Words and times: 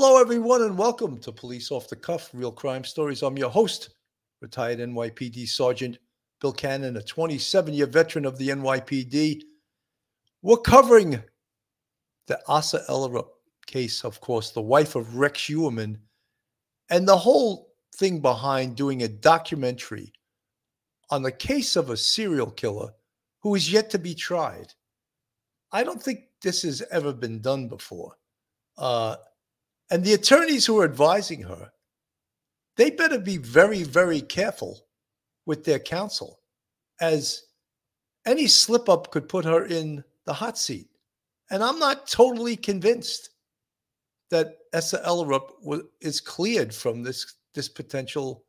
Hello, 0.00 0.20
everyone, 0.20 0.62
and 0.62 0.78
welcome 0.78 1.18
to 1.18 1.32
Police 1.32 1.72
Off 1.72 1.88
the 1.88 1.96
Cuff 1.96 2.30
Real 2.32 2.52
Crime 2.52 2.84
Stories. 2.84 3.24
I'm 3.24 3.36
your 3.36 3.50
host, 3.50 3.96
retired 4.40 4.78
NYPD 4.78 5.48
Sergeant 5.48 5.98
Bill 6.40 6.52
Cannon, 6.52 6.98
a 6.98 7.02
27 7.02 7.74
year 7.74 7.86
veteran 7.86 8.24
of 8.24 8.38
the 8.38 8.50
NYPD. 8.50 9.40
We're 10.40 10.58
covering 10.58 11.20
the 12.28 12.38
Asa 12.46 12.84
Ellerup 12.88 13.26
case, 13.66 14.04
of 14.04 14.20
course, 14.20 14.52
the 14.52 14.62
wife 14.62 14.94
of 14.94 15.16
Rex 15.16 15.48
Heuermann, 15.48 15.98
and 16.90 17.08
the 17.08 17.18
whole 17.18 17.72
thing 17.96 18.20
behind 18.20 18.76
doing 18.76 19.02
a 19.02 19.08
documentary 19.08 20.12
on 21.10 21.24
the 21.24 21.32
case 21.32 21.74
of 21.74 21.90
a 21.90 21.96
serial 21.96 22.52
killer 22.52 22.92
who 23.40 23.56
is 23.56 23.72
yet 23.72 23.90
to 23.90 23.98
be 23.98 24.14
tried. 24.14 24.72
I 25.72 25.82
don't 25.82 26.00
think 26.00 26.20
this 26.40 26.62
has 26.62 26.82
ever 26.92 27.12
been 27.12 27.40
done 27.40 27.66
before. 27.66 28.14
Uh, 28.76 29.16
and 29.90 30.04
the 30.04 30.14
attorneys 30.14 30.66
who 30.66 30.78
are 30.78 30.84
advising 30.84 31.42
her, 31.42 31.70
they 32.76 32.90
better 32.90 33.18
be 33.18 33.36
very, 33.38 33.82
very 33.82 34.20
careful 34.20 34.78
with 35.46 35.64
their 35.64 35.78
counsel, 35.78 36.40
as 37.00 37.44
any 38.26 38.46
slip 38.46 38.88
up 38.88 39.10
could 39.10 39.28
put 39.28 39.44
her 39.44 39.64
in 39.64 40.04
the 40.26 40.32
hot 40.32 40.58
seat. 40.58 40.88
And 41.50 41.62
I'm 41.62 41.78
not 41.78 42.06
totally 42.06 42.56
convinced 42.56 43.30
that 44.30 44.58
Asa 44.74 45.02
Ellerup 45.06 45.84
is 46.00 46.20
cleared 46.20 46.74
from 46.74 47.02
this, 47.02 47.34
this 47.54 47.68
potential 47.68 48.44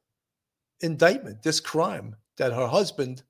indictment, 0.81 1.41
this 1.41 1.61
crime 1.61 2.15
that 2.37 2.51
her 2.51 2.67
husband 2.67 3.23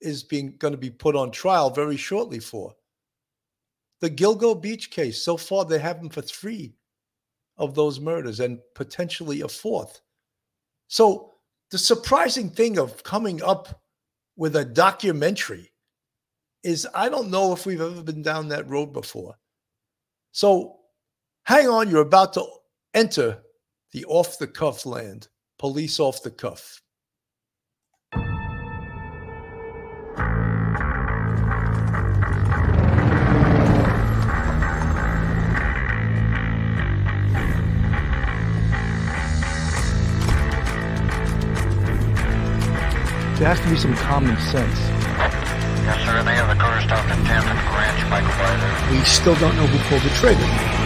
is 0.00 0.22
being 0.22 0.56
going 0.58 0.72
to 0.72 0.78
be 0.78 0.90
put 0.90 1.16
on 1.16 1.30
trial 1.30 1.70
very 1.70 1.96
shortly 1.96 2.38
for. 2.38 2.74
The 4.00 4.10
Gilgo 4.10 4.60
Beach 4.60 4.90
case, 4.90 5.22
so 5.22 5.36
far 5.36 5.64
they 5.64 5.78
have 5.78 5.98
him 5.98 6.10
for 6.10 6.22
three 6.22 6.74
of 7.60 7.74
those 7.74 8.00
murders 8.00 8.40
and 8.40 8.58
potentially 8.74 9.42
a 9.42 9.48
fourth. 9.48 10.00
So 10.88 11.34
the 11.70 11.78
surprising 11.78 12.50
thing 12.50 12.78
of 12.78 13.04
coming 13.04 13.42
up 13.42 13.82
with 14.36 14.56
a 14.56 14.64
documentary 14.64 15.70
is 16.64 16.88
I 16.94 17.08
don't 17.08 17.30
know 17.30 17.52
if 17.52 17.66
we've 17.66 17.80
ever 17.80 18.02
been 18.02 18.22
down 18.22 18.48
that 18.48 18.68
road 18.68 18.92
before. 18.92 19.36
So 20.32 20.78
hang 21.44 21.68
on, 21.68 21.90
you're 21.90 22.00
about 22.00 22.32
to 22.34 22.46
enter 22.94 23.38
the 23.92 24.04
off 24.06 24.38
the 24.38 24.46
cuff 24.46 24.86
land, 24.86 25.28
police 25.58 26.00
off 26.00 26.22
the 26.22 26.30
cuff. 26.30 26.82
There 43.40 43.48
has 43.48 43.58
to 43.60 43.70
be 43.70 43.76
some 43.76 43.94
common 43.94 44.36
sense. 44.36 44.78
Yes, 45.88 46.04
sir. 46.04 46.22
They 46.22 46.34
have 46.34 46.48
the 46.52 46.62
car 46.62 46.78
stopped 46.82 47.08
in 47.08 47.24
Tampa 47.24 47.48
Ranch, 47.72 48.04
Michael 48.10 48.36
Byler. 48.36 48.92
We 48.92 49.02
still 49.06 49.34
don't 49.36 49.56
know 49.56 49.66
who 49.66 49.78
pulled 49.88 50.02
the 50.02 50.10
trigger. 50.10 50.79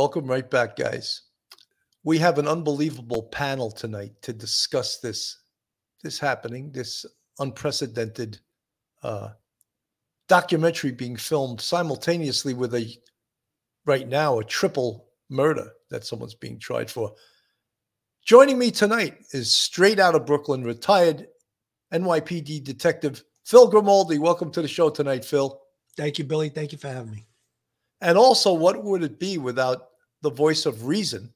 Welcome 0.00 0.28
right 0.28 0.48
back, 0.48 0.76
guys. 0.76 1.24
We 2.04 2.16
have 2.20 2.38
an 2.38 2.48
unbelievable 2.48 3.24
panel 3.24 3.70
tonight 3.70 4.12
to 4.22 4.32
discuss 4.32 4.98
this 4.98 5.42
this 6.02 6.18
happening, 6.18 6.72
this 6.72 7.04
unprecedented 7.38 8.40
uh, 9.02 9.32
documentary 10.26 10.92
being 10.92 11.16
filmed 11.16 11.60
simultaneously 11.60 12.54
with 12.54 12.74
a 12.76 12.90
right 13.84 14.08
now 14.08 14.38
a 14.38 14.44
triple 14.44 15.04
murder 15.28 15.70
that 15.90 16.06
someone's 16.06 16.34
being 16.34 16.58
tried 16.58 16.90
for. 16.90 17.12
Joining 18.24 18.58
me 18.58 18.70
tonight 18.70 19.18
is 19.32 19.54
straight 19.54 19.98
out 19.98 20.14
of 20.14 20.24
Brooklyn, 20.24 20.64
retired 20.64 21.26
NYPD 21.92 22.64
detective 22.64 23.22
Phil 23.44 23.68
Grimaldi. 23.68 24.18
Welcome 24.18 24.50
to 24.52 24.62
the 24.62 24.66
show 24.68 24.88
tonight, 24.88 25.26
Phil. 25.26 25.60
Thank 25.94 26.18
you, 26.18 26.24
Billy. 26.24 26.48
Thank 26.48 26.72
you 26.72 26.78
for 26.78 26.88
having 26.88 27.10
me. 27.10 27.26
And 28.00 28.16
also, 28.16 28.54
what 28.54 28.82
would 28.82 29.02
it 29.02 29.18
be 29.18 29.36
without 29.36 29.89
the 30.22 30.30
voice 30.30 30.66
of 30.66 30.86
reason? 30.86 31.32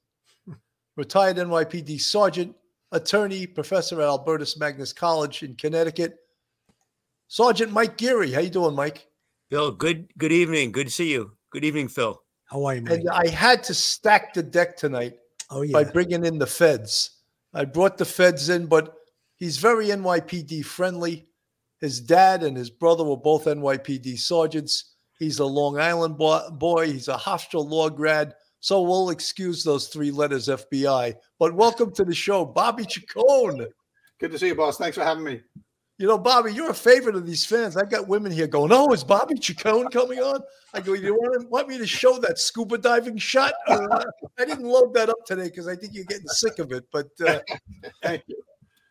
Retired 0.97 1.37
NYPD 1.37 2.01
sergeant, 2.01 2.55
attorney, 2.93 3.47
professor 3.47 4.01
at 4.01 4.07
Albertus 4.07 4.59
Magnus 4.59 4.93
College 4.93 5.43
in 5.43 5.57
Connecticut. 5.57 6.17
Sergeant 7.29 7.73
Mike 7.73 7.97
Geary. 7.97 8.31
How 8.31 8.41
you 8.41 8.51
doing, 8.51 8.77
Mike? 8.77 9.09
Bill, 9.51 9.73
good 9.73 10.09
good 10.19 10.33
evening. 10.33 10.73
Good 10.73 10.87
to 10.87 10.93
see 10.93 11.11
you. 11.11 11.33
Good 11.51 11.65
evening, 11.65 11.89
Phil. 11.89 12.21
How 12.47 12.65
are 12.65 12.75
you, 12.77 12.83
Mike? 12.83 13.01
And 13.01 13.11
I 13.11 13.29
had 13.29 13.63
to 13.65 13.75
stack 13.75 14.35
the 14.35 14.43
deck 14.43 14.77
tonight 14.77 15.15
oh, 15.51 15.63
yeah. 15.63 15.73
by 15.73 15.85
bringing 15.85 16.25
in 16.25 16.39
the 16.39 16.47
feds. 16.47 17.11
I 17.53 17.65
brought 17.65 17.99
the 17.99 18.05
feds 18.05 18.49
in, 18.49 18.67
but 18.67 18.95
he's 19.37 19.59
very 19.59 19.89
NYPD 19.89 20.65
friendly. 20.65 21.27
His 21.81 22.01
dad 22.01 22.43
and 22.43 22.57
his 22.57 22.71
brother 22.71 23.05
were 23.05 23.17
both 23.17 23.45
NYPD 23.45 24.19
sergeants. 24.19 24.95
He's 25.19 25.39
a 25.39 25.45
Long 25.45 25.79
Island 25.79 26.19
boy. 26.19 26.87
He's 26.87 27.09
a 27.09 27.17
Hofstra 27.17 27.65
law 27.65 27.89
grad. 27.89 28.35
So 28.65 28.81
we'll 28.81 29.11
excuse 29.11 29.63
those 29.63 29.89
three 29.89 30.11
letters 30.11 30.49
FBI. 30.49 31.17
But 31.39 31.55
welcome 31.55 31.93
to 31.93 32.03
the 32.03 32.15
show, 32.15 32.47
Bobby 32.47 32.87
Chacon. 32.87 33.67
Good 34.19 34.33
to 34.33 34.39
see 34.39 34.47
you, 34.47 34.55
boss. 34.55 34.79
Thanks 34.79 34.97
for 34.97 35.05
having 35.05 35.23
me. 35.23 35.43
You 35.99 36.07
know, 36.07 36.17
Bobby, 36.17 36.55
you're 36.55 36.71
a 36.71 36.75
favorite 36.75 37.15
of 37.15 37.27
these 37.27 37.45
fans. 37.45 37.77
I've 37.77 37.91
got 37.91 38.09
women 38.09 38.33
here 38.33 38.47
going, 38.47 38.73
"Oh, 38.73 38.91
is 38.95 39.05
Bobby 39.05 39.35
Chacon 39.35 39.89
coming 39.89 40.19
on?" 40.21 40.41
I 40.73 40.81
go, 40.81 40.95
"You 40.95 41.13
want, 41.13 41.51
want 41.51 41.69
me 41.69 41.77
to 41.77 41.87
show 41.87 42.19
that 42.21 42.39
scuba 42.39 42.79
diving 42.79 43.19
shot?" 43.19 43.53
Uh, 43.69 44.03
I 44.39 44.47
didn't 44.47 44.65
load 44.65 44.95
that 44.95 45.11
up 45.11 45.27
today 45.27 45.45
because 45.45 45.69
I 45.69 45.77
think 45.77 45.93
you're 45.93 46.07
getting 46.07 46.29
sick 46.29 46.59
of 46.59 46.73
it. 46.73 46.87
But 46.91 47.11
uh, 47.21 47.41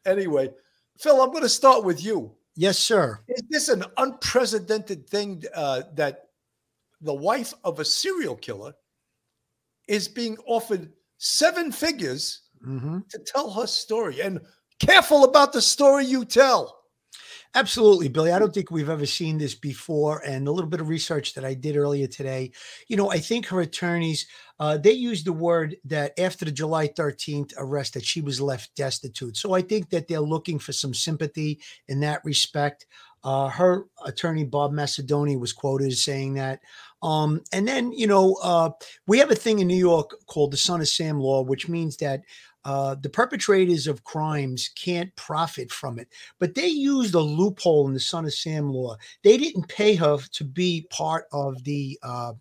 anyway, 0.05 0.51
Phil, 0.99 1.19
I'm 1.19 1.31
going 1.31 1.41
to 1.41 1.49
start 1.49 1.83
with 1.83 2.05
you. 2.05 2.31
Yes, 2.55 2.77
sir. 2.77 3.21
Is 3.27 3.41
this 3.49 3.69
an 3.69 3.85
unprecedented 3.97 5.09
thing 5.09 5.41
uh, 5.55 5.81
that 5.95 6.25
the 7.01 7.15
wife 7.15 7.55
of 7.63 7.79
a 7.79 7.85
serial 7.85 8.35
killer 8.35 8.75
is 9.87 10.07
being 10.07 10.37
offered 10.45 10.91
seven 11.17 11.71
figures 11.71 12.39
Mm-hmm. 12.65 12.99
to 13.09 13.19
tell 13.25 13.51
her 13.51 13.67
story? 13.67 14.21
And 14.21 14.39
careful 14.79 15.25
about 15.25 15.51
the 15.51 15.61
story 15.61 16.05
you 16.05 16.23
tell. 16.23 16.79
Absolutely, 17.55 18.07
Billy. 18.07 18.31
I 18.31 18.39
don't 18.39 18.53
think 18.53 18.71
we've 18.71 18.89
ever 18.89 19.05
seen 19.05 19.37
this 19.37 19.53
before. 19.53 20.23
And 20.25 20.47
a 20.47 20.51
little 20.51 20.69
bit 20.69 20.79
of 20.81 20.87
research 20.89 21.33
that 21.35 21.45
I 21.45 21.53
did 21.53 21.75
earlier 21.77 22.07
today, 22.07 22.51
you 22.87 22.97
know, 22.97 23.11
I 23.11 23.19
think 23.19 23.45
her 23.47 23.61
attorneys 23.61 24.25
uh, 24.59 24.77
they 24.77 24.93
used 24.93 25.25
the 25.25 25.33
word 25.33 25.75
that 25.85 26.17
after 26.17 26.45
the 26.45 26.51
July 26.51 26.87
13th 26.87 27.53
arrest 27.57 27.95
that 27.95 28.05
she 28.05 28.21
was 28.21 28.39
left 28.39 28.75
destitute. 28.75 29.35
So 29.35 29.53
I 29.53 29.61
think 29.61 29.89
that 29.89 30.07
they're 30.07 30.19
looking 30.21 30.57
for 30.57 30.71
some 30.71 30.93
sympathy 30.93 31.59
in 31.89 31.99
that 31.99 32.23
respect. 32.23 32.87
Uh, 33.23 33.49
her 33.49 33.85
attorney 34.05 34.43
Bob 34.45 34.71
Macedonio 34.71 35.39
was 35.39 35.53
quoted 35.53 35.87
as 35.87 36.01
saying 36.01 36.35
that. 36.35 36.59
Um, 37.03 37.41
and 37.51 37.67
then 37.67 37.91
you 37.91 38.07
know 38.07 38.37
uh, 38.41 38.71
we 39.05 39.19
have 39.19 39.29
a 39.29 39.35
thing 39.35 39.59
in 39.59 39.67
New 39.67 39.75
York 39.75 40.15
called 40.25 40.51
the 40.51 40.57
Son 40.57 40.81
of 40.81 40.87
Sam 40.87 41.19
law, 41.19 41.43
which 41.43 41.69
means 41.69 41.97
that 41.97 42.21
uh, 42.65 42.95
the 42.95 43.09
perpetrators 43.09 43.87
of 43.87 44.03
crimes 44.05 44.69
can't 44.75 45.13
profit 45.15 45.69
from 45.69 45.99
it. 45.99 46.07
But 46.39 46.55
they 46.55 46.67
used 46.67 47.13
a 47.13 47.19
loophole 47.19 47.87
in 47.87 47.93
the 47.93 47.99
Son 47.99 48.25
of 48.25 48.33
Sam 48.33 48.69
law. 48.69 48.95
They 49.23 49.37
didn't 49.37 49.67
pay 49.67 49.95
her 49.95 50.17
to 50.17 50.43
be 50.43 50.87
part 50.89 51.25
of 51.33 51.63
the 51.65 51.99
uh, 52.01 52.33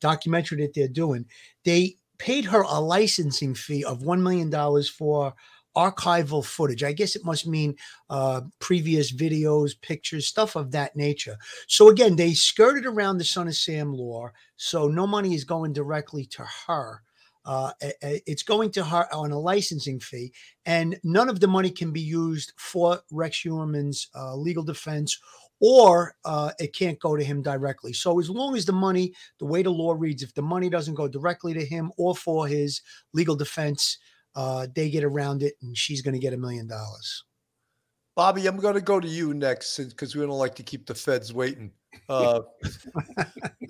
documentary 0.00 0.60
that 0.62 0.74
they're 0.74 0.88
doing. 0.88 1.24
They 1.64 1.96
paid 2.18 2.44
her 2.44 2.62
a 2.62 2.78
licensing 2.78 3.54
fee 3.54 3.84
of 3.84 4.00
$1 4.00 4.20
million 4.20 4.84
for 4.84 5.34
archival 5.76 6.44
footage. 6.44 6.82
I 6.82 6.92
guess 6.92 7.16
it 7.16 7.24
must 7.24 7.46
mean 7.46 7.76
uh, 8.08 8.42
previous 8.58 9.12
videos, 9.12 9.80
pictures, 9.80 10.26
stuff 10.26 10.56
of 10.56 10.70
that 10.72 10.96
nature. 10.96 11.36
So 11.68 11.88
again, 11.88 12.16
they 12.16 12.32
skirted 12.32 12.86
around 12.86 13.18
the 13.18 13.24
Son 13.24 13.48
of 13.48 13.54
Sam 13.54 13.92
law. 13.92 14.30
So 14.56 14.88
no 14.88 15.06
money 15.06 15.34
is 15.34 15.44
going 15.44 15.72
directly 15.72 16.24
to 16.26 16.44
her. 16.66 17.02
Uh, 17.46 17.72
it's 17.80 18.42
going 18.42 18.70
to 18.70 18.84
her 18.84 19.12
on 19.14 19.32
a 19.32 19.38
licensing 19.38 19.98
fee, 19.98 20.30
and 20.66 21.00
none 21.02 21.30
of 21.30 21.40
the 21.40 21.48
money 21.48 21.70
can 21.70 21.90
be 21.90 22.00
used 22.00 22.52
for 22.58 23.00
Rex 23.10 23.42
Heuermann's 23.42 24.08
uh, 24.14 24.36
legal 24.36 24.62
defense, 24.62 25.18
or 25.58 26.14
uh, 26.26 26.50
it 26.58 26.74
can't 26.74 26.98
go 26.98 27.16
to 27.16 27.24
him 27.24 27.40
directly. 27.40 27.94
So 27.94 28.20
as 28.20 28.28
long 28.28 28.56
as 28.56 28.66
the 28.66 28.72
money, 28.72 29.14
the 29.38 29.46
way 29.46 29.62
the 29.62 29.70
law 29.70 29.94
reads, 29.98 30.22
if 30.22 30.34
the 30.34 30.42
money 30.42 30.68
doesn't 30.68 30.94
go 30.94 31.08
directly 31.08 31.54
to 31.54 31.64
him 31.64 31.90
or 31.96 32.14
for 32.14 32.46
his 32.46 32.82
legal 33.14 33.36
defense, 33.36 33.96
uh, 34.34 34.66
they 34.74 34.90
get 34.90 35.04
around 35.04 35.42
it, 35.42 35.54
and 35.62 35.76
she's 35.76 36.02
going 36.02 36.14
to 36.14 36.20
get 36.20 36.32
a 36.32 36.38
million 36.38 36.66
dollars. 36.66 37.24
Bobby, 38.16 38.46
I'm 38.46 38.58
going 38.58 38.74
to 38.74 38.80
go 38.80 39.00
to 39.00 39.08
you 39.08 39.34
next 39.34 39.76
because 39.78 40.14
we 40.14 40.22
don't 40.22 40.30
like 40.30 40.54
to 40.56 40.62
keep 40.62 40.86
the 40.86 40.94
feds 40.94 41.32
waiting. 41.32 41.72
Uh, 42.08 42.40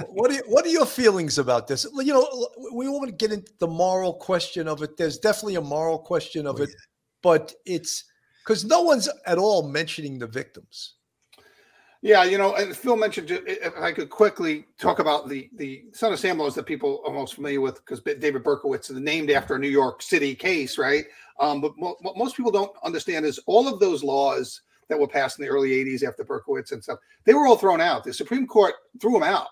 what 0.09 0.31
are 0.31 0.43
what 0.47 0.65
are 0.65 0.71
your 0.71 0.87
feelings 0.87 1.39
about 1.39 1.69
this? 1.69 1.87
You 1.95 2.15
know, 2.15 2.49
we 2.75 2.89
want 2.89 3.07
to 3.07 3.15
get 3.15 3.33
into 3.33 3.53
the 3.59 3.69
moral 3.69 4.15
question 4.15 4.67
of 4.67 4.83
it. 4.83 4.97
There's 4.97 5.19
definitely 5.19 5.57
a 5.57 5.61
moral 5.61 5.99
question 5.99 6.47
of 6.47 6.61
Oh, 6.61 6.65
it, 6.65 6.71
but 7.23 7.53
it's 7.65 8.05
because 8.45 8.65
no 8.65 8.83
one's 8.83 9.09
at 9.27 9.39
all 9.39 9.69
mentioning 9.69 10.19
the 10.19 10.27
victims. 10.27 10.95
Yeah, 12.03 12.25
you 12.25 12.39
know, 12.39 12.55
and 12.55 12.75
Phil 12.75 12.97
mentioned 12.97 13.31
if 13.31 13.77
I 13.77 13.93
could 13.93 14.09
quickly 14.09 14.65
talk 14.79 15.01
about 15.01 15.29
the 15.29 15.51
the 15.57 15.85
Son 15.93 16.13
of 16.13 16.19
Sam 16.19 16.39
laws 16.39 16.55
that 16.55 16.65
people 16.65 17.03
are 17.07 17.13
most 17.13 17.35
familiar 17.35 17.61
with 17.61 17.77
because 17.77 18.01
David 18.01 18.43
Berkowitz 18.43 18.91
is 18.91 18.99
named 18.99 19.31
after 19.31 19.55
a 19.55 19.59
New 19.59 19.69
York 19.69 20.01
City 20.01 20.35
case, 20.35 20.79
right? 20.79 21.05
Um, 21.41 21.61
but 21.61 21.73
mo- 21.77 21.97
what 22.01 22.17
most 22.17 22.37
people 22.37 22.53
don't 22.53 22.73
understand 22.85 23.27
is 23.27 23.39
all 23.47 23.69
of 23.69 23.81
those 23.81 24.03
laws 24.03 24.63
that 24.89 24.99
were 24.99 25.07
passed 25.07 25.39
in 25.39 25.45
the 25.45 25.51
early 25.51 25.71
'80s 25.73 26.03
after 26.03 26.25
Berkowitz 26.25 26.73
and 26.73 26.83
stuff, 26.83 26.99
they 27.25 27.35
were 27.35 27.47
all 27.47 27.57
thrown 27.57 27.83
out. 27.83 28.05
The 28.05 28.15
Supreme 28.15 28.47
Court 28.47 28.75
threw 28.99 29.13
them 29.13 29.23
out. 29.23 29.49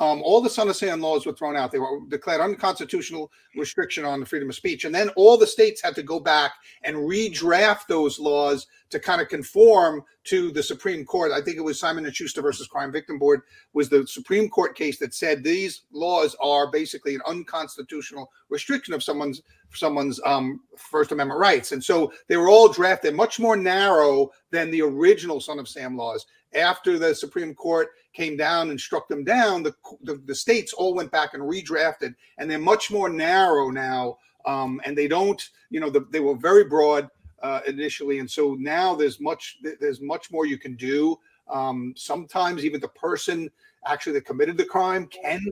Um, 0.00 0.22
all 0.22 0.40
the 0.40 0.48
Son 0.48 0.68
of 0.70 0.76
Sam 0.76 1.02
laws 1.02 1.26
were 1.26 1.34
thrown 1.34 1.56
out. 1.56 1.70
They 1.70 1.78
were 1.78 2.00
declared 2.08 2.40
unconstitutional 2.40 3.30
restriction 3.54 4.06
on 4.06 4.18
the 4.18 4.26
freedom 4.26 4.48
of 4.48 4.54
speech, 4.54 4.86
and 4.86 4.94
then 4.94 5.10
all 5.10 5.36
the 5.36 5.46
states 5.46 5.82
had 5.82 5.94
to 5.96 6.02
go 6.02 6.18
back 6.18 6.54
and 6.84 6.96
redraft 6.96 7.86
those 7.86 8.18
laws 8.18 8.66
to 8.88 8.98
kind 8.98 9.20
of 9.20 9.28
conform 9.28 10.02
to 10.24 10.50
the 10.52 10.62
Supreme 10.62 11.04
Court. 11.04 11.32
I 11.32 11.42
think 11.42 11.58
it 11.58 11.64
was 11.64 11.78
Simon 11.78 12.06
and 12.06 12.16
Schuster 12.16 12.40
versus 12.40 12.66
Crime 12.66 12.90
Victim 12.90 13.18
Board 13.18 13.42
was 13.74 13.90
the 13.90 14.06
Supreme 14.06 14.48
Court 14.48 14.74
case 14.74 14.98
that 14.98 15.12
said 15.12 15.44
these 15.44 15.82
laws 15.92 16.34
are 16.42 16.70
basically 16.70 17.14
an 17.14 17.22
unconstitutional 17.26 18.30
restriction 18.48 18.94
of 18.94 19.02
someone's 19.02 19.42
someone's 19.72 20.18
um, 20.24 20.60
First 20.78 21.12
Amendment 21.12 21.38
rights, 21.38 21.72
and 21.72 21.84
so 21.84 22.10
they 22.26 22.38
were 22.38 22.48
all 22.48 22.68
drafted 22.68 23.14
much 23.14 23.38
more 23.38 23.56
narrow 23.56 24.30
than 24.50 24.70
the 24.70 24.80
original 24.80 25.40
Son 25.40 25.58
of 25.58 25.68
Sam 25.68 25.94
laws. 25.94 26.24
After 26.54 26.98
the 26.98 27.14
Supreme 27.14 27.54
Court 27.54 27.90
came 28.12 28.36
down 28.36 28.70
and 28.70 28.80
struck 28.80 29.08
them 29.08 29.24
down, 29.24 29.62
the 29.62 29.74
the, 30.02 30.20
the 30.26 30.34
states 30.34 30.72
all 30.72 30.94
went 30.94 31.10
back 31.10 31.34
and 31.34 31.42
redrafted, 31.42 32.14
and 32.38 32.50
they're 32.50 32.58
much 32.58 32.90
more 32.90 33.08
narrow 33.08 33.70
now. 33.70 34.18
Um, 34.46 34.80
and 34.86 34.96
they 34.96 35.06
don't, 35.06 35.50
you 35.68 35.80
know, 35.80 35.90
the, 35.90 36.06
they 36.10 36.20
were 36.20 36.34
very 36.34 36.64
broad 36.64 37.10
uh, 37.42 37.60
initially, 37.66 38.20
and 38.20 38.30
so 38.30 38.56
now 38.58 38.94
there's 38.94 39.20
much 39.20 39.58
there's 39.80 40.00
much 40.00 40.30
more 40.30 40.46
you 40.46 40.58
can 40.58 40.76
do. 40.76 41.18
Um, 41.50 41.92
sometimes 41.96 42.64
even 42.64 42.80
the 42.80 42.88
person 42.88 43.50
actually 43.86 44.12
that 44.14 44.26
committed 44.26 44.56
the 44.56 44.64
crime 44.64 45.06
can, 45.06 45.44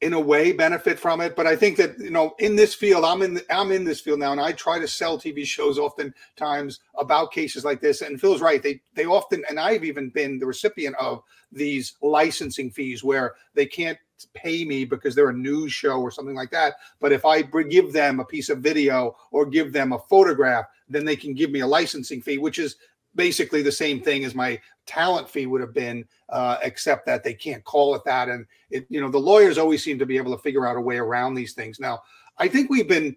in 0.00 0.12
a 0.12 0.20
way, 0.20 0.52
benefit 0.52 0.98
from 0.98 1.20
it. 1.20 1.34
But 1.34 1.46
I 1.46 1.56
think 1.56 1.76
that 1.78 1.98
you 1.98 2.10
know, 2.10 2.34
in 2.38 2.56
this 2.56 2.74
field, 2.74 3.04
I'm 3.04 3.22
in 3.22 3.40
I'm 3.50 3.72
in 3.72 3.84
this 3.84 4.00
field 4.00 4.20
now, 4.20 4.32
and 4.32 4.40
I 4.40 4.52
try 4.52 4.78
to 4.78 4.88
sell 4.88 5.18
TV 5.18 5.44
shows 5.44 5.78
oftentimes 5.78 6.80
about 6.96 7.32
cases 7.32 7.64
like 7.64 7.80
this. 7.80 8.02
And 8.02 8.20
Phil's 8.20 8.40
right; 8.40 8.62
they 8.62 8.80
they 8.94 9.06
often, 9.06 9.44
and 9.48 9.58
I've 9.58 9.84
even 9.84 10.10
been 10.10 10.38
the 10.38 10.46
recipient 10.46 10.96
of 10.96 11.22
these 11.50 11.94
licensing 12.02 12.70
fees 12.70 13.02
where 13.02 13.34
they 13.54 13.66
can't 13.66 13.98
pay 14.34 14.64
me 14.64 14.84
because 14.84 15.14
they're 15.14 15.30
a 15.30 15.34
news 15.34 15.72
show 15.72 16.00
or 16.00 16.10
something 16.10 16.34
like 16.34 16.50
that. 16.50 16.74
But 17.00 17.12
if 17.12 17.24
I 17.24 17.42
give 17.42 17.92
them 17.92 18.20
a 18.20 18.24
piece 18.24 18.48
of 18.48 18.58
video 18.58 19.16
or 19.30 19.46
give 19.46 19.72
them 19.72 19.92
a 19.92 19.98
photograph, 19.98 20.66
then 20.88 21.04
they 21.04 21.16
can 21.16 21.34
give 21.34 21.50
me 21.50 21.60
a 21.60 21.66
licensing 21.66 22.20
fee, 22.20 22.38
which 22.38 22.58
is 22.58 22.76
basically 23.14 23.62
the 23.62 23.72
same 23.72 24.00
thing 24.00 24.24
as 24.24 24.34
my 24.34 24.60
talent 24.86 25.28
fee 25.28 25.46
would 25.46 25.60
have 25.60 25.74
been, 25.74 26.04
uh, 26.28 26.58
except 26.62 27.06
that 27.06 27.24
they 27.24 27.34
can't 27.34 27.64
call 27.64 27.94
it 27.94 28.02
that. 28.04 28.28
And 28.28 28.46
it, 28.70 28.86
you 28.88 29.00
know, 29.00 29.10
the 29.10 29.18
lawyers 29.18 29.58
always 29.58 29.82
seem 29.82 29.98
to 29.98 30.06
be 30.06 30.16
able 30.16 30.34
to 30.36 30.42
figure 30.42 30.66
out 30.66 30.76
a 30.76 30.80
way 30.80 30.96
around 30.96 31.34
these 31.34 31.52
things. 31.52 31.80
Now, 31.80 32.00
I 32.38 32.48
think 32.48 32.70
we've 32.70 32.88
been 32.88 33.16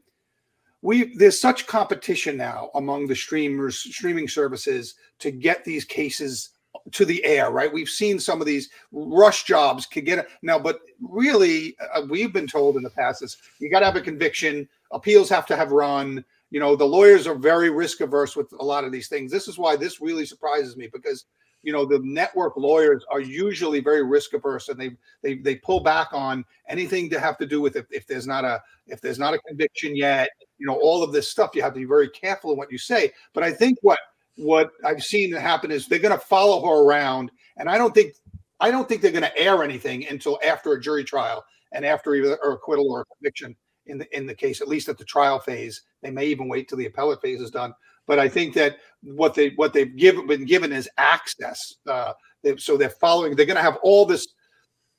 we 0.81 1.15
there's 1.15 1.39
such 1.39 1.67
competition 1.67 2.37
now 2.37 2.69
among 2.75 3.07
the 3.07 3.15
streamers 3.15 3.77
streaming 3.77 4.27
services 4.27 4.95
to 5.19 5.31
get 5.31 5.63
these 5.63 5.85
cases 5.85 6.49
to 6.91 7.05
the 7.05 7.23
air 7.23 7.51
right 7.51 7.71
we've 7.71 7.89
seen 7.89 8.19
some 8.19 8.41
of 8.41 8.47
these 8.47 8.69
rush 8.91 9.43
jobs 9.43 9.85
could 9.85 10.05
get 10.05 10.27
now 10.41 10.57
but 10.57 10.79
really 11.01 11.75
uh, 11.93 12.01
we've 12.09 12.33
been 12.33 12.47
told 12.47 12.75
in 12.75 12.83
the 12.83 12.89
past 12.89 13.21
is 13.21 13.37
you 13.59 13.69
got 13.69 13.79
to 13.79 13.85
have 13.85 13.95
a 13.95 14.01
conviction 14.01 14.67
appeals 14.91 15.29
have 15.29 15.45
to 15.45 15.55
have 15.55 15.71
run 15.71 16.23
you 16.51 16.59
know 16.59 16.75
the 16.75 16.85
lawyers 16.85 17.25
are 17.25 17.35
very 17.35 17.69
risk 17.69 18.01
averse 18.01 18.35
with 18.35 18.51
a 18.59 18.63
lot 18.63 18.83
of 18.83 18.91
these 18.91 19.07
things. 19.07 19.31
This 19.31 19.47
is 19.47 19.57
why 19.57 19.75
this 19.75 20.01
really 20.01 20.25
surprises 20.25 20.77
me 20.77 20.87
because 20.91 21.25
you 21.63 21.71
know 21.71 21.85
the 21.85 21.99
network 22.03 22.57
lawyers 22.57 23.03
are 23.09 23.21
usually 23.21 23.79
very 23.79 24.03
risk 24.03 24.33
averse 24.33 24.69
and 24.69 24.79
they 24.79 24.91
they 25.23 25.35
they 25.35 25.55
pull 25.55 25.79
back 25.79 26.09
on 26.11 26.43
anything 26.67 27.09
to 27.09 27.19
have 27.19 27.37
to 27.37 27.45
do 27.45 27.61
with 27.61 27.75
if, 27.75 27.85
if 27.89 28.05
there's 28.05 28.27
not 28.27 28.43
a 28.43 28.61
if 28.87 29.01
there's 29.01 29.19
not 29.19 29.33
a 29.33 29.39
conviction 29.47 29.95
yet 29.95 30.29
you 30.57 30.67
know 30.67 30.75
all 30.75 31.03
of 31.03 31.11
this 31.11 31.29
stuff. 31.29 31.51
You 31.55 31.61
have 31.63 31.73
to 31.73 31.79
be 31.79 31.85
very 31.85 32.09
careful 32.09 32.51
in 32.51 32.57
what 32.57 32.71
you 32.71 32.77
say. 32.77 33.11
But 33.33 33.43
i 33.43 33.51
think 33.51 33.77
what 33.81 33.99
what 34.37 34.71
i've 34.85 35.03
seen 35.03 35.31
happen 35.33 35.71
is 35.71 35.87
they're 35.87 35.99
going 35.99 36.17
to 36.17 36.25
follow 36.25 36.65
her 36.65 36.83
around 36.83 37.31
and 37.57 37.69
i 37.69 37.77
don't 37.77 37.93
think 37.93 38.13
i 38.61 38.71
don't 38.71 38.87
think 38.87 39.01
they're 39.01 39.11
going 39.11 39.23
to 39.23 39.37
air 39.37 39.61
anything 39.61 40.07
until 40.07 40.39
after 40.45 40.71
a 40.71 40.81
jury 40.81 41.03
trial 41.03 41.43
and 41.73 41.85
after 41.85 42.15
either 42.15 42.37
or 42.43 42.53
acquittal 42.53 42.89
or 42.91 43.05
conviction 43.17 43.55
in 43.87 43.97
the 43.97 44.17
in 44.17 44.25
the 44.25 44.35
case 44.35 44.61
at 44.61 44.67
least 44.67 44.89
at 44.89 44.97
the 44.97 45.05
trial 45.05 45.39
phase. 45.39 45.81
They 46.01 46.11
may 46.11 46.25
even 46.27 46.47
wait 46.47 46.67
till 46.67 46.77
the 46.77 46.85
appellate 46.85 47.21
phase 47.21 47.41
is 47.41 47.51
done. 47.51 47.73
But 48.07 48.19
i 48.19 48.27
think 48.27 48.53
that 48.55 48.77
what 49.03 49.33
they 49.33 49.49
what 49.55 49.73
they've 49.73 49.95
given 49.95 50.27
been 50.27 50.45
given 50.45 50.71
is 50.71 50.89
access 50.97 51.75
uh 51.87 52.13
they, 52.43 52.57
so 52.57 52.75
they're 52.75 52.89
following 52.89 53.35
they're 53.35 53.45
going 53.45 53.55
to 53.55 53.61
have 53.61 53.77
all 53.83 54.05
this 54.05 54.27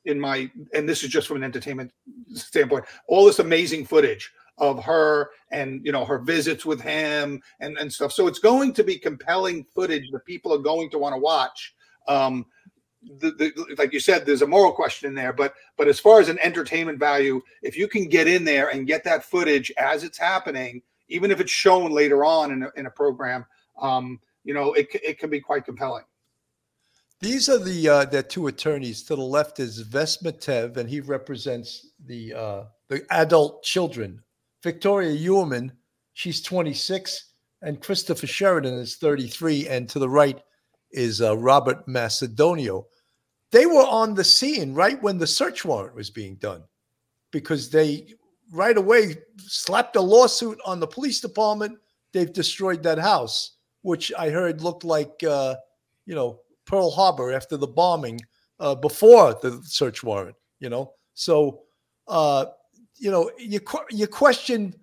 in 0.05 0.19
my 0.19 0.51
and 0.73 0.89
this 0.89 1.03
is 1.03 1.11
just 1.11 1.29
from 1.29 1.37
an 1.39 1.45
entertainment 1.45 1.93
standpoint 2.33 2.85
all 3.09 3.27
this 3.27 3.39
amazing 3.41 3.85
footage 3.85 4.31
of 4.59 4.83
her 4.83 5.31
and 5.51 5.85
you 5.85 5.93
know 5.93 6.05
her 6.05 6.19
visits 6.19 6.65
with 6.65 6.81
him 6.81 7.41
and 7.61 7.77
and 7.79 7.93
stuff. 7.93 8.13
So 8.13 8.27
it's 8.27 8.39
going 8.39 8.73
to 8.75 8.85
be 8.85 8.99
compelling 8.99 9.65
footage 9.75 10.11
that 10.13 10.25
people 10.25 10.53
are 10.53 10.59
going 10.59 10.91
to 10.91 10.99
want 10.99 11.15
to 11.15 11.19
watch 11.19 11.75
um 12.09 12.47
the, 13.03 13.31
the, 13.33 13.75
like 13.79 13.93
you 13.93 14.01
said 14.01 14.25
there's 14.25 14.43
a 14.43 14.47
moral 14.47 14.73
question 14.73 15.09
in 15.09 15.15
there 15.15 15.33
but 15.33 15.55
but 15.77 15.89
as 15.89 15.99
far 15.99 16.21
as 16.21 16.29
an 16.29 16.39
entertainment 16.41 16.99
value 16.99 17.41
if 17.63 17.77
you 17.77 17.89
can 17.89 18.09
get 18.09 18.29
in 18.29 18.45
there 18.45 18.69
and 18.69 18.87
get 18.87 19.05
that 19.05 19.25
footage 19.25 19.73
as 19.77 20.05
it's 20.05 20.19
happening 20.19 20.83
even 21.09 21.31
if 21.31 21.41
it's 21.41 21.51
shown 21.51 21.91
later 21.91 22.25
on 22.25 22.53
in 22.53 22.63
a, 22.63 22.71
in 22.77 22.87
a 22.87 22.91
program 22.91 23.45
um 23.81 24.21
you 24.45 24.55
know 24.55 24.73
it, 24.75 24.89
it 24.95 25.19
can 25.19 25.31
be 25.31 25.41
quite 25.41 25.65
compelling 25.65 26.05
These 27.21 27.49
are 27.49 27.59
the 27.59 27.89
uh, 27.89 28.05
the 28.05 28.23
two 28.23 28.49
attorneys. 28.49 29.05
To 29.05 29.15
the 29.15 29.23
left 29.23 29.61
is 29.61 29.85
Vess 29.85 30.23
Mitev, 30.23 30.77
and 30.77 30.91
he 30.91 31.01
represents 31.01 31.87
the 32.07 32.35
uh, 32.35 32.65
the 32.89 33.07
adult 33.11 33.63
children. 33.63 34.21
Victoria 34.63 35.17
Heuermann, 35.17 35.71
she's 36.15 36.43
26, 36.43 37.33
and 37.63 37.81
Christopher 37.81 38.27
Sheridan 38.27 38.75
is 38.75 38.97
33. 38.97 39.69
And 39.69 39.89
to 39.89 40.01
the 40.01 40.09
right 40.09 40.43
is 40.91 41.23
uh, 41.23 41.37
Robert 41.37 41.87
Macedonio. 41.87 42.87
They 43.53 43.67
were 43.67 43.87
on 43.87 44.15
the 44.15 44.25
scene 44.25 44.75
right 44.75 45.01
when 45.03 45.19
the 45.19 45.27
search 45.27 45.65
warrant 45.65 45.95
was 45.95 46.11
being 46.11 46.37
done, 46.37 46.65
because 47.31 47.71
they 47.71 48.15
right 48.51 48.77
away 48.77 49.17
slapped 49.39 49.97
a 49.97 50.01
lawsuit 50.01 50.59
on 50.67 50.81
the 50.81 50.87
police 50.87 51.21
department. 51.21 51.79
They've 52.13 52.33
destroyed 52.33 52.83
that 52.83 52.99
house, 52.99 53.53
which 53.83 54.13
I 54.19 54.31
heard 54.31 54.63
looked 54.63 54.85
like 54.85 55.23
uh, 55.23 55.57
you 56.07 56.15
know 56.15 56.41
Pearl 56.65 56.91
Harbor 56.91 57.33
after 57.33 57.57
the 57.57 57.67
bombing 57.67 58.21
uh, 58.59 58.75
before 58.75 59.35
the 59.43 59.61
search 59.65 60.03
warrant, 60.03 60.37
you 60.59 60.71
know. 60.71 60.95
So, 61.15 61.61
uh, 62.09 62.47
you 62.97 63.11
know, 63.11 63.31
you 63.39 63.61
you 63.91 64.07
question. 64.07 64.75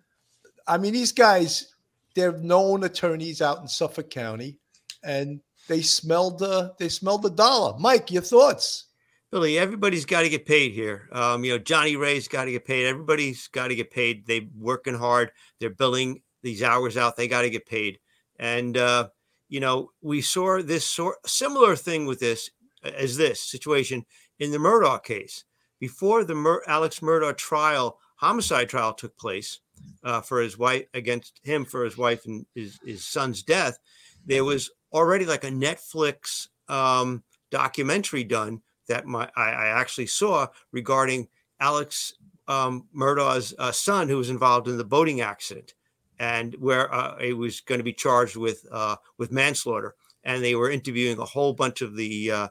I 0.68 0.78
mean, 0.78 0.94
these 0.94 1.12
guys, 1.12 1.74
they're 2.14 2.38
known 2.38 2.84
attorneys 2.84 3.42
out 3.42 3.62
in 3.62 3.68
Suffolk 3.68 4.12
County, 4.12 4.60
and 5.04 5.42
they 5.70 5.82
smelled 5.82 6.40
the 6.40 6.74
they 6.78 6.90
smelled 6.90 7.22
the 7.22 7.30
dollar. 7.30 7.78
Mike, 7.80 8.12
your 8.12 8.22
thoughts? 8.22 8.88
Billy, 9.32 9.60
everybody's 9.60 10.06
got 10.06 10.24
to 10.24 10.30
get 10.30 10.46
paid 10.46 10.74
here. 10.74 11.08
Um, 11.12 11.46
you 11.46 11.52
know, 11.52 11.60
Johnny 11.60 11.96
Ray's 11.96 12.28
got 12.28 12.46
to 12.46 12.52
get 12.52 12.66
paid. 12.66 12.88
Everybody's 12.88 13.48
got 13.48 13.68
to 13.68 13.76
get 13.76 13.92
paid. 13.92 14.26
They're 14.26 14.42
working 14.58 14.96
hard. 14.96 15.32
They're 15.60 15.70
billing 15.70 16.24
these 16.42 16.64
hours 16.64 16.98
out. 16.98 17.16
They 17.16 17.28
got 17.28 17.44
to 17.44 17.50
get 17.52 17.68
paid. 17.68 18.00
And 18.40 18.76
uh, 18.76 19.10
you 19.48 19.60
know, 19.60 19.92
we 20.02 20.22
saw 20.22 20.62
this 20.62 20.86
sort 20.86 21.18
similar 21.28 21.76
thing 21.76 22.06
with 22.06 22.20
this 22.20 22.50
as 22.84 23.18
this 23.18 23.42
situation 23.42 24.06
in 24.40 24.52
the 24.52 24.58
Murdaugh 24.58 25.04
case. 25.04 25.46
Before 25.80 26.24
the 26.24 26.36
Mur- 26.36 26.64
Alex 26.68 27.00
Murdaugh 27.00 27.38
trial, 27.38 28.00
homicide 28.16 28.70
trial 28.70 28.94
took 28.94 29.18
place 29.18 29.60
uh, 30.04 30.22
for 30.22 30.42
his 30.42 30.58
wife 30.58 30.86
against 30.94 31.40
him 31.44 31.66
for 31.66 31.84
his 31.84 31.98
wife 31.98 32.26
and 32.26 32.46
his, 32.56 32.80
his 32.84 33.06
son's 33.06 33.44
death. 33.44 33.78
There 34.26 34.44
was 34.44 34.70
already 34.91 35.25
like 35.25 35.43
a 35.43 35.50
Netflix 35.50 36.48
um, 36.67 37.24
documentary 37.51 38.24
done 38.24 38.62
that 38.88 39.05
my 39.05 39.29
I, 39.36 39.50
I 39.51 39.67
actually 39.67 40.08
saw 40.08 40.48
regarding 40.72 41.27
Alex 41.60 42.13
um, 42.48 42.88
Murdaugh's 42.93 43.53
uh, 43.60 43.72
son 43.72 44.10
who 44.10 44.17
was 44.17 44.29
involved 44.29 44.67
in 44.67 44.77
the 44.77 44.84
boating 44.84 45.22
accident 45.22 45.74
and 46.19 46.55
where 46.55 46.93
uh, 46.93 47.17
he 47.19 47.34
was 47.34 47.62
going 47.62 47.79
to 47.79 47.84
be 47.84 47.93
charged 47.93 48.36
with 48.36 48.65
uh, 48.72 48.96
with 49.17 49.31
manslaughter. 49.31 49.96
And 50.24 50.43
they 50.43 50.55
were 50.55 50.69
interviewing 50.69 51.17
a 51.19 51.25
whole 51.25 51.53
bunch 51.53 51.81
of 51.81 51.96
the 51.96 52.31
uh, 52.31 52.48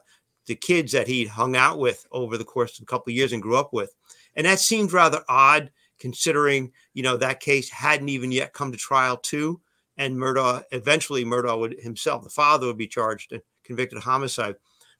the 0.47 0.55
kids 0.55 0.91
that 0.93 1.07
he'd 1.07 1.27
hung 1.27 1.55
out 1.55 1.77
with 1.77 2.07
over 2.11 2.37
the 2.37 2.45
course 2.45 2.79
of 2.79 2.83
a 2.83 2.85
couple 2.87 3.11
of 3.11 3.15
years 3.15 3.33
and 3.33 3.41
grew 3.41 3.57
up 3.57 3.71
with. 3.71 3.93
And 4.35 4.45
that 4.45 4.59
seemed 4.59 4.91
rather 4.91 5.23
odd 5.29 5.69
considering, 5.99 6.71
you 6.93 7.03
know, 7.03 7.17
that 7.17 7.39
case 7.39 7.69
hadn't 7.69 8.09
even 8.09 8.31
yet 8.31 8.53
come 8.53 8.71
to 8.71 8.77
trial 8.77 9.17
too. 9.17 9.61
And 9.99 10.17
Murdaugh 10.17 10.63
eventually 10.71 11.23
Murdaugh 11.25 11.59
would 11.59 11.79
himself, 11.79 12.23
the 12.23 12.29
father, 12.29 12.65
would 12.65 12.77
be 12.77 12.87
charged 12.87 13.33
and 13.33 13.41
convicted 13.63 13.97
of 13.97 14.03
homicide. 14.03 14.55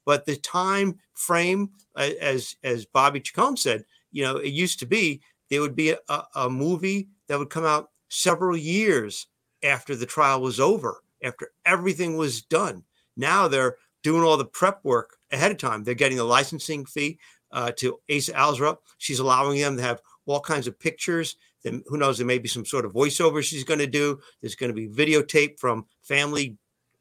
But 0.06 0.25
the 0.25 0.36
time 0.36 1.00
frame, 1.13 1.72
as 1.96 2.56
as 2.63 2.86
Bobby 2.86 3.22
Chacon 3.22 3.58
said, 3.58 3.86
you 4.12 4.24
know, 4.24 4.38
it 4.38 4.50
used 4.50 4.79
to 4.79 4.86
be 4.86 5.22
there 5.50 5.62
would 5.62 5.75
be 5.75 5.91
a, 5.91 6.24
a 6.36 6.50
movie 6.50 7.08
that 7.27 7.39
would 7.39 7.50
come 7.50 7.65
out 7.65 7.89
several 8.10 8.58
years 8.58 9.27
after 9.63 9.96
the 9.96 10.06
trial 10.06 10.41
was 10.41 10.60
over, 10.60 11.01
after 11.24 11.51
everything 11.65 12.18
was 12.18 12.41
done. 12.41 12.84
Now 13.18 13.48
they're 13.48 13.77
doing 14.03 14.24
all 14.24 14.38
the 14.38 14.46
prep 14.46 14.84
work 14.84 15.18
ahead 15.32 15.51
of 15.51 15.58
time. 15.58 15.84
They're 15.84 15.94
getting 15.94 16.20
a 16.20 16.24
licensing 16.24 16.86
fee 16.86 17.20
uh, 17.51 17.72
to 17.77 18.00
Asa 18.10 18.34
Ellerup. 18.34 18.77
She's 18.98 19.20
allowing 19.20 19.60
them 19.60 19.77
to 19.77 19.84
have 19.84 20.01
all 20.25 20.39
kinds 20.39 20.68
of 20.68 20.79
pictures. 20.79 21.36
Then 21.63 21.84
who 21.88 21.98
knows? 21.98 22.18
There 22.18 22.28
may 22.28 22.39
be 22.39 22.48
some 22.48 22.66
sort 22.66 22.86
of 22.86 22.94
voiceover 22.94 23.44
she's 23.44 23.63
going 23.63 23.80
to 23.80 23.88
do. 23.88 24.20
There's 24.42 24.56
going 24.56 24.74
to 24.74 24.75
be 24.75 24.88
videotape 24.88 25.60
from 25.60 25.86
family 26.04 26.58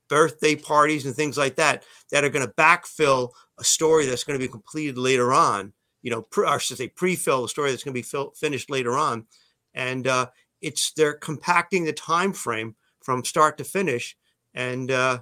birthday 0.08 0.56
parties 0.56 1.06
and 1.06 1.14
things 1.14 1.38
like 1.38 1.56
that 1.56 1.84
that 2.10 2.24
are 2.24 2.30
going 2.30 2.46
to 2.46 2.52
backfill 2.54 3.30
a 3.58 3.64
story 3.64 4.06
that's 4.06 4.24
going 4.24 4.38
to 4.38 4.44
be 4.44 4.50
completed 4.50 4.98
later 4.98 5.32
on. 5.32 5.72
You 6.02 6.10
know, 6.10 6.22
pre, 6.22 6.46
or 6.46 6.58
should 6.58 6.78
say, 6.78 6.88
pre-fill 6.88 7.44
a 7.44 7.48
story 7.48 7.70
that's 7.70 7.82
going 7.82 7.92
to 7.92 7.98
be 7.98 8.02
fill, 8.02 8.30
finished 8.30 8.70
later 8.70 8.96
on, 8.96 9.26
and 9.74 10.06
uh, 10.06 10.26
it's 10.60 10.92
they're 10.92 11.14
compacting 11.14 11.84
the 11.84 11.92
time 11.92 12.32
frame 12.32 12.76
from 13.02 13.24
start 13.24 13.58
to 13.58 13.64
finish, 13.64 14.16
and 14.54 14.90
uh, 14.90 15.18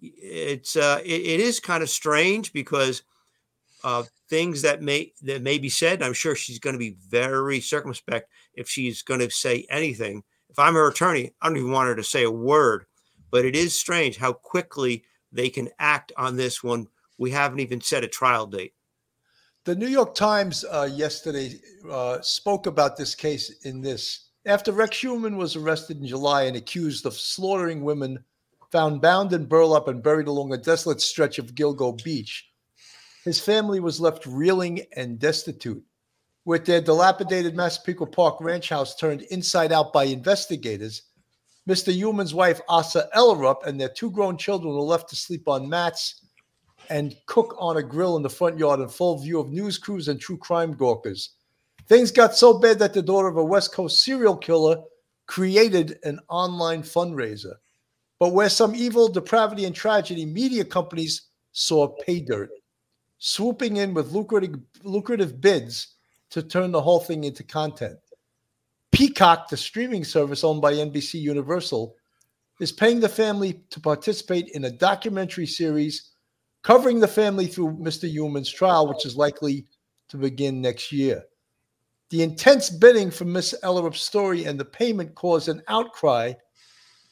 it's 0.00 0.76
uh, 0.76 1.00
it, 1.04 1.20
it 1.22 1.40
is 1.40 1.58
kind 1.58 1.82
of 1.82 1.88
strange 1.88 2.52
because 2.52 3.02
uh, 3.84 4.04
things 4.28 4.62
that 4.62 4.82
may 4.82 5.12
that 5.22 5.42
may 5.42 5.58
be 5.58 5.68
said. 5.68 6.02
I'm 6.02 6.12
sure 6.12 6.34
she's 6.34 6.58
going 6.58 6.74
to 6.74 6.78
be 6.78 6.96
very 7.08 7.60
circumspect 7.60 8.30
if 8.54 8.68
she's 8.68 9.02
going 9.02 9.20
to 9.20 9.30
say 9.30 9.66
anything. 9.70 10.22
If 10.48 10.58
I'm 10.58 10.74
her 10.74 10.88
attorney, 10.88 11.32
I 11.40 11.48
don't 11.48 11.56
even 11.56 11.70
want 11.70 11.88
her 11.88 11.96
to 11.96 12.04
say 12.04 12.24
a 12.24 12.30
word. 12.30 12.86
But 13.30 13.44
it 13.44 13.54
is 13.54 13.78
strange 13.78 14.16
how 14.16 14.32
quickly 14.32 15.04
they 15.32 15.48
can 15.48 15.68
act 15.78 16.12
on 16.16 16.36
this 16.36 16.62
when 16.64 16.88
we 17.18 17.30
haven't 17.30 17.60
even 17.60 17.80
set 17.80 18.02
a 18.02 18.08
trial 18.08 18.46
date. 18.46 18.74
The 19.64 19.76
New 19.76 19.86
York 19.86 20.14
Times 20.14 20.64
uh, 20.64 20.88
yesterday 20.90 21.60
uh, 21.88 22.20
spoke 22.22 22.66
about 22.66 22.96
this 22.96 23.14
case 23.14 23.64
in 23.64 23.80
this. 23.80 24.30
After 24.46 24.72
Rex 24.72 24.96
Heuermann 24.96 25.36
was 25.36 25.54
arrested 25.54 26.00
in 26.00 26.06
July 26.06 26.44
and 26.44 26.56
accused 26.56 27.04
of 27.04 27.14
slaughtering 27.14 27.84
women 27.84 28.24
found 28.72 29.02
bound 29.02 29.32
in 29.32 29.44
burlap 29.44 29.88
and 29.88 30.02
buried 30.02 30.28
along 30.28 30.52
a 30.52 30.56
desolate 30.56 31.00
stretch 31.00 31.38
of 31.38 31.54
Gilgo 31.54 32.02
Beach, 32.02 32.49
his 33.24 33.40
family 33.40 33.80
was 33.80 34.00
left 34.00 34.26
reeling 34.26 34.82
and 34.96 35.18
destitute. 35.18 35.82
With 36.44 36.64
their 36.64 36.80
dilapidated 36.80 37.54
Massapequa 37.54 38.06
Park 38.06 38.40
ranch 38.40 38.70
house 38.70 38.96
turned 38.96 39.22
inside 39.22 39.72
out 39.72 39.92
by 39.92 40.04
investigators, 40.04 41.02
Mr. 41.68 41.94
Heuermann's 41.94 42.34
wife, 42.34 42.60
Asa 42.68 43.08
Ellerup, 43.14 43.66
and 43.66 43.78
their 43.78 43.90
two 43.90 44.10
grown 44.10 44.36
children 44.38 44.74
were 44.74 44.80
left 44.80 45.08
to 45.10 45.16
sleep 45.16 45.46
on 45.46 45.68
mats 45.68 46.24
and 46.88 47.14
cook 47.26 47.54
on 47.58 47.76
a 47.76 47.82
grill 47.82 48.16
in 48.16 48.22
the 48.22 48.30
front 48.30 48.58
yard 48.58 48.80
in 48.80 48.88
full 48.88 49.18
view 49.18 49.38
of 49.38 49.50
news 49.50 49.78
crews 49.78 50.08
and 50.08 50.18
true 50.18 50.38
crime 50.38 50.72
gawkers. 50.72 51.34
Things 51.86 52.10
got 52.10 52.34
so 52.34 52.58
bad 52.58 52.78
that 52.78 52.94
the 52.94 53.02
daughter 53.02 53.28
of 53.28 53.36
a 53.36 53.44
West 53.44 53.72
Coast 53.72 54.02
serial 54.02 54.36
killer 54.36 54.76
created 55.26 55.98
an 56.02 56.18
online 56.28 56.82
fundraiser. 56.82 57.54
But 58.18 58.32
where 58.32 58.48
some 58.48 58.74
evil, 58.74 59.08
depravity, 59.08 59.64
and 59.64 59.74
tragedy, 59.74 60.24
media 60.24 60.64
companies 60.64 61.28
saw 61.52 61.88
pay 61.88 62.20
dirt, 62.20 62.50
swooping 63.20 63.76
in 63.76 63.94
with 63.94 64.10
lucrative, 64.10 64.56
lucrative 64.82 65.40
bids 65.40 65.94
to 66.30 66.42
turn 66.42 66.72
the 66.72 66.82
whole 66.82 67.00
thing 67.00 67.24
into 67.24 67.44
content. 67.44 67.98
Peacock, 68.90 69.48
the 69.48 69.56
streaming 69.56 70.04
service 70.04 70.42
owned 70.42 70.60
by 70.60 70.72
NBC 70.72 71.20
Universal, 71.20 71.94
is 72.60 72.72
paying 72.72 72.98
the 72.98 73.08
family 73.08 73.62
to 73.70 73.80
participate 73.80 74.48
in 74.48 74.64
a 74.64 74.70
documentary 74.70 75.46
series 75.46 76.10
covering 76.62 77.00
the 77.00 77.08
family 77.08 77.46
through 77.46 77.76
Mr. 77.76 78.10
Heuermann's 78.10 78.50
trial, 78.50 78.88
which 78.88 79.06
is 79.06 79.16
likely 79.16 79.66
to 80.08 80.16
begin 80.16 80.60
next 80.60 80.92
year. 80.92 81.22
The 82.10 82.22
intense 82.22 82.70
bidding 82.70 83.10
for 83.10 83.24
Miss 83.24 83.54
Ellerup's 83.62 84.00
story 84.00 84.44
and 84.44 84.58
the 84.58 84.64
payment 84.64 85.14
caused 85.14 85.48
an 85.48 85.62
outcry 85.68 86.32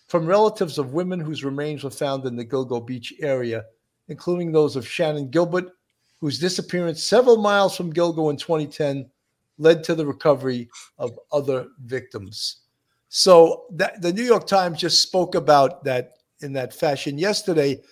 from 0.08 0.26
relatives 0.26 0.78
of 0.78 0.92
women 0.92 1.20
whose 1.20 1.44
remains 1.44 1.84
were 1.84 1.90
found 1.90 2.26
in 2.26 2.34
the 2.34 2.44
Gilgo 2.44 2.84
Beach 2.84 3.14
area, 3.20 3.64
including 4.08 4.52
those 4.52 4.74
of 4.74 4.84
Shannan 4.84 5.30
Gilbert, 5.30 5.70
whose 6.20 6.38
disappearance 6.38 7.02
several 7.02 7.36
miles 7.36 7.76
from 7.76 7.92
Gilgo 7.92 8.30
in 8.30 8.36
2010 8.36 9.08
led 9.58 9.84
to 9.84 9.94
the 9.94 10.06
recovery 10.06 10.68
of 10.98 11.18
other 11.32 11.68
victims. 11.84 12.62
So 13.08 13.64
that, 13.72 14.02
the 14.02 14.12
New 14.12 14.24
York 14.24 14.46
Times 14.46 14.78
just 14.78 15.02
spoke 15.02 15.34
about 15.34 15.84
that 15.84 16.18
in 16.40 16.52
that 16.52 16.74
fashion 16.74 17.18
yesterday. 17.18 17.82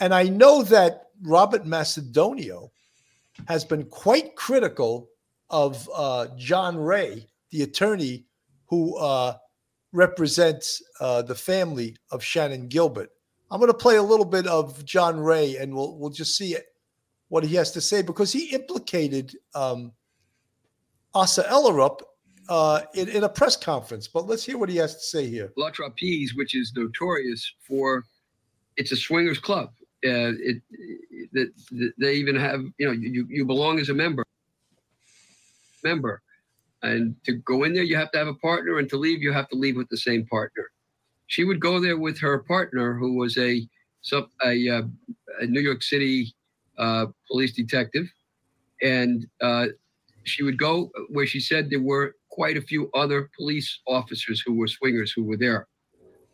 And 0.00 0.14
I 0.14 0.24
know 0.24 0.62
that 0.64 1.08
Robert 1.22 1.64
Macedonio 1.64 2.70
has 3.46 3.64
been 3.64 3.84
quite 3.84 4.34
critical 4.36 5.08
of 5.50 5.88
uh, 5.94 6.28
John 6.36 6.76
Ray, 6.76 7.26
the 7.50 7.62
attorney 7.62 8.24
who 8.66 8.96
uh, 8.96 9.36
represents 9.92 10.82
uh, 11.00 11.22
the 11.22 11.34
family 11.34 11.96
of 12.10 12.22
Shannan 12.22 12.68
Gilbert. 12.68 13.10
I'm 13.50 13.60
going 13.60 13.70
to 13.70 13.76
play 13.76 13.96
a 13.96 14.02
little 14.02 14.24
bit 14.24 14.46
of 14.46 14.82
John 14.84 15.20
Ray, 15.20 15.58
and 15.58 15.74
we'll 15.74 15.98
we'll 15.98 16.10
just 16.10 16.36
see 16.36 16.54
what 17.32 17.42
he 17.42 17.54
has 17.54 17.70
to 17.70 17.80
say 17.80 18.02
because 18.02 18.30
he 18.30 18.54
implicated 18.54 19.34
um, 19.54 19.90
Asa 21.14 21.44
Ellerup 21.44 22.00
uh, 22.50 22.82
in, 22.92 23.08
in, 23.08 23.24
a 23.24 23.28
press 23.28 23.56
conference. 23.56 24.06
But 24.06 24.26
let's 24.26 24.44
hear 24.44 24.58
what 24.58 24.68
he 24.68 24.76
has 24.76 24.96
to 24.96 25.00
say 25.00 25.26
here. 25.30 25.50
La 25.56 25.70
Trapeze, 25.70 26.34
which 26.34 26.54
is 26.54 26.74
notorious 26.76 27.50
for, 27.66 28.04
it's 28.76 28.92
a 28.92 28.96
swingers 28.96 29.38
club. 29.38 29.70
Uh, 30.04 30.36
it, 30.50 30.60
it, 31.32 31.48
it, 31.70 31.94
they 31.98 32.16
even 32.16 32.36
have, 32.36 32.60
you 32.76 32.86
know, 32.86 32.92
you, 32.92 33.26
you 33.30 33.46
belong 33.46 33.78
as 33.78 33.88
a 33.88 33.94
member. 33.94 34.26
Member, 35.82 36.20
and 36.82 37.16
to 37.24 37.32
go 37.32 37.64
in 37.64 37.72
there, 37.72 37.82
you 37.82 37.96
have 37.96 38.12
to 38.12 38.18
have 38.18 38.28
a 38.28 38.34
partner, 38.34 38.78
and 38.78 38.90
to 38.90 38.98
leave, 38.98 39.22
you 39.22 39.32
have 39.32 39.48
to 39.48 39.56
leave 39.56 39.76
with 39.76 39.88
the 39.88 39.96
same 39.96 40.26
partner. 40.26 40.70
She 41.28 41.44
would 41.44 41.60
go 41.60 41.80
there 41.80 41.96
with 41.96 42.20
her 42.20 42.40
partner, 42.40 42.92
who 42.92 43.14
was 43.14 43.38
a 43.38 43.66
a, 44.12 44.26
a, 44.44 44.82
a 45.40 45.46
New 45.46 45.60
York 45.60 45.82
City 45.82 46.34
uh, 46.82 47.06
police 47.30 47.52
detective, 47.52 48.06
and 48.82 49.26
uh, 49.40 49.66
she 50.24 50.42
would 50.42 50.58
go 50.58 50.90
where 51.10 51.26
she 51.26 51.38
said 51.38 51.70
there 51.70 51.80
were 51.80 52.16
quite 52.28 52.56
a 52.56 52.62
few 52.62 52.90
other 52.92 53.30
police 53.36 53.80
officers 53.86 54.42
who 54.44 54.54
were 54.54 54.66
swingers 54.66 55.12
who 55.12 55.22
were 55.22 55.36
there. 55.36 55.68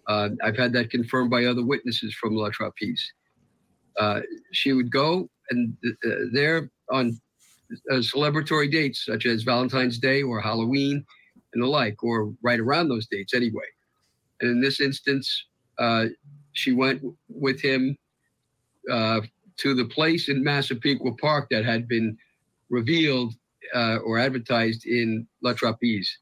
Uh, 0.07 0.31
I've 0.43 0.57
had 0.57 0.73
that 0.73 0.89
confirmed 0.89 1.31
by 1.31 1.45
other 1.45 1.63
witnesses 1.63 2.15
from 2.15 2.35
La 2.35 2.49
Trapeze. 2.49 3.13
Uh, 4.01 4.21
she 4.53 4.73
would 4.73 4.91
go 4.91 5.29
and 5.51 5.77
uh, 5.87 6.11
there 6.33 6.71
on 6.91 7.21
uh, 7.91 7.97
celebratory 7.97 8.71
dates 8.73 9.05
such 9.05 9.27
as 9.27 9.43
Valentine's 9.43 9.99
Day 9.99 10.23
or 10.23 10.41
Halloween 10.41 11.05
and 11.53 11.63
the 11.63 11.67
like, 11.67 12.03
or 12.03 12.33
right 12.43 12.61
around 12.61 12.89
those 12.89 13.07
dates 13.07 13.35
anyway. 13.35 13.69
And 14.41 14.51
in 14.51 14.61
this 14.63 14.81
instance, 14.81 15.45
she 16.53 16.73
went 16.73 17.03
with 17.29 17.61
him 17.61 17.99
uh, 18.91 19.21
to 19.59 19.75
the 19.75 19.85
place 19.85 20.29
in 20.29 20.43
Massapequa 20.43 21.13
Park 21.17 21.49
that 21.51 21.65
had 21.65 21.89
been 21.89 22.17
revealed 22.71 23.35
uh, 23.75 23.97
or 24.05 24.19
advertised 24.19 24.87
in 24.87 25.27
La 25.43 25.53
Trapeze. 25.53 26.19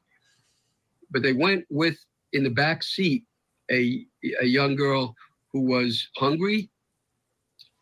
But 1.11 1.23
they 1.23 1.33
went 1.33 1.65
with 1.69 1.97
in 2.33 2.43
the 2.43 2.49
back 2.49 2.83
seat 2.83 3.23
a 3.71 4.05
a 4.41 4.45
young 4.45 4.75
girl 4.75 5.15
who 5.51 5.61
was 5.61 6.07
hungry 6.17 6.69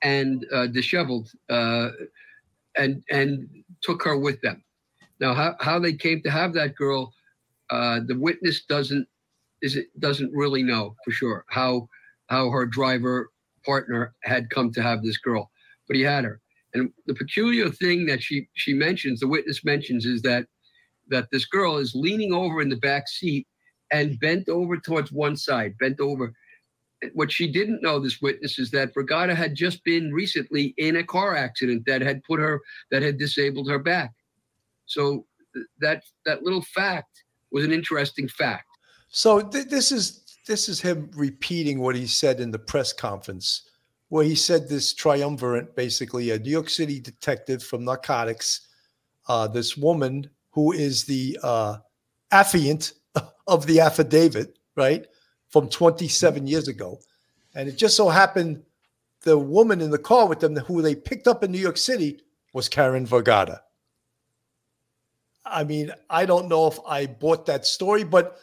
and 0.02 0.46
uh, 0.54 0.68
disheveled, 0.68 1.32
uh, 1.50 1.90
and 2.78 3.04
and 3.10 3.48
took 3.82 4.04
her 4.04 4.18
with 4.18 4.40
them. 4.42 4.64
Now, 5.20 5.34
how, 5.34 5.56
how 5.60 5.80
they 5.80 5.94
came 5.94 6.22
to 6.24 6.32
have 6.32 6.54
that 6.54 6.76
girl, 6.76 7.14
uh, 7.70 8.02
the 8.06 8.18
witness 8.18 8.66
doesn't 8.66 9.08
is 9.62 9.76
it 9.76 9.88
doesn't 10.00 10.32
really 10.34 10.62
know 10.62 10.96
for 11.04 11.12
sure 11.12 11.46
how 11.50 11.88
how 12.28 12.50
her 12.50 12.66
driver 12.66 13.32
partner 13.65 14.13
had 14.24 14.50
come 14.50 14.72
to 14.74 14.81
have 14.81 15.03
this 15.03 15.17
girl, 15.17 15.50
but 15.88 15.95
he 15.95 16.03
had 16.03 16.24
her. 16.24 16.39
And 16.74 16.91
the 17.07 17.13
peculiar 17.13 17.69
thing 17.69 18.05
that 18.07 18.22
she 18.22 18.48
she 18.53 18.74
mentions, 18.74 19.19
the 19.19 19.27
witness 19.27 19.63
mentions, 19.63 20.05
is 20.05 20.22
that 20.24 20.45
that 21.07 21.27
this 21.31 21.45
girl 21.45 21.77
is 21.77 21.95
leaning 21.95 22.34
over 22.34 22.62
in 22.62 22.69
the 22.69 22.77
back 22.77 23.07
seat 23.07 23.48
and 23.91 24.19
bent 24.19 24.50
over 24.50 24.77
towards 24.77 25.12
one 25.12 25.38
side, 25.38 25.77
bent 25.79 26.00
over. 26.00 26.34
What 27.13 27.31
she 27.31 27.51
didn't 27.51 27.84
know, 27.84 28.00
this 28.00 28.22
witness, 28.22 28.57
is 28.57 28.72
that 28.72 28.93
Vergata 28.95 29.36
had 29.36 29.53
just 29.53 29.84
been 29.84 30.12
recently 30.12 30.74
in 30.77 30.95
a 30.95 31.03
car 31.03 31.36
accident 31.36 31.84
that 31.86 32.01
had 32.01 32.24
put 32.24 32.39
her, 32.39 32.62
that 32.89 33.03
had 33.03 33.17
disabled 33.17 33.69
her 33.69 33.79
back. 33.79 34.12
So 34.86 35.25
that 35.79 36.03
that 36.25 36.43
little 36.43 36.62
fact 36.62 37.24
was 37.51 37.63
an 37.63 37.72
interesting 37.72 38.27
fact. 38.27 38.67
So 39.10 39.41
th- 39.41 39.67
this 39.67 39.91
is 39.91 40.25
this 40.46 40.70
is 40.70 40.80
him 40.80 41.10
repeating 41.16 41.80
what 41.80 41.96
he 41.96 42.08
said 42.08 42.40
in 42.40 42.52
the 42.52 42.60
press 42.60 42.94
conference 42.94 43.70
where 44.10 44.24
he 44.24 44.36
said 44.36 44.70
this 44.70 44.94
triumvirate, 44.94 45.75
basically 45.75 46.32
a 46.32 46.40
New 46.40 46.52
York 46.52 46.70
City 46.70 47.00
detective 47.00 47.64
from 47.64 47.84
narcotics, 47.84 48.68
uh, 49.28 49.48
this 49.48 49.75
woman 49.75 50.30
who 50.52 50.72
is 50.72 51.06
the 51.06 51.38
uh, 51.44 51.78
affiant 52.32 52.94
of 53.48 53.66
the 53.66 53.80
affidavit, 53.80 54.58
right, 54.75 55.08
from 55.50 55.68
27 55.70 56.46
years 56.48 56.68
ago. 56.68 57.00
And 57.56 57.68
it 57.68 57.78
just 57.78 57.98
so 57.98 58.10
happened 58.10 58.64
the 59.22 59.38
woman 59.38 59.82
in 59.82 59.90
the 59.90 59.98
car 59.98 60.28
with 60.28 60.40
them 60.40 60.56
who 60.56 60.82
they 60.82 60.96
picked 60.96 61.28
up 61.28 61.44
in 61.44 61.52
New 61.52 61.60
York 61.60 61.78
City 61.78 62.22
was 62.54 62.70
Karen 62.70 63.08
Vergata. 63.08 63.60
I 65.44 65.64
mean, 65.64 65.92
I 66.10 66.25
don't 66.25 66.48
know 66.48 66.68
if 66.68 66.80
I 66.88 67.08
bought 67.08 67.46
that 67.48 67.66
story, 67.66 68.04
but 68.04 68.38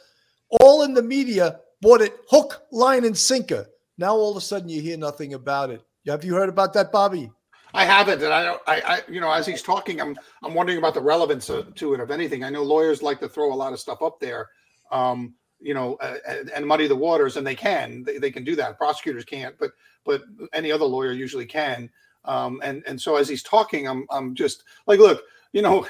all 0.61 0.82
in 0.82 0.92
the 0.92 1.02
media 1.02 1.61
bought 1.82 2.00
it 2.00 2.16
hook, 2.30 2.62
line, 2.70 3.04
and 3.04 3.18
sinker. 3.18 3.66
Now 3.98 4.14
all 4.14 4.30
of 4.30 4.36
a 4.38 4.40
sudden 4.40 4.70
you 4.70 4.80
hear 4.80 4.96
nothing 4.96 5.34
about 5.34 5.68
it. 5.68 5.82
Have 6.06 6.24
you 6.24 6.34
heard 6.34 6.48
about 6.48 6.72
that, 6.72 6.90
Bobby? 6.90 7.30
I 7.74 7.84
haven't, 7.84 8.22
and 8.22 8.32
I 8.32 8.44
don't. 8.44 8.62
I, 8.66 8.80
I, 8.80 9.00
you 9.10 9.20
know, 9.20 9.30
as 9.30 9.46
he's 9.46 9.62
talking, 9.62 10.00
I'm, 10.00 10.16
I'm 10.42 10.54
wondering 10.54 10.78
about 10.78 10.94
the 10.94 11.00
relevance 11.00 11.48
of, 11.50 11.74
to 11.74 11.94
it 11.94 12.00
of 12.00 12.10
anything. 12.10 12.44
I 12.44 12.50
know 12.50 12.62
lawyers 12.62 13.02
like 13.02 13.18
to 13.20 13.28
throw 13.28 13.52
a 13.52 13.54
lot 13.54 13.72
of 13.72 13.80
stuff 13.80 14.02
up 14.02 14.20
there, 14.20 14.50
um, 14.90 15.34
you 15.60 15.74
know, 15.74 15.96
uh, 15.96 16.16
and 16.54 16.66
muddy 16.66 16.86
the 16.86 16.96
waters, 16.96 17.36
and 17.36 17.46
they 17.46 17.54
can, 17.54 18.02
they, 18.04 18.18
they 18.18 18.30
can 18.30 18.44
do 18.44 18.54
that. 18.56 18.76
Prosecutors 18.76 19.24
can't, 19.24 19.56
but, 19.58 19.72
but 20.04 20.22
any 20.52 20.70
other 20.70 20.84
lawyer 20.84 21.12
usually 21.12 21.46
can. 21.46 21.88
Um, 22.26 22.60
and 22.62 22.82
and 22.86 23.00
so 23.00 23.16
as 23.16 23.28
he's 23.28 23.42
talking, 23.42 23.88
I'm, 23.88 24.06
I'm 24.10 24.34
just 24.34 24.64
like, 24.86 25.00
look, 25.00 25.22
you 25.52 25.62
know, 25.62 25.86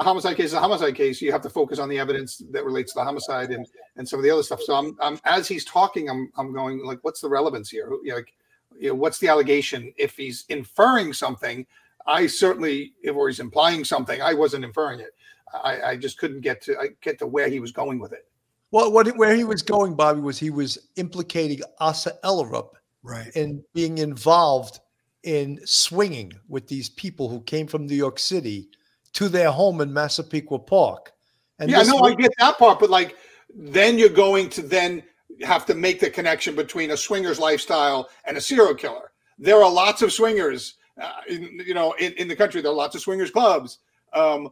a 0.00 0.02
homicide 0.02 0.36
case 0.36 0.46
is 0.46 0.54
a 0.54 0.60
homicide 0.60 0.94
case. 0.94 1.20
You 1.20 1.30
have 1.30 1.42
to 1.42 1.50
focus 1.50 1.78
on 1.78 1.88
the 1.88 1.98
evidence 1.98 2.42
that 2.50 2.64
relates 2.64 2.92
to 2.92 3.00
the 3.00 3.04
homicide 3.04 3.50
and 3.50 3.66
and 3.96 4.08
some 4.08 4.18
of 4.18 4.24
the 4.24 4.30
other 4.30 4.42
stuff. 4.42 4.62
So 4.62 4.74
I'm, 4.74 4.96
I'm 5.00 5.20
as 5.24 5.46
he's 5.46 5.64
talking, 5.64 6.08
I'm, 6.08 6.32
I'm 6.36 6.52
going 6.52 6.84
like, 6.84 6.98
what's 7.02 7.20
the 7.20 7.28
relevance 7.28 7.68
here? 7.68 7.92
Like, 8.06 8.32
you 8.78 8.88
know, 8.88 8.94
what's 8.94 9.18
the 9.18 9.28
allegation? 9.28 9.92
If 9.98 10.16
he's 10.16 10.44
inferring 10.48 11.12
something, 11.12 11.66
I 12.06 12.26
certainly, 12.26 12.94
if 13.02 13.14
or 13.14 13.28
he's 13.28 13.40
implying 13.40 13.84
something, 13.84 14.22
I 14.22 14.32
wasn't 14.32 14.64
inferring 14.64 15.00
it. 15.00 15.10
I, 15.52 15.82
I 15.82 15.96
just 15.96 16.16
couldn't 16.18 16.40
get 16.40 16.62
to 16.62 16.78
I 16.78 16.88
get 17.02 17.18
to 17.18 17.26
where 17.26 17.48
he 17.48 17.60
was 17.60 17.72
going 17.72 17.98
with 17.98 18.12
it. 18.12 18.26
Well, 18.70 18.90
what 18.90 19.14
where 19.16 19.34
he 19.34 19.44
was 19.44 19.62
going, 19.62 19.94
Bobby, 19.94 20.20
was 20.20 20.38
he 20.38 20.50
was 20.50 20.78
implicating 20.96 21.60
Asa 21.78 22.16
Ellerup 22.24 22.70
right 23.02 23.34
in 23.36 23.62
being 23.74 23.98
involved 23.98 24.80
in 25.24 25.60
swinging 25.66 26.32
with 26.48 26.68
these 26.68 26.88
people 26.88 27.28
who 27.28 27.42
came 27.42 27.66
from 27.66 27.86
New 27.86 27.94
York 27.94 28.18
City 28.18 28.70
to 29.14 29.28
their 29.28 29.50
home 29.50 29.80
in 29.80 29.92
Massapequa 29.92 30.58
Park. 30.58 31.12
And 31.58 31.70
yeah, 31.70 31.82
no, 31.82 32.00
I 32.00 32.14
get 32.14 32.32
that 32.38 32.58
part, 32.58 32.80
but 32.80 32.90
like 32.90 33.16
then 33.54 33.98
you're 33.98 34.08
going 34.08 34.48
to 34.50 34.62
then 34.62 35.02
have 35.42 35.66
to 35.66 35.74
make 35.74 36.00
the 36.00 36.10
connection 36.10 36.54
between 36.54 36.90
a 36.90 36.96
swinger's 36.96 37.38
lifestyle 37.38 38.08
and 38.24 38.36
a 38.36 38.40
serial 38.40 38.74
killer. 38.74 39.12
There 39.38 39.62
are 39.62 39.70
lots 39.70 40.02
of 40.02 40.12
swingers, 40.12 40.74
uh, 41.00 41.12
in, 41.28 41.60
you 41.66 41.74
know, 41.74 41.92
in, 41.92 42.12
in 42.14 42.28
the 42.28 42.36
country. 42.36 42.60
There 42.60 42.70
are 42.70 42.74
lots 42.74 42.94
of 42.94 43.00
swingers 43.00 43.30
clubs. 43.30 43.78
Um, 44.12 44.50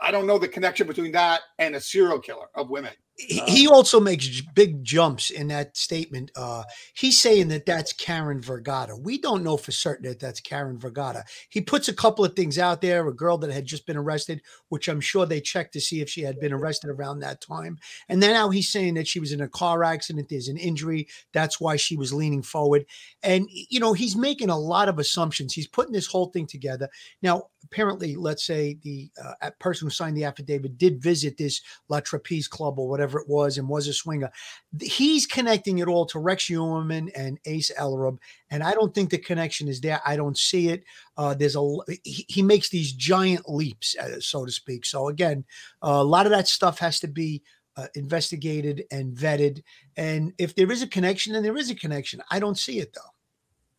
I 0.00 0.10
don't 0.10 0.26
know 0.26 0.38
the 0.38 0.48
connection 0.48 0.86
between 0.86 1.12
that 1.12 1.40
and 1.58 1.74
a 1.74 1.80
serial 1.80 2.18
killer 2.18 2.46
of 2.54 2.70
women 2.70 2.92
he 3.16 3.66
also 3.66 3.98
makes 3.98 4.42
big 4.54 4.84
jumps 4.84 5.30
in 5.30 5.48
that 5.48 5.76
statement. 5.76 6.30
Uh, 6.36 6.64
he's 6.94 7.20
saying 7.20 7.48
that 7.48 7.64
that's 7.64 7.92
Karen 7.94 8.42
Vergata. 8.42 8.98
We 9.00 9.18
don't 9.18 9.42
know 9.42 9.56
for 9.56 9.72
certain 9.72 10.06
that 10.08 10.20
that's 10.20 10.40
Karen 10.40 10.78
Vergata. 10.78 11.22
He 11.48 11.62
puts 11.62 11.88
a 11.88 11.94
couple 11.94 12.26
of 12.26 12.34
things 12.34 12.58
out 12.58 12.82
there. 12.82 13.06
A 13.06 13.14
girl 13.14 13.38
that 13.38 13.50
had 13.50 13.64
just 13.64 13.86
been 13.86 13.96
arrested, 13.96 14.42
which 14.68 14.88
I'm 14.88 15.00
sure 15.00 15.24
they 15.24 15.40
checked 15.40 15.72
to 15.72 15.80
see 15.80 16.02
if 16.02 16.10
she 16.10 16.22
had 16.22 16.38
been 16.38 16.52
arrested 16.52 16.90
around 16.90 17.20
that 17.20 17.40
time. 17.40 17.78
And 18.08 18.22
then 18.22 18.34
now 18.34 18.50
he's 18.50 18.68
saying 18.68 18.94
that 18.94 19.08
she 19.08 19.20
was 19.20 19.32
in 19.32 19.40
a 19.40 19.48
car 19.48 19.82
accident. 19.82 20.28
There's 20.28 20.48
an 20.48 20.58
injury. 20.58 21.08
That's 21.32 21.58
why 21.58 21.76
she 21.76 21.96
was 21.96 22.12
leaning 22.12 22.42
forward. 22.42 22.84
And 23.22 23.48
you 23.50 23.80
know 23.80 23.94
he's 23.94 24.16
making 24.16 24.50
a 24.50 24.58
lot 24.58 24.90
of 24.90 24.98
assumptions. 24.98 25.54
He's 25.54 25.68
putting 25.68 25.92
this 25.92 26.06
whole 26.06 26.26
thing 26.26 26.46
together. 26.46 26.90
Now 27.22 27.44
apparently, 27.70 28.16
let's 28.16 28.44
say 28.44 28.78
the 28.82 29.10
uh, 29.22 29.50
person 29.58 29.86
who 29.86 29.90
signed 29.90 30.16
the 30.16 30.24
affidavit 30.24 30.78
did 30.78 31.02
visit 31.02 31.36
this 31.36 31.60
La 31.88 32.00
Trapeze 32.00 32.48
Club 32.48 32.78
or 32.78 32.88
whatever 32.88 33.18
it 33.18 33.28
was 33.28 33.58
and 33.58 33.68
was 33.68 33.88
a 33.88 33.92
swinger. 33.92 34.30
He's 34.80 35.26
connecting 35.26 35.78
it 35.78 35.88
all 35.88 36.06
to 36.06 36.18
Rex 36.18 36.44
Heuermann 36.44 37.10
and 37.14 37.38
Asa 37.46 37.74
Ellerup, 37.74 38.18
and 38.50 38.62
I 38.62 38.72
don't 38.72 38.94
think 38.94 39.10
the 39.10 39.18
connection 39.18 39.68
is 39.68 39.80
there. 39.80 40.00
I 40.06 40.16
don't 40.16 40.38
see 40.38 40.68
it. 40.68 40.84
Uh, 41.16 41.34
there's 41.34 41.56
a 41.56 41.76
he, 42.04 42.24
he, 42.28 42.42
makes 42.42 42.68
these 42.68 42.92
giant 42.92 43.48
leaps, 43.48 43.96
uh, 43.96 44.20
so 44.20 44.44
to 44.44 44.52
speak. 44.52 44.84
So 44.84 45.08
again, 45.08 45.44
uh, 45.82 45.98
a 46.00 46.04
lot 46.04 46.26
of 46.26 46.32
that 46.32 46.48
stuff 46.48 46.78
has 46.78 47.00
to 47.00 47.08
be 47.08 47.42
uh, 47.76 47.86
investigated 47.94 48.84
and 48.90 49.14
vetted. 49.14 49.62
And 49.96 50.32
if 50.38 50.54
there 50.54 50.70
is 50.70 50.82
a 50.82 50.86
connection, 50.86 51.32
then 51.32 51.42
there 51.42 51.56
is 51.56 51.70
a 51.70 51.74
connection. 51.74 52.22
I 52.30 52.38
don't 52.38 52.58
see 52.58 52.78
it 52.78 52.92
though. 52.92 53.12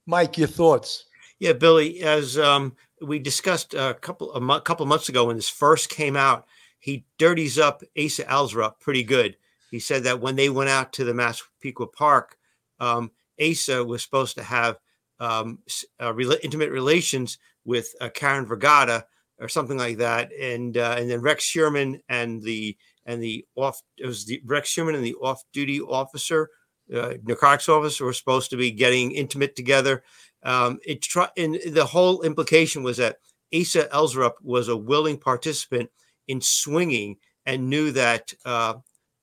Mike, 0.06 0.38
your 0.38 0.48
thoughts? 0.48 1.06
Yeah, 1.40 1.54
Billy, 1.54 2.02
as 2.02 2.38
um, 2.38 2.76
we 3.02 3.20
discussed 3.20 3.74
a 3.74 3.96
couple 4.00 4.34
a 4.34 4.62
couple 4.62 4.86
months 4.86 5.10
ago 5.10 5.26
when 5.26 5.36
this 5.36 5.50
first 5.50 5.90
came 5.90 6.16
out, 6.16 6.46
he 6.80 7.06
dirties 7.18 7.58
up 7.60 7.84
Asa 7.98 8.24
Ellerup 8.24 8.80
pretty 8.80 9.04
good. 9.04 9.38
He 9.72 9.80
said 9.80 10.04
that 10.04 10.22
when 10.22 10.36
they 10.36 10.50
went 10.50 10.70
out 10.70 10.94
to 10.94 11.04
the 11.04 11.14
Massapequa 11.14 11.88
Park, 11.88 12.38
um, 12.80 13.12
Asa 13.42 13.84
was 13.84 14.04
supposed 14.04 14.36
to 14.38 14.44
have 14.44 14.78
um, 15.20 15.60
uh, 16.02 16.14
re- 16.14 16.40
intimate 16.44 16.72
relations 16.72 17.38
with 17.66 17.94
uh, 18.00 18.10
Karen 18.10 18.46
Vergata 18.46 19.04
or 19.40 19.50
something 19.50 19.78
like 19.78 19.98
that, 19.98 20.32
and 20.34 20.78
uh, 20.78 20.96
and 20.98 21.10
then 21.10 21.22
Rex 21.22 21.52
Heuermann 21.52 22.00
and 22.10 22.42
the 22.42 22.78
and 23.06 23.22
the 23.22 23.46
off 23.56 23.82
it 23.98 24.06
was 24.06 24.26
the 24.26 24.42
Rex 24.46 24.74
Heuermann 24.74 24.96
and 24.96 25.04
the 25.04 25.16
off 25.16 25.44
duty 25.54 25.82
officer, 25.82 26.50
uh, 26.94 27.14
narcotics 27.24 27.70
officer 27.70 28.06
were 28.06 28.14
supposed 28.14 28.50
to 28.50 28.58
be 28.58 28.72
getting 28.72 29.12
intimate 29.12 29.56
together. 29.56 30.04
Um, 30.44 30.80
it 30.86 31.02
try, 31.02 31.30
and 31.38 31.60
the 31.68 31.86
whole 31.86 32.22
implication 32.22 32.84
was 32.84 32.98
that 32.98 33.18
Asa 33.54 33.90
Ellerup 33.94 34.34
was 34.42 34.68
a 34.68 34.78
willing 34.78 35.18
participant 35.18 35.90
in 36.28 36.42
swinging 36.42 37.18
and 37.46 37.70
knew 37.70 37.92
that 37.92 38.34
uh, 38.46 38.76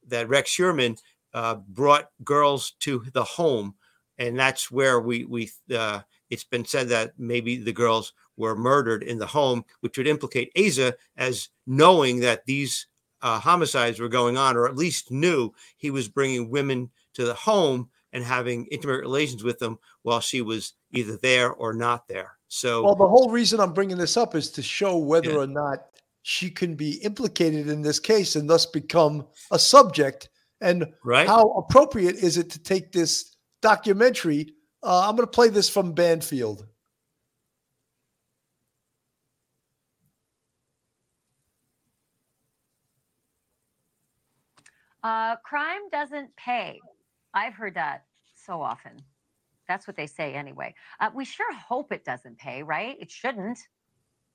that 0.07 0.29
Rex 0.29 0.57
Heuermann 0.57 0.99
uh, 1.33 1.57
brought 1.69 2.11
girls 2.25 2.73
to 2.81 3.05
the 3.13 3.25
home, 3.25 3.75
and 4.19 4.39
that's 4.39 4.71
where 4.71 5.01
we 5.01 5.25
we 5.25 5.51
uh, 5.75 6.01
it's 6.31 6.45
been 6.45 6.65
said 6.65 6.89
that 6.89 7.13
maybe 7.19 7.57
the 7.57 7.73
girls 7.73 8.13
were 8.37 8.57
murdered 8.57 9.03
in 9.03 9.19
the 9.19 9.27
home, 9.27 9.65
which 9.81 9.97
would 9.97 10.07
implicate 10.07 10.51
Asa 10.59 10.95
as 11.17 11.49
knowing 11.67 12.21
that 12.21 12.45
these 12.47 12.87
uh, 13.23 13.39
homicides 13.39 14.01
were 14.01 14.09
going 14.09 14.37
on, 14.37 14.57
or 14.57 14.67
at 14.67 14.77
least 14.77 15.11
knew 15.11 15.53
he 15.77 15.91
was 15.91 16.09
bringing 16.09 16.51
women 16.51 16.91
to 17.15 17.25
the 17.25 17.35
home 17.35 17.89
and 18.13 18.23
having 18.23 18.67
intimate 18.67 19.01
relations 19.01 19.43
with 19.43 19.59
them 19.59 19.79
while 20.03 20.21
she 20.21 20.41
was 20.41 20.75
either 20.93 21.17
there 21.17 21.53
or 21.53 21.73
not 21.73 22.07
there. 22.09 22.33
So, 22.49 22.85
well, 22.85 22.95
the 22.95 23.09
whole 23.09 23.31
reason 23.31 23.59
I'm 23.59 23.73
bringing 23.73 23.99
this 23.99 24.17
up 24.17 24.35
is 24.37 24.51
to 24.53 24.63
show 24.63 24.97
whether 24.97 25.33
yeah. 25.33 25.39
or 25.39 25.47
not 25.47 25.87
she 26.23 26.49
can 26.49 26.77
be 26.77 26.93
implicated 27.03 27.69
in 27.69 27.83
this 27.83 27.99
case 27.99 28.37
and 28.37 28.49
thus 28.49 28.65
become 28.67 29.27
a 29.51 29.59
subject. 29.59 30.29
And 30.61 30.87
right. 31.05 31.27
how 31.27 31.51
appropriate 31.51 32.17
is 32.17 32.39
it 32.39 32.51
to 32.51 32.63
take 32.63 32.93
this 32.93 33.37
documentary? 33.61 34.55
Uh, 34.83 35.09
I'm 35.09 35.17
going 35.17 35.27
to 35.27 35.31
play 35.31 35.49
this 35.49 35.69
from 35.69 35.93
Banfield. 35.93 36.67
Uh, 45.03 45.37
crime 45.45 45.83
doesn't 45.93 46.35
pay. 46.37 46.81
I've 47.35 47.55
heard 47.55 47.75
that 47.75 48.05
so 48.35 48.63
often. 48.63 49.03
That's 49.69 49.87
what 49.87 49.97
they 49.97 50.07
say 50.07 50.35
anyway. 50.35 50.75
Uh, 51.01 51.11
we 51.15 51.25
sure 51.25 51.53
hope 51.55 51.93
it 51.93 52.05
doesn't 52.05 52.39
pay, 52.39 52.63
right? 52.63 52.97
It 53.01 53.11
shouldn't 53.11 53.59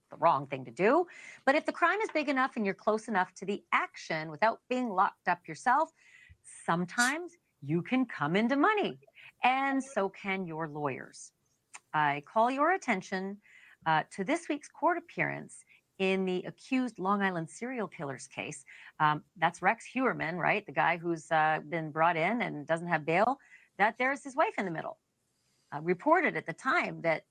the 0.09 0.17
wrong 0.17 0.47
thing 0.47 0.65
to 0.65 0.71
do. 0.71 1.05
But 1.45 1.55
if 1.55 1.65
the 1.65 1.71
crime 1.71 1.99
is 2.01 2.09
big 2.13 2.29
enough 2.29 2.55
and 2.55 2.65
you're 2.65 2.73
close 2.73 3.07
enough 3.07 3.33
to 3.35 3.45
the 3.45 3.63
action 3.71 4.31
without 4.31 4.59
being 4.69 4.89
locked 4.89 5.27
up 5.27 5.47
yourself, 5.47 5.91
sometimes 6.65 7.33
you 7.61 7.81
can 7.81 8.05
come 8.05 8.35
into 8.35 8.55
money. 8.55 8.99
And 9.43 9.83
so 9.83 10.09
can 10.09 10.45
your 10.45 10.67
lawyers. 10.67 11.31
I 11.93 12.23
call 12.31 12.51
your 12.51 12.73
attention 12.73 13.37
uh, 13.85 14.03
to 14.15 14.23
this 14.23 14.47
week's 14.49 14.67
court 14.67 14.97
appearance 14.97 15.57
in 15.99 16.25
the 16.25 16.43
accused 16.47 16.97
Long 16.97 17.21
Island 17.21 17.49
serial 17.49 17.87
killers 17.87 18.27
case. 18.27 18.65
Um, 18.99 19.23
that's 19.37 19.61
Rex 19.61 19.85
Heuermann, 19.93 20.37
right? 20.37 20.65
The 20.65 20.71
guy 20.71 20.97
who's 20.97 21.29
uh, 21.31 21.59
been 21.69 21.91
brought 21.91 22.17
in 22.17 22.41
and 22.41 22.65
doesn't 22.65 22.87
have 22.87 23.05
bail. 23.05 23.39
That 23.77 23.95
there's 23.99 24.23
his 24.23 24.35
wife 24.35 24.53
in 24.57 24.65
the 24.65 24.71
middle. 24.71 24.97
Uh, 25.73 25.81
reported 25.81 26.35
at 26.35 26.45
the 26.45 26.53
time 26.53 27.01
that 27.01 27.23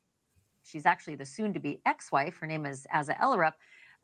She's 0.68 0.86
actually 0.86 1.16
the 1.16 1.24
soon 1.24 1.54
to 1.54 1.60
be 1.60 1.80
ex 1.86 2.12
wife. 2.12 2.36
Her 2.38 2.46
name 2.46 2.66
is 2.66 2.86
Asa 2.92 3.14
Ellerup. 3.14 3.54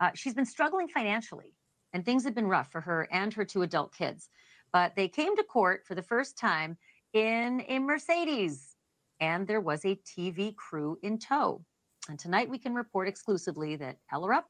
Uh, 0.00 0.10
she's 0.14 0.34
been 0.34 0.46
struggling 0.46 0.88
financially, 0.88 1.54
and 1.92 2.04
things 2.04 2.24
have 2.24 2.34
been 2.34 2.48
rough 2.48 2.72
for 2.72 2.80
her 2.80 3.08
and 3.12 3.32
her 3.34 3.44
two 3.44 3.62
adult 3.62 3.94
kids. 3.94 4.30
But 4.72 4.96
they 4.96 5.08
came 5.08 5.36
to 5.36 5.44
court 5.44 5.84
for 5.86 5.94
the 5.94 6.02
first 6.02 6.38
time 6.38 6.76
in 7.12 7.62
a 7.68 7.78
Mercedes, 7.78 8.76
and 9.20 9.46
there 9.46 9.60
was 9.60 9.84
a 9.84 9.96
TV 9.96 10.56
crew 10.56 10.98
in 11.02 11.18
tow. 11.18 11.64
And 12.08 12.18
tonight 12.18 12.50
we 12.50 12.58
can 12.58 12.74
report 12.74 13.08
exclusively 13.08 13.76
that 13.76 13.96
Ellerup 14.12 14.44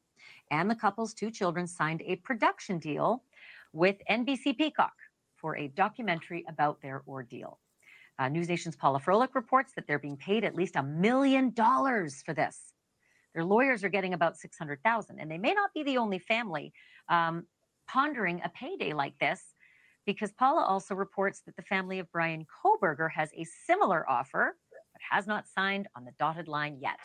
and 0.51 0.69
the 0.69 0.75
couple's 0.75 1.13
two 1.13 1.31
children 1.31 1.67
signed 1.67 2.01
a 2.05 2.17
production 2.17 2.79
deal 2.79 3.23
with 3.71 3.95
NBC 4.09 4.57
Peacock 4.57 4.93
for 5.37 5.55
a 5.57 5.69
documentary 5.69 6.43
about 6.49 6.81
their 6.81 7.03
ordeal. 7.07 7.59
Uh, 8.19 8.27
News 8.27 8.49
Nation's 8.49 8.75
Paula 8.75 8.99
Froelich 8.99 9.35
reports 9.35 9.71
that 9.75 9.87
they're 9.87 9.99
being 9.99 10.17
paid 10.17 10.43
at 10.43 10.55
least 10.55 10.75
a 10.75 10.83
million 10.83 11.51
dollars 11.51 12.21
for 12.25 12.33
this. 12.33 12.73
Their 13.33 13.45
lawyers 13.45 13.83
are 13.83 13.89
getting 13.89 14.13
about 14.13 14.37
600,000 14.37 15.19
and 15.19 15.31
they 15.31 15.37
may 15.37 15.53
not 15.53 15.73
be 15.73 15.83
the 15.83 15.97
only 15.97 16.19
family 16.19 16.73
um, 17.09 17.45
pondering 17.87 18.41
a 18.43 18.49
payday 18.49 18.93
like 18.93 19.17
this 19.19 19.53
because 20.05 20.31
Paula 20.33 20.63
also 20.63 20.93
reports 20.93 21.41
that 21.45 21.55
the 21.55 21.61
family 21.61 21.99
of 21.99 22.11
Bryan 22.11 22.45
Kohberger 22.45 23.09
has 23.11 23.31
a 23.33 23.45
similar 23.65 24.09
offer, 24.09 24.57
but 24.71 25.01
has 25.09 25.25
not 25.25 25.47
signed 25.47 25.87
on 25.95 26.05
the 26.05 26.11
dotted 26.19 26.47
line 26.47 26.77
yet. 26.81 26.99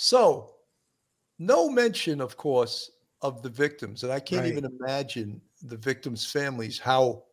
So, 0.00 0.54
no 1.40 1.68
mention, 1.68 2.20
of 2.20 2.36
course, 2.36 2.92
of 3.20 3.42
the 3.42 3.48
victims. 3.48 4.04
And 4.04 4.12
I 4.12 4.20
can't 4.20 4.42
Right. 4.42 4.52
even 4.52 4.64
imagine 4.64 5.40
the 5.60 5.76
victims' 5.76 6.24
families 6.24 6.78
how 6.78 7.24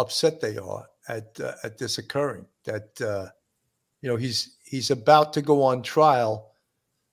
upset 0.00 0.40
they 0.40 0.56
are 0.58 0.84
at 1.06 1.38
uh, 1.38 1.54
at 1.62 1.78
this 1.78 1.98
occurring. 1.98 2.44
That 2.64 3.00
uh, 3.00 3.28
you 4.00 4.08
know 4.08 4.16
he's 4.16 4.56
he's 4.64 4.90
about 4.90 5.32
to 5.34 5.42
go 5.42 5.62
on 5.62 5.80
trial 5.80 6.50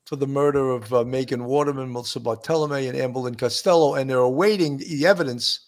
for 0.08 0.16
the 0.16 0.26
murder 0.26 0.72
of 0.72 0.92
uh, 0.92 1.04
Megan 1.06 1.46
Waterman, 1.46 1.92
Melissa 1.94 2.20
Barthelemy, 2.20 2.90
and 2.90 2.98
Amber 2.98 3.20
Lynn 3.20 3.36
Costello, 3.36 3.94
and 3.94 4.10
they're 4.10 4.18
awaiting 4.18 4.78
the 4.78 5.06
evidence 5.06 5.68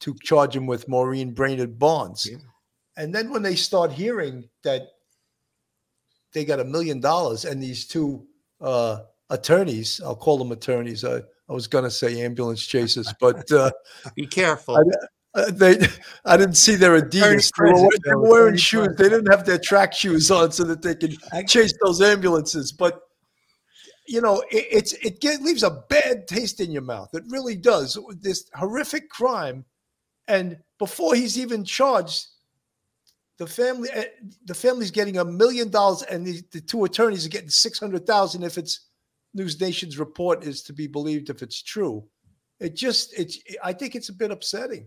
to 0.00 0.14
charge 0.22 0.56
him 0.56 0.66
with 0.66 0.88
Maureen 0.88 1.34
Brainard-Barnes. 1.34 2.26
Yeah. 2.30 2.38
And 2.96 3.14
then 3.14 3.28
when 3.28 3.42
they 3.42 3.54
start 3.54 3.92
hearing 3.92 4.48
that 4.64 4.92
they 6.32 6.46
got 6.46 6.60
a 6.60 6.64
million 6.64 7.00
dollars 7.00 7.44
and 7.44 7.62
these 7.62 7.86
two 7.86 8.26
uh, 8.60 8.98
attorneys, 9.30 10.00
I'll 10.04 10.16
call 10.16 10.38
them 10.38 10.52
attorneys. 10.52 11.04
I, 11.04 11.16
I 11.48 11.52
was 11.52 11.66
going 11.66 11.84
to 11.84 11.90
say 11.90 12.22
ambulance 12.22 12.64
chasers, 12.64 13.12
but 13.20 13.50
uh, 13.52 13.70
Be 14.14 14.26
careful. 14.26 14.76
uh, 15.34 15.50
they, 15.50 15.78
I 16.24 16.36
didn't 16.36 16.56
see 16.56 16.74
their 16.74 17.00
Adidas. 17.00 17.50
They 17.56 17.72
were, 17.72 17.90
they 18.04 18.14
were 18.14 18.28
wearing 18.28 18.56
shoes. 18.56 18.88
They 18.96 19.08
didn't 19.08 19.30
have 19.30 19.44
their 19.44 19.58
track 19.58 19.92
shoes 19.92 20.30
on 20.30 20.50
so 20.52 20.64
that 20.64 20.82
they 20.82 20.94
could 20.94 21.16
chase 21.46 21.74
those 21.84 22.00
ambulances. 22.00 22.72
But 22.72 23.00
you 24.08 24.20
know, 24.20 24.42
it, 24.50 24.66
it's 24.70 24.92
it 24.94 25.20
get, 25.20 25.42
leaves 25.42 25.62
a 25.62 25.82
bad 25.88 26.26
taste 26.26 26.60
in 26.60 26.70
your 26.70 26.82
mouth. 26.82 27.10
It 27.12 27.24
really 27.28 27.56
does. 27.56 27.98
This 28.20 28.48
horrific 28.54 29.10
crime, 29.10 29.64
and 30.28 30.58
before 30.78 31.14
he's 31.14 31.38
even 31.38 31.64
charged, 31.64 32.26
the 33.38 33.46
family 33.46 33.88
eh, 33.92 34.04
the 34.44 34.54
family's 34.54 34.90
getting 34.90 35.18
a 35.18 35.24
million 35.24 35.70
dollars, 35.70 36.02
and 36.02 36.26
the, 36.26 36.42
the 36.52 36.60
two 36.60 36.84
attorneys 36.84 37.26
are 37.26 37.30
getting 37.30 37.50
six 37.50 37.78
hundred 37.78 38.06
thousand 38.06 38.42
if 38.42 38.58
it's 38.58 38.88
News 39.34 39.60
Nation's 39.60 39.98
report 39.98 40.44
is 40.44 40.62
to 40.62 40.72
be 40.72 40.86
believed. 40.86 41.28
If 41.28 41.42
it's 41.42 41.62
true, 41.62 42.04
it 42.60 42.74
just 42.74 43.18
it's. 43.18 43.38
I 43.62 43.72
think 43.72 43.94
it's 43.94 44.08
a 44.08 44.14
bit 44.14 44.30
upsetting. 44.30 44.86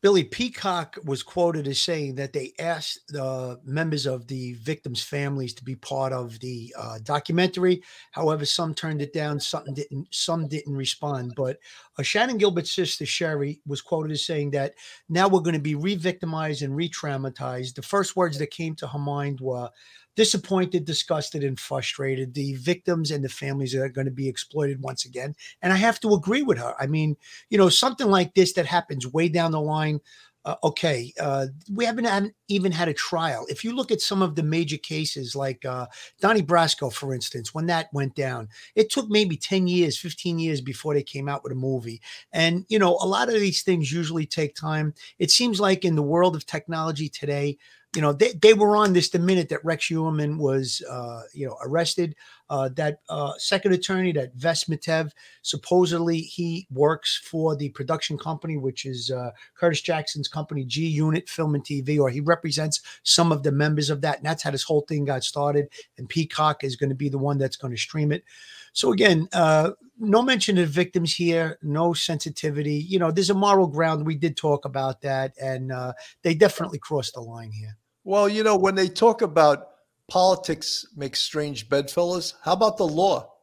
Billy 0.00 0.22
Peacock 0.22 0.96
was 1.04 1.24
quoted 1.24 1.66
as 1.66 1.80
saying 1.80 2.14
that 2.14 2.32
they 2.32 2.52
asked 2.60 3.00
the 3.08 3.58
members 3.64 4.06
of 4.06 4.28
the 4.28 4.52
victims' 4.54 5.02
families 5.02 5.52
to 5.54 5.64
be 5.64 5.74
part 5.74 6.12
of 6.12 6.38
the 6.38 6.72
uh, 6.78 6.98
documentary. 7.02 7.82
However, 8.12 8.44
some 8.44 8.74
turned 8.74 9.02
it 9.02 9.12
down, 9.12 9.40
some 9.40 9.64
didn't, 9.74 10.06
some 10.12 10.46
didn't 10.46 10.76
respond. 10.76 11.32
But 11.36 11.58
uh, 11.98 12.02
Shannan 12.02 12.38
Gilbert's 12.38 12.70
sister 12.70 13.06
Sherry 13.06 13.60
was 13.66 13.82
quoted 13.82 14.12
as 14.12 14.24
saying 14.24 14.52
that 14.52 14.74
now 15.08 15.26
we're 15.26 15.40
going 15.40 15.54
to 15.54 15.60
be 15.60 15.74
re-victimized 15.74 16.62
and 16.62 16.76
re-traumatized. 16.76 17.74
The 17.74 17.82
first 17.82 18.14
words 18.14 18.38
that 18.38 18.52
came 18.52 18.76
to 18.76 18.86
her 18.86 19.00
mind 19.00 19.40
were 19.40 19.68
disappointed, 20.18 20.84
disgusted, 20.84 21.44
and 21.44 21.60
frustrated. 21.60 22.34
The 22.34 22.54
victims 22.54 23.12
and 23.12 23.22
the 23.22 23.28
families 23.28 23.72
are 23.72 23.88
going 23.88 24.06
to 24.06 24.10
be 24.10 24.28
exploited 24.28 24.82
once 24.82 25.04
again. 25.04 25.32
And 25.62 25.72
I 25.72 25.76
have 25.76 26.00
to 26.00 26.12
agree 26.12 26.42
with 26.42 26.58
her. 26.58 26.74
I 26.80 26.88
mean, 26.88 27.16
you 27.50 27.56
know, 27.56 27.68
something 27.68 28.08
like 28.08 28.34
this 28.34 28.52
that 28.54 28.66
happens 28.66 29.06
way 29.06 29.28
down 29.28 29.52
the 29.52 29.60
line. 29.60 30.00
Uh, 30.44 30.56
okay, 30.64 31.12
uh, 31.20 31.46
we 31.72 31.84
haven't 31.84 32.06
had, 32.06 32.32
even 32.48 32.72
had 32.72 32.88
a 32.88 32.94
trial. 32.94 33.46
If 33.48 33.62
you 33.62 33.72
look 33.76 33.92
at 33.92 34.00
some 34.00 34.20
of 34.20 34.34
the 34.34 34.42
major 34.42 34.78
cases, 34.78 35.36
like 35.36 35.64
uh, 35.64 35.86
Donnie 36.20 36.42
Brasco, 36.42 36.92
for 36.92 37.14
instance, 37.14 37.54
when 37.54 37.66
that 37.66 37.88
went 37.92 38.16
down, 38.16 38.48
it 38.74 38.90
took 38.90 39.08
maybe 39.08 39.36
10 39.36 39.68
years, 39.68 39.98
15 39.98 40.40
years 40.40 40.60
before 40.60 40.94
they 40.94 41.02
came 41.04 41.28
out 41.28 41.44
with 41.44 41.52
a 41.52 41.56
movie. 41.56 42.00
And, 42.32 42.66
you 42.68 42.80
know, 42.80 42.98
a 43.00 43.06
lot 43.06 43.28
of 43.28 43.34
these 43.34 43.62
things 43.62 43.92
usually 43.92 44.26
take 44.26 44.56
time. 44.56 44.94
It 45.20 45.30
seems 45.30 45.60
like 45.60 45.84
in 45.84 45.94
the 45.94 46.02
world 46.02 46.34
of 46.34 46.44
technology 46.44 47.08
today, 47.08 47.58
you 47.94 48.02
know, 48.02 48.12
they, 48.12 48.32
they 48.32 48.52
were 48.52 48.76
on 48.76 48.92
this 48.92 49.08
the 49.08 49.18
minute 49.18 49.48
that 49.48 49.64
Rex 49.64 49.86
Heuermann 49.86 50.36
was, 50.36 50.82
uh, 50.90 51.22
you 51.32 51.46
know, 51.46 51.56
arrested. 51.62 52.14
Uh, 52.50 52.68
that 52.76 53.00
uh, 53.08 53.32
second 53.38 53.72
attorney, 53.72 54.12
that 54.12 54.36
Vess 54.36 54.68
Mitev, 54.68 55.10
supposedly 55.42 56.18
he 56.18 56.66
works 56.70 57.20
for 57.24 57.56
the 57.56 57.68
production 57.70 58.16
company, 58.16 58.56
which 58.56 58.84
is 58.86 59.10
uh, 59.10 59.30
Curtis 59.54 59.82
Jackson's 59.82 60.28
company, 60.28 60.64
G 60.64 60.86
Unit 60.86 61.28
Film 61.28 61.54
and 61.54 61.64
TV, 61.64 61.98
or 61.98 62.08
he 62.08 62.20
represents 62.20 62.80
some 63.02 63.32
of 63.32 63.42
the 63.42 63.52
members 63.52 63.90
of 63.90 64.00
that. 64.02 64.18
And 64.18 64.26
that's 64.26 64.42
how 64.42 64.50
this 64.50 64.62
whole 64.62 64.82
thing 64.82 65.04
got 65.04 65.24
started. 65.24 65.68
And 65.96 66.08
Peacock 66.08 66.64
is 66.64 66.76
going 66.76 66.90
to 66.90 66.96
be 66.96 67.08
the 67.08 67.18
one 67.18 67.38
that's 67.38 67.56
going 67.56 67.72
to 67.72 67.80
stream 67.80 68.12
it. 68.12 68.24
So 68.72 68.92
again, 68.92 69.28
uh, 69.32 69.72
no 69.98 70.22
mention 70.22 70.58
of 70.58 70.68
victims 70.68 71.14
here, 71.14 71.58
no 71.62 71.92
sensitivity. 71.92 72.74
You 72.88 72.98
know, 72.98 73.10
there's 73.10 73.30
a 73.30 73.34
moral 73.34 73.66
ground. 73.66 74.06
We 74.06 74.14
did 74.14 74.36
talk 74.36 74.64
about 74.64 75.00
that, 75.02 75.32
and 75.40 75.72
uh, 75.72 75.92
they 76.22 76.34
definitely 76.34 76.78
crossed 76.78 77.14
the 77.14 77.20
line 77.20 77.50
here. 77.50 77.76
Well, 78.04 78.28
you 78.28 78.42
know, 78.42 78.56
when 78.56 78.74
they 78.74 78.88
talk 78.88 79.22
about 79.22 79.68
politics 80.08 80.86
makes 80.96 81.20
strange 81.20 81.68
bedfellows, 81.68 82.34
how 82.42 82.52
about 82.52 82.76
the 82.76 82.86
law? 82.86 83.34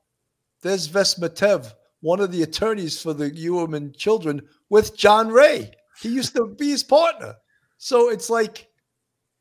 There's 0.61 0.88
Vess 0.88 1.19
Mitev, 1.19 1.73
one 2.01 2.19
of 2.19 2.31
the 2.31 2.43
attorneys 2.43 3.01
for 3.01 3.13
the 3.13 3.29
Heuermann 3.29 3.95
children, 3.95 4.41
with 4.69 4.97
John 4.97 5.29
Ray. 5.29 5.71
He 6.01 6.09
used 6.09 6.35
to 6.35 6.47
be 6.47 6.69
his 6.69 6.83
partner. 6.83 7.35
So 7.77 8.09
it's 8.09 8.29
like, 8.29 8.67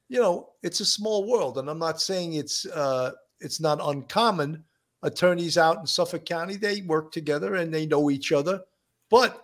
you 0.09 0.21
know, 0.21 0.51
it's 0.63 0.81
a 0.81 0.85
small 0.85 1.27
world. 1.27 1.59
And 1.59 1.71
I'm 1.71 1.79
not 1.79 2.01
saying 2.01 2.35
it's 2.35 2.67
uh 2.67 3.13
it's 3.41 3.61
not 3.61 3.81
uncommon. 3.83 4.65
Attorneys 5.05 5.57
out 5.59 5.79
in 5.79 5.87
Suffolk 5.87 6.25
County, 6.25 6.57
they 6.57 6.81
work 6.83 7.13
together 7.13 7.55
and 7.57 7.73
they 7.73 7.87
know 7.87 8.11
each 8.11 8.33
other, 8.33 8.63
but 9.11 9.43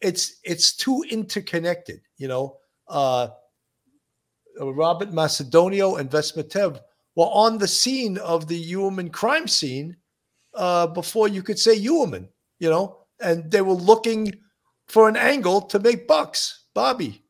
it's 0.00 0.36
it's 0.44 0.76
too 0.76 1.04
interconnected, 1.10 2.00
you 2.18 2.28
know. 2.28 2.58
Uh 2.86 3.28
Robert 4.60 5.10
Macedonio 5.12 5.98
and 5.98 6.10
Vess 6.10 6.36
Mitev 6.36 6.80
were 7.14 7.26
on 7.26 7.58
the 7.58 7.68
scene 7.68 8.18
of 8.18 8.48
the 8.48 8.60
Heuermann 8.60 9.12
crime 9.12 9.48
scene 9.48 9.96
uh, 10.54 10.86
before 10.86 11.28
you 11.28 11.42
could 11.42 11.58
say 11.58 11.78
Heuermann, 11.78 12.28
you 12.58 12.68
know, 12.68 12.98
and 13.20 13.50
they 13.50 13.62
were 13.62 13.74
looking 13.74 14.32
for 14.86 15.08
an 15.08 15.16
angle 15.16 15.60
to 15.62 15.78
make 15.78 16.08
bucks. 16.08 16.64
Bobby, 16.74 17.24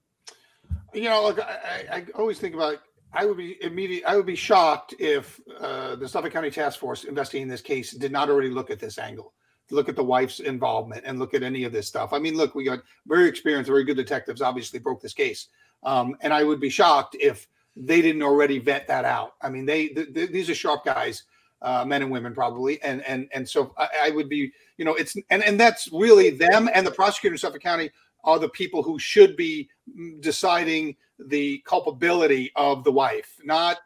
You 0.92 1.04
know, 1.04 1.22
look, 1.22 1.40
I 1.40 1.84
I 1.90 2.06
always 2.14 2.38
think 2.38 2.54
about. 2.54 2.78
I 3.12 3.24
would 3.24 3.36
be 3.36 3.62
immediate. 3.62 4.04
I 4.06 4.16
would 4.16 4.26
be 4.26 4.36
shocked 4.36 4.94
if 4.98 5.40
uh, 5.60 5.96
the 5.96 6.08
Suffolk 6.08 6.32
County 6.32 6.50
Task 6.50 6.78
Force 6.78 7.04
investigating 7.04 7.48
this 7.48 7.60
case 7.60 7.92
did 7.92 8.12
not 8.12 8.28
already 8.28 8.50
look 8.50 8.70
at 8.70 8.78
this 8.78 8.98
angle, 8.98 9.32
look 9.70 9.88
at 9.88 9.96
the 9.96 10.04
wife's 10.04 10.40
involvement, 10.40 11.04
and 11.06 11.18
look 11.18 11.34
at 11.34 11.42
any 11.42 11.64
of 11.64 11.72
this 11.72 11.88
stuff. 11.88 12.12
I 12.12 12.18
mean, 12.18 12.36
look, 12.36 12.54
we 12.54 12.64
got 12.64 12.80
very 13.06 13.26
experienced, 13.26 13.70
very 13.70 13.84
good 13.84 13.96
detectives. 13.96 14.42
Obviously, 14.42 14.78
broke 14.78 15.00
this 15.00 15.14
case, 15.14 15.48
um, 15.84 16.16
and 16.20 16.34
I 16.34 16.44
would 16.44 16.60
be 16.60 16.68
shocked 16.68 17.16
if 17.18 17.48
they 17.76 18.02
didn't 18.02 18.22
already 18.22 18.58
vet 18.58 18.86
that 18.88 19.04
out. 19.04 19.34
I 19.40 19.48
mean, 19.48 19.64
they 19.64 19.88
th- 19.88 20.12
th- 20.12 20.30
these 20.30 20.50
are 20.50 20.54
sharp 20.54 20.84
guys, 20.84 21.24
uh, 21.62 21.84
men 21.86 22.02
and 22.02 22.10
women 22.10 22.34
probably, 22.34 22.80
and 22.82 23.02
and 23.06 23.28
and 23.32 23.48
so 23.48 23.72
I, 23.78 23.88
I 24.04 24.10
would 24.10 24.28
be, 24.28 24.52
you 24.76 24.84
know, 24.84 24.94
it's 24.94 25.16
and 25.30 25.42
and 25.42 25.58
that's 25.58 25.88
really 25.92 26.30
them 26.30 26.68
and 26.74 26.86
the 26.86 26.90
prosecutor 26.90 27.34
in 27.34 27.38
Suffolk 27.38 27.62
County 27.62 27.90
are 28.24 28.38
the 28.38 28.48
people 28.50 28.82
who 28.82 28.98
should 28.98 29.36
be 29.36 29.68
mm, 29.96 30.20
deciding 30.20 30.94
the 31.18 31.62
culpability 31.66 32.52
of 32.57 32.85
the 32.85 32.92
wife, 32.92 33.37
not 33.44 33.78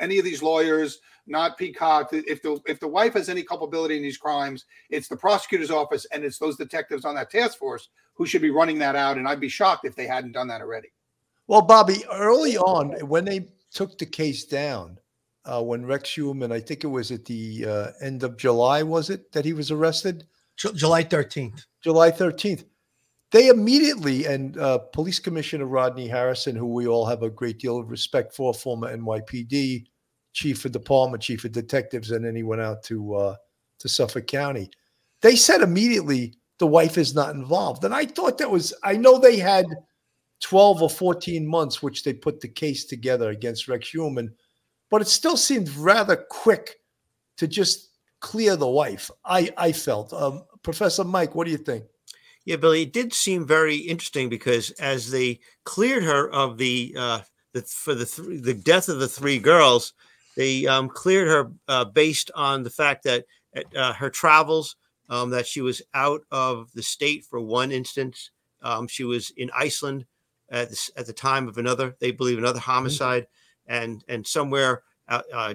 any 0.00 0.18
of 0.18 0.24
these 0.24 0.42
lawyers, 0.42 0.98
not 1.26 1.56
Peacock. 1.56 2.10
If 2.12 2.42
the 2.42 2.60
if 2.66 2.80
the 2.80 2.88
wife 2.88 3.14
has 3.14 3.28
any 3.28 3.42
culpability 3.42 3.96
in 3.96 4.02
these 4.02 4.18
crimes, 4.18 4.64
it's 4.90 5.08
the 5.08 5.16
prosecutor's 5.16 5.70
office 5.70 6.06
and 6.12 6.24
it's 6.24 6.38
those 6.38 6.56
detectives 6.56 7.04
on 7.04 7.14
that 7.14 7.30
task 7.30 7.58
force 7.58 7.88
who 8.14 8.26
should 8.26 8.42
be 8.42 8.50
running 8.50 8.78
that 8.78 8.96
out. 8.96 9.16
And 9.16 9.26
I'd 9.26 9.40
be 9.40 9.48
shocked 9.48 9.84
if 9.84 9.96
they 9.96 10.06
hadn't 10.06 10.32
done 10.32 10.48
that 10.48 10.60
already. 10.60 10.88
well, 11.46 11.62
Bobby, 11.62 12.04
early 12.12 12.56
on 12.56 12.90
when 13.08 13.24
they 13.24 13.48
took 13.72 13.98
the 13.98 14.06
case 14.06 14.44
down, 14.44 14.98
uh, 15.44 15.62
when 15.62 15.84
Rex 15.84 16.10
Heuermann, 16.10 16.52
I 16.52 16.60
think 16.60 16.84
it 16.84 16.88
was 16.88 17.10
at 17.10 17.24
the 17.24 17.66
uh, 17.66 17.86
end 18.00 18.22
of 18.22 18.36
July, 18.36 18.82
was 18.82 19.10
it 19.10 19.32
that 19.32 19.44
he 19.44 19.52
was 19.52 19.70
arrested? 19.70 20.26
Ju- 20.56 20.72
July 20.72 21.04
13th. 21.04 21.64
July 21.82 22.10
13th. 22.10 22.64
They 23.34 23.48
immediately, 23.48 24.26
and 24.26 24.56
uh, 24.58 24.78
Police 24.78 25.18
Commissioner 25.18 25.66
Rodney 25.66 26.06
Harrison, 26.06 26.54
who 26.54 26.68
we 26.68 26.86
all 26.86 27.04
have 27.04 27.24
a 27.24 27.30
great 27.30 27.58
deal 27.58 27.78
of 27.78 27.90
respect 27.90 28.32
for, 28.32 28.54
former 28.54 28.96
NYPD 28.96 29.86
chief 30.32 30.64
of 30.64 30.70
department, 30.70 31.20
chief 31.20 31.44
of 31.44 31.50
detectives, 31.50 32.12
and 32.12 32.24
then 32.24 32.36
he 32.36 32.44
went 32.44 32.62
out 32.62 32.84
to 32.84 33.14
uh, 33.16 33.36
to 33.80 33.88
Suffolk 33.88 34.28
County. 34.28 34.70
They 35.20 35.34
said 35.34 35.62
immediately 35.62 36.34
the 36.60 36.68
wife 36.68 36.96
is 36.96 37.16
not 37.16 37.34
involved, 37.34 37.82
and 37.82 37.92
I 37.92 38.04
thought 38.04 38.38
that 38.38 38.48
was. 38.48 38.72
I 38.84 38.96
know 38.96 39.18
they 39.18 39.38
had 39.38 39.66
12 40.40 40.82
or 40.82 40.88
14 40.88 41.44
months, 41.44 41.82
which 41.82 42.04
they 42.04 42.12
put 42.12 42.40
the 42.40 42.46
case 42.46 42.84
together 42.84 43.30
against 43.30 43.66
Rex 43.66 43.90
Heuermann, 43.90 44.30
but 44.92 45.02
it 45.02 45.08
still 45.08 45.36
seemed 45.36 45.70
rather 45.70 46.24
quick 46.30 46.76
to 47.38 47.48
just 47.48 47.98
clear 48.20 48.54
the 48.54 48.68
wife. 48.68 49.10
I 49.24 49.50
I 49.56 49.72
felt. 49.72 50.12
Um, 50.12 50.44
Professor 50.62 51.02
Mike, 51.02 51.34
what 51.34 51.46
do 51.46 51.50
you 51.50 51.58
think? 51.58 51.82
Yeah, 52.44 52.56
Billy, 52.56 52.82
it 52.82 52.92
did 52.92 53.14
seem 53.14 53.46
very 53.46 53.76
interesting 53.76 54.28
because 54.28 54.70
as 54.72 55.10
they 55.10 55.40
cleared 55.64 56.04
her 56.04 56.30
of 56.30 56.58
the 56.58 56.94
uh, 56.96 57.20
the 57.52 57.62
for 57.62 57.94
the 57.94 58.04
th- 58.04 58.42
the 58.42 58.54
death 58.54 58.88
of 58.88 58.98
the 58.98 59.08
three 59.08 59.38
girls, 59.38 59.94
they 60.36 60.66
um, 60.66 60.88
cleared 60.88 61.28
her 61.28 61.50
uh, 61.68 61.84
based 61.86 62.30
on 62.34 62.62
the 62.62 62.70
fact 62.70 63.04
that 63.04 63.24
uh, 63.74 63.92
her 63.94 64.10
travels, 64.10 64.76
um, 65.08 65.30
that 65.30 65.46
she 65.46 65.62
was 65.62 65.80
out 65.94 66.22
of 66.30 66.70
the 66.74 66.82
state 66.82 67.24
for 67.24 67.40
one 67.40 67.72
instance, 67.72 68.30
Um, 68.64 68.88
she 68.88 69.04
was 69.04 69.30
in 69.36 69.50
Iceland 69.54 70.06
at 70.50 70.70
the, 70.70 70.90
at 70.96 71.06
the 71.06 71.12
time 71.12 71.48
of 71.48 71.58
another, 71.58 71.94
they 72.00 72.10
believe 72.10 72.38
another 72.38 72.60
homicide, 72.60 73.26
and 73.66 74.04
and 74.08 74.26
somewhere 74.26 74.82
uh, 75.08 75.22
uh, 75.32 75.54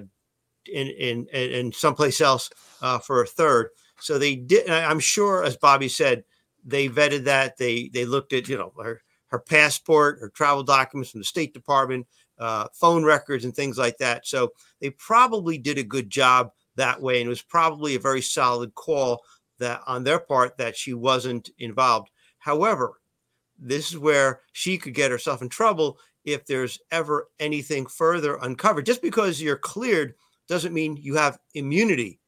in 0.72 0.88
in 0.88 1.26
in 1.28 1.72
someplace 1.72 2.20
else 2.20 2.50
uh, 2.82 2.98
for 2.98 3.22
a 3.22 3.26
third. 3.26 3.70
So 4.00 4.18
they 4.18 4.36
did. 4.36 4.70
I'm 4.70 5.00
sure, 5.00 5.44
as 5.44 5.56
Bobby 5.56 5.88
said, 5.88 6.24
they 6.64 6.88
vetted 6.88 7.24
that. 7.24 7.56
They 7.56 7.88
they 7.92 8.04
looked 8.04 8.32
at 8.32 8.48
you 8.48 8.56
know 8.56 8.72
her 8.82 9.02
her 9.28 9.38
passport, 9.38 10.18
her 10.20 10.28
travel 10.28 10.62
documents 10.62 11.10
from 11.10 11.20
the 11.20 11.24
State 11.24 11.54
Department, 11.54 12.06
uh, 12.38 12.66
phone 12.74 13.04
records, 13.04 13.44
and 13.44 13.54
things 13.54 13.78
like 13.78 13.98
that. 13.98 14.26
So 14.26 14.50
they 14.80 14.90
probably 14.90 15.58
did 15.58 15.78
a 15.78 15.84
good 15.84 16.10
job 16.10 16.50
that 16.76 17.00
way, 17.00 17.20
and 17.20 17.26
it 17.26 17.30
was 17.30 17.42
probably 17.42 17.94
a 17.94 18.00
very 18.00 18.22
solid 18.22 18.74
call 18.74 19.22
that 19.58 19.82
on 19.86 20.04
their 20.04 20.18
part 20.18 20.56
that 20.58 20.76
she 20.76 20.94
wasn't 20.94 21.50
involved. 21.58 22.10
However, 22.38 23.00
this 23.58 23.90
is 23.90 23.98
where 23.98 24.40
she 24.52 24.78
could 24.78 24.94
get 24.94 25.10
herself 25.10 25.42
in 25.42 25.48
trouble 25.48 25.98
if 26.24 26.46
there's 26.46 26.78
ever 26.90 27.28
anything 27.38 27.86
further 27.86 28.38
uncovered. 28.42 28.86
Just 28.86 29.02
because 29.02 29.40
you're 29.40 29.56
cleared 29.56 30.14
doesn't 30.48 30.74
mean 30.74 30.96
you 30.96 31.14
have 31.14 31.38
immunity. 31.54 32.19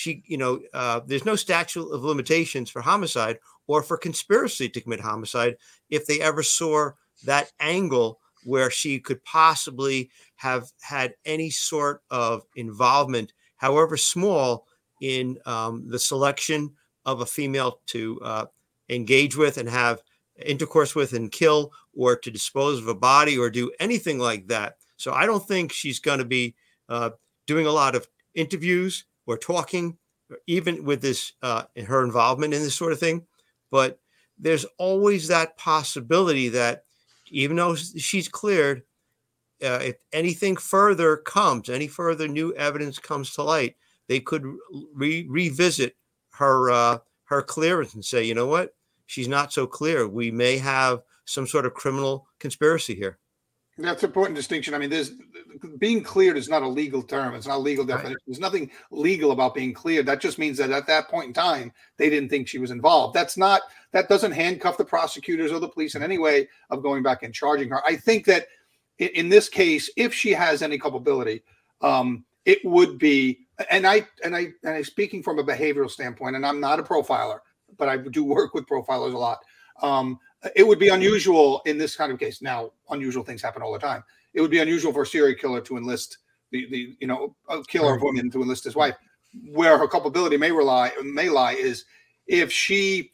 She, 0.00 0.22
you 0.26 0.38
know, 0.38 0.62
uh, 0.72 1.00
there's 1.06 1.26
no 1.26 1.36
statute 1.36 1.90
of 1.92 2.04
limitations 2.04 2.70
for 2.70 2.80
homicide 2.80 3.38
or 3.66 3.82
for 3.82 3.98
conspiracy 3.98 4.66
to 4.70 4.80
commit 4.80 4.98
homicide 5.00 5.58
if 5.90 6.06
they 6.06 6.22
ever 6.22 6.42
saw 6.42 6.92
that 7.24 7.52
angle 7.60 8.18
where 8.44 8.70
she 8.70 8.98
could 8.98 9.22
possibly 9.26 10.10
have 10.36 10.70
had 10.80 11.12
any 11.26 11.50
sort 11.50 12.00
of 12.10 12.44
involvement, 12.56 13.34
however 13.56 13.98
small, 13.98 14.66
in 15.02 15.38
um, 15.44 15.86
the 15.86 15.98
selection 15.98 16.72
of 17.04 17.20
a 17.20 17.26
female 17.26 17.80
to 17.88 18.18
uh, 18.22 18.46
engage 18.88 19.36
with 19.36 19.58
and 19.58 19.68
have 19.68 20.02
intercourse 20.46 20.94
with 20.94 21.12
and 21.12 21.30
kill 21.30 21.72
or 21.94 22.16
to 22.16 22.30
dispose 22.30 22.78
of 22.78 22.88
a 22.88 22.94
body 22.94 23.36
or 23.36 23.50
do 23.50 23.70
anything 23.78 24.18
like 24.18 24.48
that. 24.48 24.76
So 24.96 25.12
I 25.12 25.26
don't 25.26 25.46
think 25.46 25.72
she's 25.72 25.98
going 25.98 26.20
to 26.20 26.24
be 26.24 26.54
uh, 26.88 27.10
doing 27.46 27.66
a 27.66 27.72
lot 27.72 27.94
of 27.94 28.08
interviews 28.34 29.04
or 29.26 29.38
talking, 29.38 29.98
even 30.46 30.84
with 30.84 31.02
this 31.02 31.32
uh, 31.42 31.64
her 31.86 32.04
involvement 32.04 32.54
in 32.54 32.62
this 32.62 32.74
sort 32.74 32.92
of 32.92 32.98
thing. 32.98 33.26
But 33.70 33.98
there's 34.38 34.66
always 34.78 35.28
that 35.28 35.56
possibility 35.56 36.48
that 36.48 36.84
even 37.28 37.56
though 37.56 37.74
she's 37.76 38.28
cleared, 38.28 38.82
uh, 39.62 39.78
if 39.82 39.96
anything 40.12 40.56
further 40.56 41.16
comes, 41.16 41.68
any 41.68 41.86
further 41.86 42.26
new 42.26 42.52
evidence 42.54 42.98
comes 42.98 43.34
to 43.34 43.42
light, 43.42 43.76
they 44.08 44.20
could 44.20 44.44
re- 44.94 45.26
revisit 45.28 45.96
her 46.32 46.70
uh, 46.70 46.98
her 47.24 47.42
clearance 47.42 47.94
and 47.94 48.04
say, 48.04 48.24
you 48.24 48.34
know 48.34 48.46
what, 48.46 48.74
she's 49.06 49.28
not 49.28 49.52
so 49.52 49.66
clear. 49.66 50.08
We 50.08 50.32
may 50.32 50.58
have 50.58 51.02
some 51.24 51.46
sort 51.46 51.64
of 51.66 51.74
criminal 51.74 52.26
conspiracy 52.40 52.96
here. 52.96 53.19
That's 53.80 54.02
an 54.02 54.08
important 54.08 54.36
distinction. 54.36 54.74
I 54.74 54.78
mean, 54.78 54.90
there's 54.90 55.12
being 55.78 56.02
cleared 56.02 56.36
is 56.36 56.48
not 56.48 56.62
a 56.62 56.68
legal 56.68 57.02
term. 57.02 57.34
It's 57.34 57.46
not 57.46 57.56
a 57.56 57.58
legal 57.58 57.84
definition. 57.84 58.12
Right. 58.12 58.22
There's 58.26 58.40
nothing 58.40 58.70
legal 58.90 59.32
about 59.32 59.54
being 59.54 59.72
cleared. 59.72 60.06
That 60.06 60.20
just 60.20 60.38
means 60.38 60.58
that 60.58 60.70
at 60.70 60.86
that 60.86 61.08
point 61.08 61.28
in 61.28 61.32
time, 61.32 61.72
they 61.96 62.10
didn't 62.10 62.28
think 62.28 62.48
she 62.48 62.58
was 62.58 62.70
involved. 62.70 63.14
That's 63.14 63.36
not 63.36 63.62
that 63.92 64.08
doesn't 64.08 64.32
handcuff 64.32 64.76
the 64.76 64.84
prosecutors 64.84 65.52
or 65.52 65.58
the 65.58 65.68
police 65.68 65.94
in 65.94 66.02
any 66.02 66.18
way 66.18 66.48
of 66.70 66.82
going 66.82 67.02
back 67.02 67.22
and 67.22 67.34
charging 67.34 67.68
her. 67.70 67.84
I 67.86 67.96
think 67.96 68.26
that 68.26 68.46
in, 68.98 69.08
in 69.08 69.28
this 69.28 69.48
case, 69.48 69.90
if 69.96 70.14
she 70.14 70.32
has 70.32 70.62
any 70.62 70.78
culpability, 70.78 71.42
um, 71.80 72.24
it 72.44 72.58
would 72.64 72.98
be. 72.98 73.40
And 73.70 73.86
I 73.86 74.06
and 74.24 74.34
I 74.34 74.48
and 74.64 74.74
I 74.74 74.82
speaking 74.82 75.22
from 75.22 75.38
a 75.38 75.44
behavioral 75.44 75.90
standpoint, 75.90 76.36
and 76.36 76.46
I'm 76.46 76.60
not 76.60 76.80
a 76.80 76.82
profiler 76.82 77.40
but 77.76 77.88
I 77.88 77.96
do 77.96 78.24
work 78.24 78.54
with 78.54 78.66
profilers 78.66 79.14
a 79.14 79.18
lot. 79.18 79.38
Um, 79.82 80.18
it 80.56 80.66
would 80.66 80.78
be 80.78 80.88
unusual 80.88 81.62
in 81.66 81.78
this 81.78 81.96
kind 81.96 82.12
of 82.12 82.18
case. 82.18 82.40
Now, 82.40 82.72
unusual 82.90 83.24
things 83.24 83.42
happen 83.42 83.62
all 83.62 83.72
the 83.72 83.78
time. 83.78 84.02
It 84.32 84.40
would 84.40 84.50
be 84.50 84.60
unusual 84.60 84.92
for 84.92 85.02
a 85.02 85.06
serial 85.06 85.38
killer 85.38 85.60
to 85.62 85.76
enlist 85.76 86.18
the, 86.50 86.68
the 86.70 86.96
you 87.00 87.06
know 87.06 87.34
a 87.48 87.62
killer 87.64 87.94
of 87.96 88.02
women 88.02 88.30
to 88.30 88.42
enlist 88.42 88.64
his 88.64 88.76
wife. 88.76 88.96
Where 89.52 89.78
her 89.78 89.86
culpability 89.86 90.36
may 90.36 90.50
rely 90.50 90.92
may 91.02 91.28
lie 91.28 91.52
is 91.52 91.84
if 92.26 92.50
she 92.50 93.12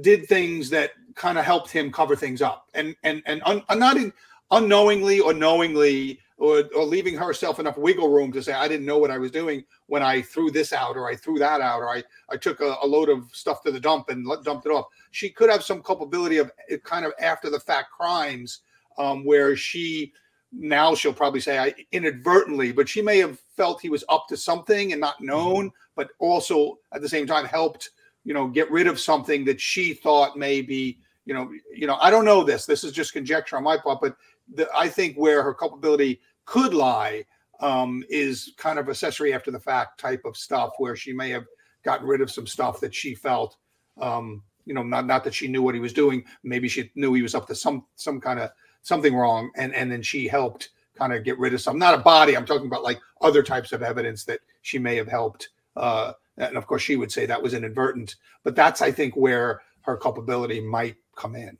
did 0.00 0.26
things 0.26 0.70
that 0.70 0.92
kind 1.14 1.38
of 1.38 1.44
helped 1.44 1.70
him 1.70 1.92
cover 1.92 2.16
things 2.16 2.42
up, 2.42 2.68
and 2.74 2.96
and 3.04 3.22
and 3.26 3.42
un, 3.44 3.62
not 3.76 3.96
in, 3.96 4.12
unknowingly 4.50 5.20
or 5.20 5.32
knowingly 5.32 6.20
or, 6.36 6.64
or 6.76 6.84
leaving 6.84 7.14
herself 7.14 7.60
enough 7.60 7.78
wiggle 7.78 8.08
room 8.08 8.32
to 8.32 8.42
say, 8.42 8.52
I 8.52 8.68
didn't 8.68 8.86
know 8.86 8.98
what 8.98 9.10
I 9.10 9.18
was 9.18 9.30
doing 9.30 9.64
when 9.86 10.02
I 10.02 10.20
threw 10.20 10.50
this 10.50 10.72
out 10.72 10.96
or 10.96 11.08
I 11.08 11.14
threw 11.14 11.38
that 11.38 11.60
out 11.60 11.80
or 11.80 11.88
I, 11.88 12.02
I 12.28 12.36
took 12.36 12.60
a, 12.60 12.76
a 12.82 12.86
load 12.86 13.08
of 13.08 13.28
stuff 13.32 13.62
to 13.62 13.70
the 13.70 13.80
dump 13.80 14.08
and 14.08 14.26
let, 14.26 14.42
dumped 14.42 14.66
it 14.66 14.72
off. 14.72 14.86
She 15.12 15.30
could 15.30 15.48
have 15.48 15.62
some 15.62 15.82
culpability 15.82 16.38
of 16.38 16.50
kind 16.82 17.04
of 17.04 17.12
after 17.20 17.50
the 17.50 17.60
fact 17.60 17.92
crimes 17.92 18.60
um, 18.98 19.24
where 19.24 19.56
she 19.56 20.12
now 20.56 20.94
she'll 20.94 21.12
probably 21.12 21.40
say 21.40 21.58
I 21.58 21.74
inadvertently, 21.92 22.72
but 22.72 22.88
she 22.88 23.02
may 23.02 23.18
have 23.18 23.38
felt 23.56 23.80
he 23.80 23.88
was 23.88 24.04
up 24.08 24.26
to 24.28 24.36
something 24.36 24.92
and 24.92 25.00
not 25.00 25.20
known, 25.20 25.70
but 25.96 26.10
also 26.18 26.78
at 26.92 27.02
the 27.02 27.08
same 27.08 27.26
time 27.26 27.44
helped, 27.44 27.90
you 28.24 28.34
know, 28.34 28.46
get 28.46 28.70
rid 28.70 28.86
of 28.86 29.00
something 29.00 29.44
that 29.44 29.60
she 29.60 29.94
thought 29.94 30.36
maybe, 30.36 30.98
you 31.26 31.34
know, 31.34 31.50
you 31.74 31.86
know, 31.86 31.96
I 32.00 32.10
don't 32.10 32.24
know 32.24 32.44
this. 32.44 32.66
This 32.66 32.84
is 32.84 32.92
just 32.92 33.12
conjecture 33.12 33.56
on 33.56 33.64
my 33.64 33.76
part, 33.76 34.00
but 34.00 34.16
the, 34.52 34.68
I 34.76 34.88
think 34.88 35.16
where 35.16 35.42
her 35.42 35.54
culpability 35.54 36.20
could 36.44 36.74
lie 36.74 37.24
um, 37.60 38.04
is 38.08 38.52
kind 38.56 38.78
of 38.78 38.88
accessory 38.88 39.32
after 39.32 39.50
the 39.50 39.60
fact 39.60 39.98
type 40.00 40.24
of 40.24 40.36
stuff, 40.36 40.72
where 40.78 40.96
she 40.96 41.12
may 41.12 41.30
have 41.30 41.44
gotten 41.84 42.06
rid 42.06 42.20
of 42.20 42.30
some 42.30 42.46
stuff 42.46 42.80
that 42.80 42.94
she 42.94 43.14
felt, 43.14 43.56
um, 44.00 44.42
you 44.64 44.74
know, 44.74 44.82
not 44.82 45.06
not 45.06 45.24
that 45.24 45.34
she 45.34 45.48
knew 45.48 45.62
what 45.62 45.74
he 45.74 45.80
was 45.80 45.92
doing. 45.92 46.24
Maybe 46.42 46.68
she 46.68 46.90
knew 46.94 47.14
he 47.14 47.22
was 47.22 47.34
up 47.34 47.46
to 47.48 47.54
some 47.54 47.86
some 47.96 48.20
kind 48.20 48.40
of 48.40 48.50
something 48.82 49.14
wrong, 49.14 49.50
and 49.56 49.74
and 49.74 49.90
then 49.90 50.02
she 50.02 50.26
helped 50.26 50.70
kind 50.94 51.12
of 51.12 51.24
get 51.24 51.38
rid 51.38 51.54
of 51.54 51.60
some. 51.60 51.78
Not 51.78 51.94
a 51.94 51.98
body. 51.98 52.36
I'm 52.36 52.46
talking 52.46 52.66
about 52.66 52.82
like 52.82 53.00
other 53.20 53.42
types 53.42 53.72
of 53.72 53.82
evidence 53.82 54.24
that 54.24 54.40
she 54.62 54.78
may 54.78 54.96
have 54.96 55.08
helped. 55.08 55.50
Uh, 55.76 56.12
and 56.36 56.56
of 56.56 56.66
course, 56.66 56.82
she 56.82 56.96
would 56.96 57.12
say 57.12 57.26
that 57.26 57.42
was 57.42 57.54
inadvertent. 57.54 58.16
But 58.42 58.56
that's 58.56 58.82
I 58.82 58.90
think 58.90 59.14
where 59.14 59.60
her 59.82 59.96
culpability 59.96 60.60
might 60.60 60.96
come 61.16 61.36
in. 61.36 61.58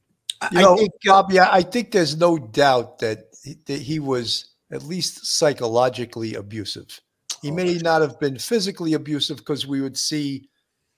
You 0.53 0.61
know, 0.61 0.75
I 0.75 0.77
think, 0.79 0.93
Bobby, 1.05 1.41
I 1.41 1.63
think 1.63 1.93
there's 1.93 2.17
no 2.17 2.39
doubt 2.39 2.99
that, 3.01 3.19
that 3.67 3.81
he 3.81 3.99
was 3.99 4.55
at 4.73 4.83
least 4.83 5.27
psychologically 5.27 6.35
abusive. 6.35 7.01
He 7.43 7.51
oh, 7.51 7.55
may 7.55 7.75
not 7.75 8.01
have 8.03 8.19
been 8.19 8.39
physically 8.39 8.95
abusive 8.95 9.39
because 9.39 9.67
we 9.67 9.81
would 9.81 9.97
see 9.97 10.49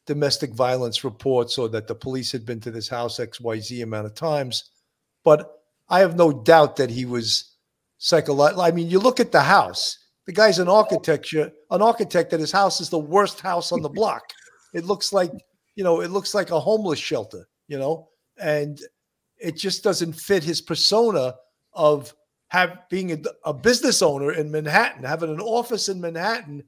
domestic 0.07 0.55
violence 0.55 1.05
reports 1.05 1.59
or 1.59 1.69
that 1.69 1.89
the 1.89 1.95
police 1.95 2.33
had 2.33 2.47
been 2.47 2.61
to 2.61 2.71
this 2.71 2.89
house 2.89 3.19
XYZ 3.19 3.83
amount 3.83 4.07
of 4.07 4.15
times. 4.15 4.71
But 5.25 5.51
I 5.89 6.01
have 6.01 6.17
no 6.17 6.33
doubt 6.33 6.77
that 6.77 6.91
he 6.91 7.05
was 7.05 7.57
psychological. 7.99 8.63
I 8.63 8.71
mean, 8.71 8.89
you 8.89 8.99
look 8.99 9.21
at 9.21 9.33
the 9.33 9.43
house. 9.43 9.99
The 10.27 10.33
guy's 10.33 10.59
an 10.59 10.69
architecture, 10.69 11.53
an 11.71 11.83
architect 11.83 12.31
that 12.31 12.41
his 12.41 12.51
house 12.53 12.81
is 12.81 12.91
the 12.91 12.99
worst 12.99 13.41
house 13.41 13.73
on 13.73 13.83
the 13.83 13.89
block. 14.01 14.23
It 14.75 14.85
looks 14.85 15.13
like, 15.13 15.31
you 15.75 15.85
know, 15.85 16.01
it 16.01 16.11
looks 16.11 16.35
like 16.35 16.51
a 16.51 16.61
homeless 16.61 16.99
shelter, 16.99 17.47
you 17.69 17.79
know, 17.79 18.09
and 18.39 18.81
it 19.39 19.57
just 19.57 19.83
doesn't 19.83 20.15
fit 20.15 20.43
his 20.43 20.61
persona 20.61 21.35
of 21.73 22.15
have 22.49 22.79
being 22.91 23.13
a, 23.13 23.19
a, 23.45 23.53
business 23.53 24.03
owner 24.03 24.33
in 24.33 24.51
Manhattan, 24.51 25.03
having 25.03 25.31
an 25.31 25.41
office 25.41 25.89
in 25.89 26.01
Manhattan, 26.01 26.63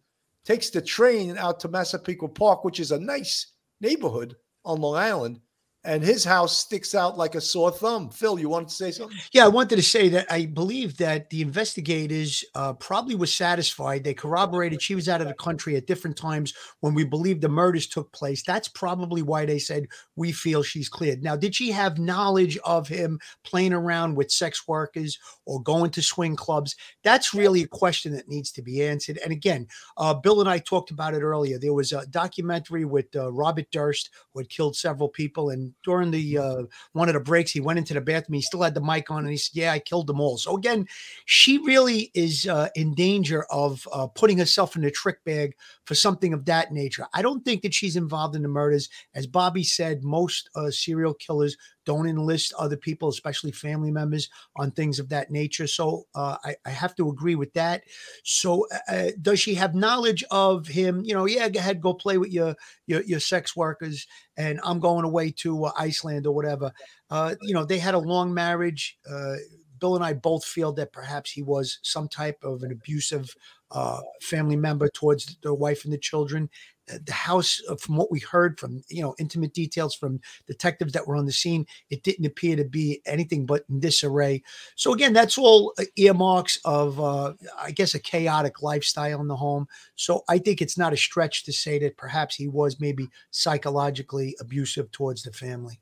takes 0.44 0.70
the 0.70 0.83
train 0.83 1.38
out 1.38 1.61
to 1.61 1.68
Massapequa 1.68 2.28
Park, 2.28 2.64
which 2.64 2.81
is 2.81 2.90
a 2.90 2.98
nice 2.98 3.52
neighborhood 3.81 4.35
on 4.64 4.81
Long 4.81 4.96
Island, 4.96 5.40
and 5.85 6.03
his 6.03 6.25
house 6.25 6.59
sticks 6.59 6.95
out 6.95 7.17
like 7.17 7.35
a 7.35 7.41
sore 7.41 7.71
thumb. 7.71 8.11
Phil, 8.11 8.38
you 8.38 8.49
wanted 8.49 8.69
to 8.69 8.75
say 8.75 8.91
something? 8.91 9.17
Yeah, 9.33 9.45
I 9.45 9.49
wanted 9.49 9.77
to 9.77 9.83
say 9.83 10.09
that 10.09 10.31
I 10.31 10.47
believe 10.47 10.97
that 10.99 11.31
the 11.31 11.41
investigators 11.41 12.45
uh, 12.55 12.73
probably 12.75 13.14
were 13.14 13.27
satisfied. 13.27 14.03
They 14.03 14.14
corroborated 14.14 14.83
she 14.83 14.97
was 14.97 15.09
out 15.09 15.21
of 15.21 15.29
the 15.29 15.35
country 15.35 15.77
at 15.77 15.87
different 15.87 16.17
times 16.17 16.53
when 16.81 16.95
we 16.95 17.05
believe 17.05 17.41
the 17.41 17.49
murders 17.49 17.87
took 17.87 18.12
place. 18.12 18.43
That's 18.43 18.69
probably 18.69 19.23
why 19.23 19.47
they 19.47 19.59
said 19.59 19.87
we 20.17 20.33
feel 20.33 20.62
she's 20.62 20.88
cleared. 20.88 21.23
Now, 21.23 21.37
did 21.37 21.55
she 21.55 21.71
have 21.71 21.99
knowledge 21.99 22.59
of 22.64 22.88
him 22.88 23.21
playing 23.45 23.73
around 23.73 24.17
with 24.17 24.33
sex 24.33 24.67
workers 24.67 25.19
or 25.47 25.62
going 25.62 25.91
to 25.93 26.03
swing 26.03 26.35
clubs? 26.35 26.75
That's 27.05 27.33
really 27.33 27.62
a 27.62 27.69
question 27.69 28.12
that 28.14 28.29
needs 28.29 28.51
to 28.53 28.62
be 28.62 28.83
answered. 28.85 29.19
And 29.23 29.33
again, 29.33 29.69
uh, 29.97 30.14
Bill 30.14 30.41
and 30.41 30.51
I 30.51 30.59
talked 30.59 30.91
about 30.91 31.14
it 31.14 31.23
earlier. 31.23 31.59
There 31.59 31.73
was 31.73 31.93
a 31.93 32.05
documentary 32.07 32.85
with 32.85 33.07
uh, 33.14 33.33
Robert 33.33 33.71
Durst 33.71 34.11
who 34.33 34.41
had 34.41 34.51
killed 34.51 34.77
several 34.77 35.09
people 35.09 35.51
and 35.51 35.67
during 35.85 36.11
the 36.11 36.38
uh, 36.38 36.62
one 36.92 37.09
of 37.09 37.14
the 37.14 37.20
breaks, 37.20 37.50
he 37.50 37.61
went 37.61 37.78
into 37.78 37.94
the 37.94 38.00
bathroom. 38.00 38.35
He 38.35 38.42
still 38.42 38.62
had 38.62 38.74
the 38.74 38.81
mic 38.81 39.11
on, 39.11 39.24
and 39.24 39.31
he 39.31 39.37
said, 39.37 39.57
"Yeah, 39.57 39.72
I 39.72 39.78
killed 39.78 40.07
them 40.07 40.20
all." 40.20 40.38
So 40.38 40.57
again, 40.57 40.87
she 41.24 41.59
really 41.59 42.11
is 42.14 42.46
uh, 42.46 42.68
in 42.74 42.94
danger 42.94 43.44
of 43.50 43.87
uh, 43.92 44.07
putting 44.09 44.38
herself 44.38 44.76
in 44.76 44.85
a 44.85 44.90
trick 44.90 45.24
bag 45.24 45.54
for 45.85 45.94
something 45.94 46.33
of 46.33 46.44
that 46.46 46.72
nature. 46.72 47.07
I 47.14 47.22
don't 47.22 47.44
think 47.44 47.62
that 47.62 47.74
she's 47.74 47.96
involved 47.96 48.37
in 48.37 48.42
the 48.42 48.48
murders, 48.48 48.88
as 49.14 49.26
Bobby 49.26 49.64
said. 49.64 50.04
Most 50.04 50.50
uh, 50.54 50.70
serial 50.70 51.14
killers 51.14 51.57
don't 51.88 52.07
enlist 52.07 52.52
other 52.59 52.76
people, 52.76 53.09
especially 53.09 53.50
family 53.50 53.90
members, 53.90 54.28
on 54.57 54.70
things 54.70 54.98
of 54.98 55.09
that 55.09 55.31
nature. 55.31 55.66
So 55.66 56.07
uh, 56.14 56.37
I, 56.44 56.54
I, 56.66 56.68
have 56.68 56.94
to 56.96 57.09
agree 57.09 57.35
with 57.35 57.50
that. 57.54 57.83
So 58.24 58.66
uh, 58.70 58.92
uh, 58.92 59.11
does 59.22 59.40
she 59.40 59.54
have 59.54 59.74
knowledge 59.74 60.22
of 60.31 60.66
him? 60.66 61.00
You 61.02 61.14
know, 61.14 61.24
yeah, 61.24 61.48
go 61.48 61.59
ahead, 61.59 61.81
go 61.81 61.94
play 61.94 62.18
with 62.18 62.31
your 62.31 62.54
your, 62.87 63.00
your 63.04 63.20
sex 63.20 63.57
workers, 63.57 64.07
and 64.37 64.61
I'm 64.64 64.81
going 64.81 65.07
away 65.07 65.31
to 65.38 65.58
to 65.59 65.64
uh, 65.66 65.73
Iceland 65.77 66.27
or 66.27 66.35
whatever. 66.35 66.73
Uh, 67.11 67.35
you 67.42 67.55
know, 67.55 67.64
they 67.64 67.79
had 67.79 67.94
a 67.94 67.99
long 67.99 68.33
marriage. 68.33 68.99
Uh, 69.09 69.37
Bill 69.79 69.94
and 69.94 70.05
I 70.05 70.12
both 70.12 70.44
feel 70.44 70.73
that 70.73 70.92
perhaps 70.92 71.31
he 71.31 71.42
was 71.42 71.79
some 71.83 72.09
type 72.09 72.38
of 72.42 72.62
an 72.62 72.73
abusive 72.73 73.35
uh, 73.71 74.01
family 74.21 74.57
member 74.57 74.88
towards 74.88 75.37
the 75.42 75.55
wife 75.55 75.85
and 75.85 75.92
the 75.92 75.99
children. 75.99 76.51
Uh, 76.90 76.98
The 77.05 77.12
house, 77.12 77.61
uh, 77.68 77.77
from 77.77 77.96
what 77.96 78.11
we 78.11 78.20
heard 78.20 78.59
from 78.59 78.83
you 78.88 79.03
know 79.03 79.14
intimate 79.18 79.53
details 79.53 79.94
from 79.94 80.20
detectives 80.46 80.92
that 80.92 81.07
were 81.07 81.16
on 81.16 81.27
the 81.27 81.33
scene, 81.33 81.66
it 81.90 82.03
didn't 82.03 82.27
appear 82.27 82.57
to 82.57 82.64
be 82.64 83.01
anything 83.07 83.46
but 83.46 83.64
in 83.68 83.81
disarray. 83.81 84.42
So 84.77 84.92
again, 84.92 85.12
that's 85.12 85.38
all 85.38 85.72
uh, 85.79 85.85
earmarks 85.96 86.59
of, 86.64 87.01
uh, 87.01 87.35
I 87.61 87.70
guess, 87.72 87.94
a 87.94 87.98
chaotic 87.98 88.62
lifestyle 88.62 89.20
in 89.20 89.29
the 89.29 89.37
home. 89.37 89.66
So 89.96 90.24
I 90.29 90.38
think 90.38 90.61
it's 90.61 90.79
not 90.79 90.92
a 90.92 90.96
stretch 90.96 91.44
to 91.44 91.53
say 91.53 91.79
that 91.81 91.96
perhaps 91.96 92.37
he 92.37 92.48
was 92.48 92.81
maybe 92.81 93.09
psychologically 93.31 94.37
abusive 94.40 94.90
towards 94.90 95.22
the 95.22 95.33
family. 95.33 95.81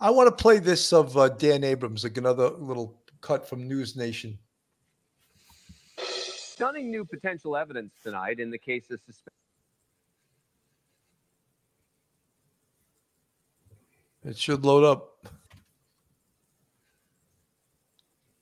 I 0.00 0.10
want 0.10 0.28
to 0.28 0.42
play 0.42 0.58
this 0.58 0.92
of 0.92 1.16
uh, 1.16 1.28
Dan 1.28 1.64
Abrams, 1.64 2.04
like 2.04 2.16
another 2.16 2.50
little 2.50 3.00
cut 3.20 3.48
from 3.48 3.68
News 3.68 3.96
Nation. 3.96 4.38
Stunning 5.98 6.90
new 6.90 7.04
potential 7.04 7.56
evidence 7.56 7.92
tonight 8.02 8.38
in 8.38 8.50
the 8.50 8.58
case 8.58 8.90
of 8.90 9.00
It 14.24 14.38
should 14.38 14.64
load 14.64 14.84
up. 14.84 15.14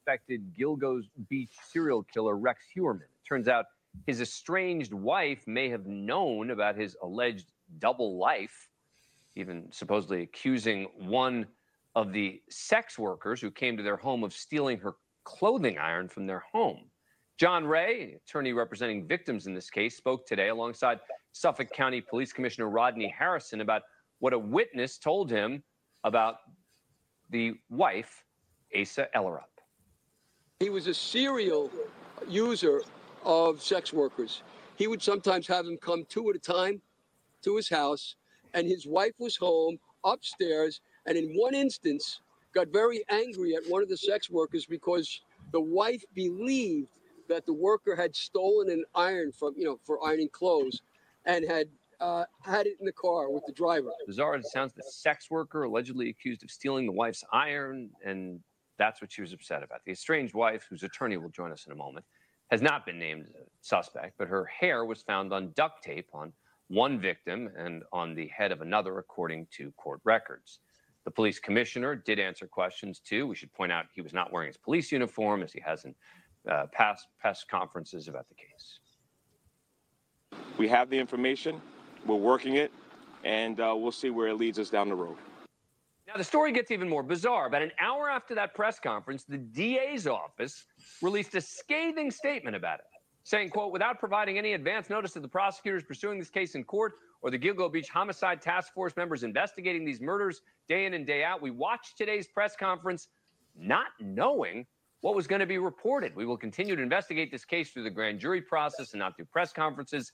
suspected 0.03 0.55
Gilgo's 0.57 1.09
Beach 1.29 1.55
serial 1.71 2.03
killer 2.03 2.37
Rex 2.37 2.61
Heuermann. 2.77 3.09
Turns 3.29 3.49
out 3.49 3.67
his 4.07 4.21
estranged 4.21 4.93
wife 4.93 5.47
may 5.47 5.69
have 5.69 5.87
known 5.87 6.51
about 6.51 6.77
his 6.77 6.97
alleged 7.03 7.53
double 7.79 8.19
life, 8.19 8.69
even 9.37 9.69
supposedly 9.71 10.23
accusing 10.23 10.89
one 10.99 11.47
of 11.95 12.13
the 12.13 12.41
sex 12.51 12.99
workers 12.99 13.41
who 13.41 13.51
came 13.51 13.77
to 13.77 13.83
their 13.83 13.97
home 13.97 14.25
of 14.25 14.33
stealing 14.33 14.79
her 14.79 14.95
clothing 15.25 15.79
iron 15.79 16.09
from 16.09 16.27
their 16.27 16.43
home. 16.53 16.91
John 17.39 17.65
Ray, 17.65 18.17
attorney 18.27 18.53
representing 18.53 19.07
victims 19.07 19.47
in 19.47 19.55
this 19.55 19.71
case, 19.71 19.97
spoke 19.97 20.27
today 20.27 20.49
alongside 20.49 21.01
Suffolk 21.33 21.71
County 21.73 22.01
Police 22.01 22.33
Commissioner 22.33 22.69
Rodney 22.69 23.13
Harrison 23.17 23.61
about 23.61 23.83
what 24.19 24.33
a 24.33 24.39
witness 24.39 24.99
told 24.99 25.31
him 25.31 25.63
about 26.05 26.37
the 27.31 27.55
wife, 27.71 28.25
Asa 28.79 29.09
Ellerup. 29.15 29.45
He 30.61 30.71
was 30.71 30.87
a 30.87 30.95
serial 30.95 31.71
user 32.29 32.83
of 33.25 33.63
sex 33.63 33.93
workers. 33.93 34.43
He 34.77 34.87
would 34.87 35.03
sometimes 35.03 35.47
have 35.47 35.65
them 35.65 35.77
come 35.77 36.05
two 36.09 36.29
at 36.31 36.37
a 36.37 36.39
time 36.39 36.81
to 37.43 37.57
his 37.57 37.69
house, 37.69 38.17
and 38.55 38.67
his 38.67 38.87
wife 38.87 39.15
was 39.19 39.37
home 39.37 39.79
upstairs. 40.05 40.81
And 41.07 41.17
in 41.17 41.33
one 41.35 41.55
instance, 41.55 42.21
got 42.55 42.69
very 42.69 43.03
angry 43.09 43.55
at 43.57 43.63
one 43.69 43.83
of 43.83 43.89
the 43.89 43.97
sex 43.97 44.31
workers 44.31 44.67
because 44.67 45.21
the 45.53 45.61
wife 45.61 46.05
believed 46.15 46.89
that 47.29 47.47
the 47.47 47.53
worker 47.53 47.97
had 47.97 48.15
stolen 48.15 48.71
an 48.71 48.85
iron 48.95 49.33
from, 49.33 49.55
you 49.57 49.65
know, 49.65 49.79
for 49.85 50.05
ironing 50.05 50.29
clothes, 50.29 50.83
and 51.25 51.45
had 51.49 51.69
uh, 52.03 52.25
had 52.43 52.67
it 52.67 52.77
in 52.81 52.85
the 52.85 52.93
car 52.93 53.31
with 53.31 53.45
the 53.47 53.53
driver. 53.53 53.91
Bizarre 54.07 54.35
as 54.35 54.45
it 54.45 54.51
sounds, 54.51 54.73
the 54.75 54.83
sex 54.83 55.31
worker 55.31 55.63
allegedly 55.63 56.11
accused 56.11 56.43
of 56.43 56.51
stealing 56.51 56.85
the 56.85 56.93
wife's 56.93 57.25
iron, 57.33 57.91
and 58.05 58.41
that's 58.79 59.01
what 59.01 59.13
she 59.13 59.23
was 59.23 59.33
upset 59.33 59.63
about. 59.63 59.81
The 59.87 59.93
estranged 59.93 60.35
wife, 60.35 60.67
whose 60.69 60.83
attorney 60.83 61.17
will 61.17 61.31
join 61.31 61.53
us 61.53 61.67
in 61.67 61.73
a 61.73 61.77
moment, 61.77 62.05
has 62.51 62.61
not 62.61 62.85
been 62.85 62.99
named 62.99 63.27
as 63.29 63.35
a 63.35 63.45
suspect, 63.63 64.15
but 64.19 64.29
her 64.29 64.45
hair 64.45 64.85
was 64.85 65.01
found 65.03 65.33
on 65.33 65.53
duct 65.55 65.83
tape 65.85 66.09
on 66.13 66.33
one 66.69 67.01
victim 67.01 67.49
and 67.57 67.85
on 67.93 68.15
the 68.15 68.29
head 68.29 68.51
of 68.51 68.61
another, 68.61 68.99
according 68.99 69.47
to 69.57 69.71
court 69.73 70.01
records. 70.05 70.59
The 71.05 71.11
police 71.11 71.39
commissioner 71.39 71.95
did 71.95 72.19
answer 72.19 72.47
questions 72.47 73.01
too. 73.01 73.27
We 73.27 73.37
should 73.37 73.53
point 73.53 73.73
out 73.73 73.87
he 73.95 74.03
was 74.03 74.13
not 74.13 74.33
wearing 74.33 74.49
his 74.49 74.57
police 74.57 74.91
uniform, 74.93 75.43
as 75.43 75.53
he 75.53 75.61
has 75.61 75.85
in 75.85 75.95
uh, 76.51 76.67
past 76.73 77.07
past 77.21 77.49
conferences 77.49 78.09
about 78.09 78.27
the 78.29 78.35
case. 78.35 78.79
We 80.59 80.69
have 80.69 80.91
the 80.91 80.99
information, 80.99 81.61
we're 82.07 82.17
working 82.17 82.55
it, 82.55 82.73
and 83.25 83.61
uh, 83.61 83.75
we'll 83.77 83.93
see 83.93 84.11
where 84.11 84.29
it 84.29 84.35
leads 84.35 84.59
us 84.59 84.71
down 84.71 84.89
the 84.89 84.95
road. 84.95 85.17
Now, 86.07 86.15
the 86.17 86.25
story 86.25 86.53
gets 86.53 86.71
even 86.71 86.89
more 86.89 87.03
bizarre. 87.03 87.47
About 87.47 87.63
an 87.63 87.73
hour 87.81 88.11
after 88.11 88.35
that 88.35 88.55
press 88.55 88.79
conference, 88.79 89.25
the 89.25 89.39
DA's 89.39 90.07
office 90.07 90.67
released 91.01 91.35
a 91.35 91.41
scathing 91.41 92.11
statement 92.11 92.57
about 92.57 92.81
it, 92.81 92.87
saying, 93.23 93.51
quote, 93.51 93.73
without 93.73 93.99
providing 93.99 94.37
any 94.37 94.53
advance 94.53 94.91
notice 94.91 95.13
to 95.13 95.21
the 95.21 95.29
prosecutors 95.29 95.83
pursuing 95.83 96.19
this 96.19 96.29
case 96.29 96.55
in 96.55 96.65
court 96.65 96.95
or 97.23 97.31
the 97.31 97.39
Gilgo 97.39 97.73
Beach 97.73 97.89
Homicide 97.89 98.43
Task 98.43 98.75
Force 98.75 98.97
members 98.97 99.23
investigating 99.23 99.85
these 99.85 100.01
murders 100.01 100.43
day 100.69 100.87
in 100.87 100.95
and 100.95 101.07
day 101.07 101.23
out, 101.23 101.41
we 101.41 101.51
watched 101.51 101.97
today's 101.97 102.27
press 102.27 102.57
conference 102.57 103.09
not 103.57 103.87
knowing 104.01 104.67
what 105.03 105.15
was 105.15 105.27
going 105.27 105.41
to 105.41 105.47
be 105.47 105.59
reported. 105.59 106.15
We 106.15 106.27
will 106.27 106.37
continue 106.37 106.77
to 106.77 106.83
investigate 106.83 107.31
this 107.31 107.45
case 107.45 107.71
through 107.71 107.85
the 107.85 107.91
grand 107.91 108.19
jury 108.19 108.41
process 108.41 108.93
and 108.93 109.01
not 109.01 109.17
through 109.17 109.27
press 109.27 109.53
conferences. 109.53 110.13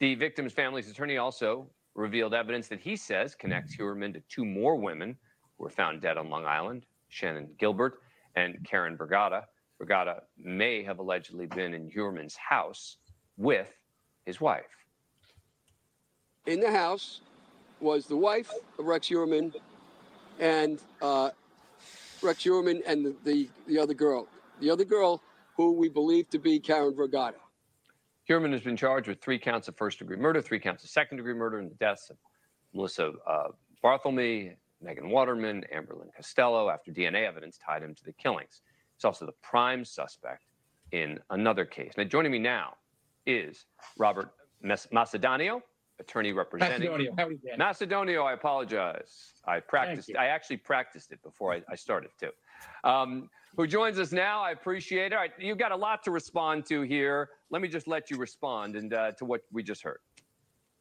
The 0.00 0.14
victim's 0.14 0.52
family's 0.52 0.88
attorney 0.88 1.16
also 1.16 1.68
revealed 1.94 2.32
evidence 2.32 2.68
that 2.68 2.78
he 2.78 2.94
says 2.94 3.34
connects 3.34 3.74
Heuermann 3.74 4.12
to 4.14 4.20
two 4.28 4.44
more 4.44 4.76
women 4.76 5.16
who 5.56 5.64
were 5.64 5.70
found 5.70 6.00
dead 6.00 6.16
on 6.16 6.30
Long 6.30 6.46
Island 6.46 6.86
Shannan 7.10 7.48
Gilbert 7.58 8.00
and 8.36 8.64
Karen 8.64 8.96
Vergata. 8.96 9.44
Vergata 9.82 10.20
may 10.38 10.84
have 10.84 11.00
allegedly 11.00 11.46
been 11.46 11.74
in 11.74 11.90
Heuermann's 11.90 12.36
house 12.36 12.98
with 13.36 13.68
his 14.24 14.40
wife. 14.40 14.64
In 16.46 16.60
the 16.60 16.70
house 16.70 17.20
was 17.80 18.06
the 18.06 18.16
wife 18.16 18.52
of 18.78 18.84
Rex 18.84 19.08
Heuermann 19.08 19.52
and 20.38 20.80
uh, 21.02 21.30
Rex 22.22 22.44
Heuermann 22.44 22.82
and 22.86 23.04
the, 23.04 23.16
the, 23.24 23.48
the 23.66 23.78
other 23.78 23.94
girl. 23.94 24.28
The 24.60 24.70
other 24.70 24.84
girl 24.84 25.22
who 25.56 25.72
we 25.72 25.88
believe 25.88 26.30
to 26.30 26.38
be 26.38 26.60
Karen 26.60 26.94
Vergata. 26.94 27.34
Heuermann 28.28 28.52
has 28.52 28.60
been 28.60 28.76
charged 28.76 29.08
with 29.08 29.20
three 29.20 29.38
counts 29.38 29.68
of 29.68 29.76
first 29.76 29.98
degree 29.98 30.16
murder, 30.16 30.42
three 30.42 30.60
counts 30.60 30.84
of 30.84 30.90
second 30.90 31.16
degree 31.16 31.34
murder, 31.34 31.58
and 31.58 31.70
the 31.70 31.74
deaths 31.76 32.10
of 32.10 32.16
Melissa 32.74 33.12
uh, 33.26 33.48
Barthelemy, 33.82 34.54
Megan 34.82 35.08
Waterman, 35.08 35.64
Amber 35.72 35.94
Lynn 35.94 36.10
Costello 36.14 36.68
after 36.68 36.92
DNA 36.92 37.26
evidence 37.26 37.58
tied 37.58 37.82
him 37.82 37.94
to 37.94 38.04
the 38.04 38.12
killings. 38.12 38.60
He's 38.96 39.04
also 39.04 39.24
the 39.24 39.32
prime 39.42 39.84
suspect 39.84 40.44
in 40.92 41.18
another 41.30 41.64
case. 41.64 41.92
Now, 41.96 42.04
joining 42.04 42.32
me 42.32 42.38
now 42.38 42.74
is 43.26 43.64
Robert 43.96 44.30
Mas- 44.62 44.88
Macedonio, 44.92 45.62
attorney 45.98 46.32
representing. 46.32 46.90
Macedonio, 46.90 47.18
how 47.18 47.26
are 47.26 47.32
you, 47.32 47.38
Dan? 47.38 47.58
Macedonio, 47.58 48.24
I 48.24 48.34
apologize. 48.34 49.32
I 49.46 49.60
practiced. 49.60 50.10
I 50.18 50.26
actually 50.26 50.58
practiced 50.58 51.12
it 51.12 51.22
before 51.22 51.54
I, 51.54 51.62
I 51.70 51.76
started 51.76 52.10
too. 52.20 52.30
Um, 52.84 53.28
who 53.56 53.66
joins 53.66 53.98
us 53.98 54.12
now? 54.12 54.40
I 54.40 54.52
appreciate 54.52 55.06
it. 55.06 55.12
All 55.12 55.18
right, 55.18 55.32
you've 55.38 55.58
got 55.58 55.72
a 55.72 55.76
lot 55.76 56.02
to 56.04 56.10
respond 56.10 56.66
to 56.66 56.82
here. 56.82 57.30
Let 57.50 57.60
me 57.62 57.68
just 57.68 57.88
let 57.88 58.10
you 58.10 58.16
respond 58.16 58.76
and 58.76 58.94
uh, 58.94 59.12
to 59.12 59.24
what 59.24 59.40
we 59.52 59.62
just 59.62 59.82
heard. 59.82 59.98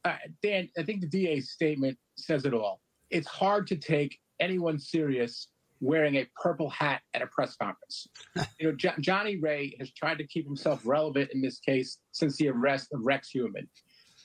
Uh, 0.06 0.16
Dan, 0.44 0.70
I 0.78 0.84
think 0.84 1.02
the 1.02 1.08
DA's 1.08 1.52
statement 1.52 1.98
says 2.16 2.46
it 2.46 2.54
all. 2.54 2.82
It's 3.10 3.28
hard 3.28 3.68
to 3.68 3.76
take 3.76 4.20
anyone 4.40 4.78
serious 4.78 5.48
wearing 5.80 6.16
a 6.16 6.28
purple 6.42 6.70
hat 6.70 7.02
at 7.14 7.22
a 7.22 7.28
press 7.28 7.56
conference. 7.56 8.08
you 8.60 8.68
know, 8.68 8.76
jo- 8.76 8.94
Johnny 9.00 9.38
Ray 9.38 9.76
has 9.80 9.92
tried 9.92 10.18
to 10.18 10.28
keep 10.28 10.46
himself 10.46 10.82
relevant 10.86 11.32
in 11.34 11.42
this 11.42 11.60
case 11.60 12.00
since 12.12 12.38
the 12.38 12.50
arrest 12.50 12.90
of 12.94 13.06
Rex 13.06 13.32
Heuermann. 13.34 13.68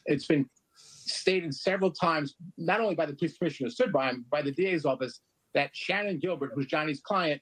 It's 0.07 0.27
been 0.27 0.47
stated 0.77 1.55
several 1.55 1.91
times, 1.91 2.35
not 2.57 2.81
only 2.81 2.95
by 2.95 3.07
the 3.07 3.15
police 3.15 3.37
commissioner 3.37 3.71
stood 3.71 3.93
by 3.93 4.11
him, 4.11 4.25
by 4.31 4.43
the 4.43 4.51
DA's 4.51 4.85
office, 4.85 5.21
that 5.55 5.73
Shannan 5.75 6.21
Gilbert, 6.21 6.53
who's 6.55 6.67
Johnny's 6.67 7.01
client, 7.01 7.41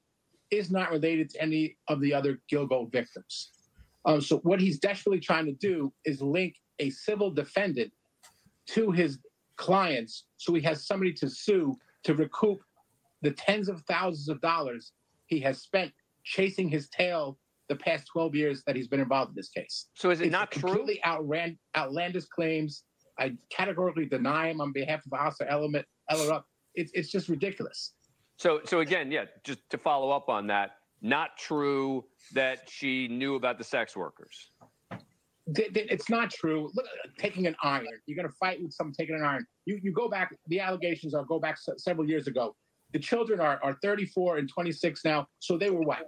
is 0.51 0.70
not 0.70 0.90
related 0.90 1.31
to 1.31 1.42
any 1.42 1.77
of 1.88 2.01
the 2.01 2.12
other 2.12 2.40
Gilgo 2.51 2.90
victims. 2.90 3.51
Um, 4.05 4.20
so 4.20 4.38
what 4.38 4.61
he's 4.61 4.79
desperately 4.79 5.20
trying 5.20 5.46
to 5.46 5.53
do 5.53 5.92
is 6.05 6.21
link 6.23 6.54
a 6.79 6.90
civil 6.90 7.31
defendant 7.31 7.92
to 8.69 8.90
his 8.90 9.19
clients 9.56 10.25
so 10.38 10.54
he 10.54 10.63
has 10.63 10.87
somebody 10.87 11.13
to 11.13 11.29
sue 11.29 11.77
to 12.02 12.15
recoup 12.15 12.61
the 13.21 13.31
tens 13.31 13.69
of 13.69 13.83
thousands 13.83 14.29
of 14.31 14.40
dollars 14.40 14.92
he 15.27 15.38
has 15.40 15.61
spent 15.61 15.92
chasing 16.25 16.69
his 16.69 16.88
tail 16.88 17.38
the 17.69 17.77
past 17.77 18.06
12 18.11 18.35
years 18.35 18.63
that 18.67 18.75
he's 18.75 18.88
been 18.88 19.00
involved 19.00 19.31
in 19.31 19.35
this 19.37 19.48
case. 19.50 19.87
So 19.94 20.11
is 20.11 20.21
it 20.21 20.25
It's 20.27 20.33
not 20.33 20.50
true? 20.50 20.87
outran- 21.04 21.58
outlandish 21.77 22.25
claims. 22.25 22.85
I 23.19 23.37
categorically 23.50 24.06
deny 24.06 24.48
him 24.48 24.61
on 24.61 24.73
behalf 24.73 25.04
of 25.06 25.13
Asa 25.13 25.48
Element 25.48 25.87
Ellerup. 26.11 26.42
It's 26.75 26.90
it's 26.94 27.11
just 27.11 27.29
ridiculous. 27.29 27.92
So, 28.40 28.62
so 28.64 28.80
again, 28.80 29.12
yeah, 29.12 29.26
just 29.44 29.58
to 29.68 29.76
follow 29.76 30.10
up 30.10 30.30
on 30.30 30.46
that, 30.46 30.76
not 31.02 31.36
true 31.36 32.06
that 32.32 32.70
she 32.70 33.06
knew 33.06 33.34
about 33.34 33.58
the 33.58 33.64
sex 33.64 33.94
workers. 33.94 34.50
It's 35.46 36.08
not 36.08 36.30
true. 36.30 36.70
Look, 36.74 36.86
taking 37.18 37.46
an 37.46 37.54
iron. 37.62 37.86
You're 38.06 38.16
going 38.16 38.28
to 38.28 38.34
fight 38.40 38.62
with 38.62 38.72
someone 38.72 38.94
taking 38.98 39.14
an 39.14 39.24
iron. 39.24 39.44
You 39.66 39.78
you 39.82 39.92
go 39.92 40.08
back. 40.08 40.34
The 40.46 40.58
allegations 40.58 41.12
are 41.12 41.22
go 41.24 41.38
back 41.38 41.58
several 41.76 42.08
years 42.08 42.28
ago. 42.28 42.56
The 42.94 42.98
children 42.98 43.40
are 43.40 43.60
are 43.62 43.76
34 43.82 44.38
and 44.38 44.48
26 44.48 45.04
now, 45.04 45.26
so 45.40 45.58
they 45.58 45.68
were 45.68 45.82
what 45.82 45.98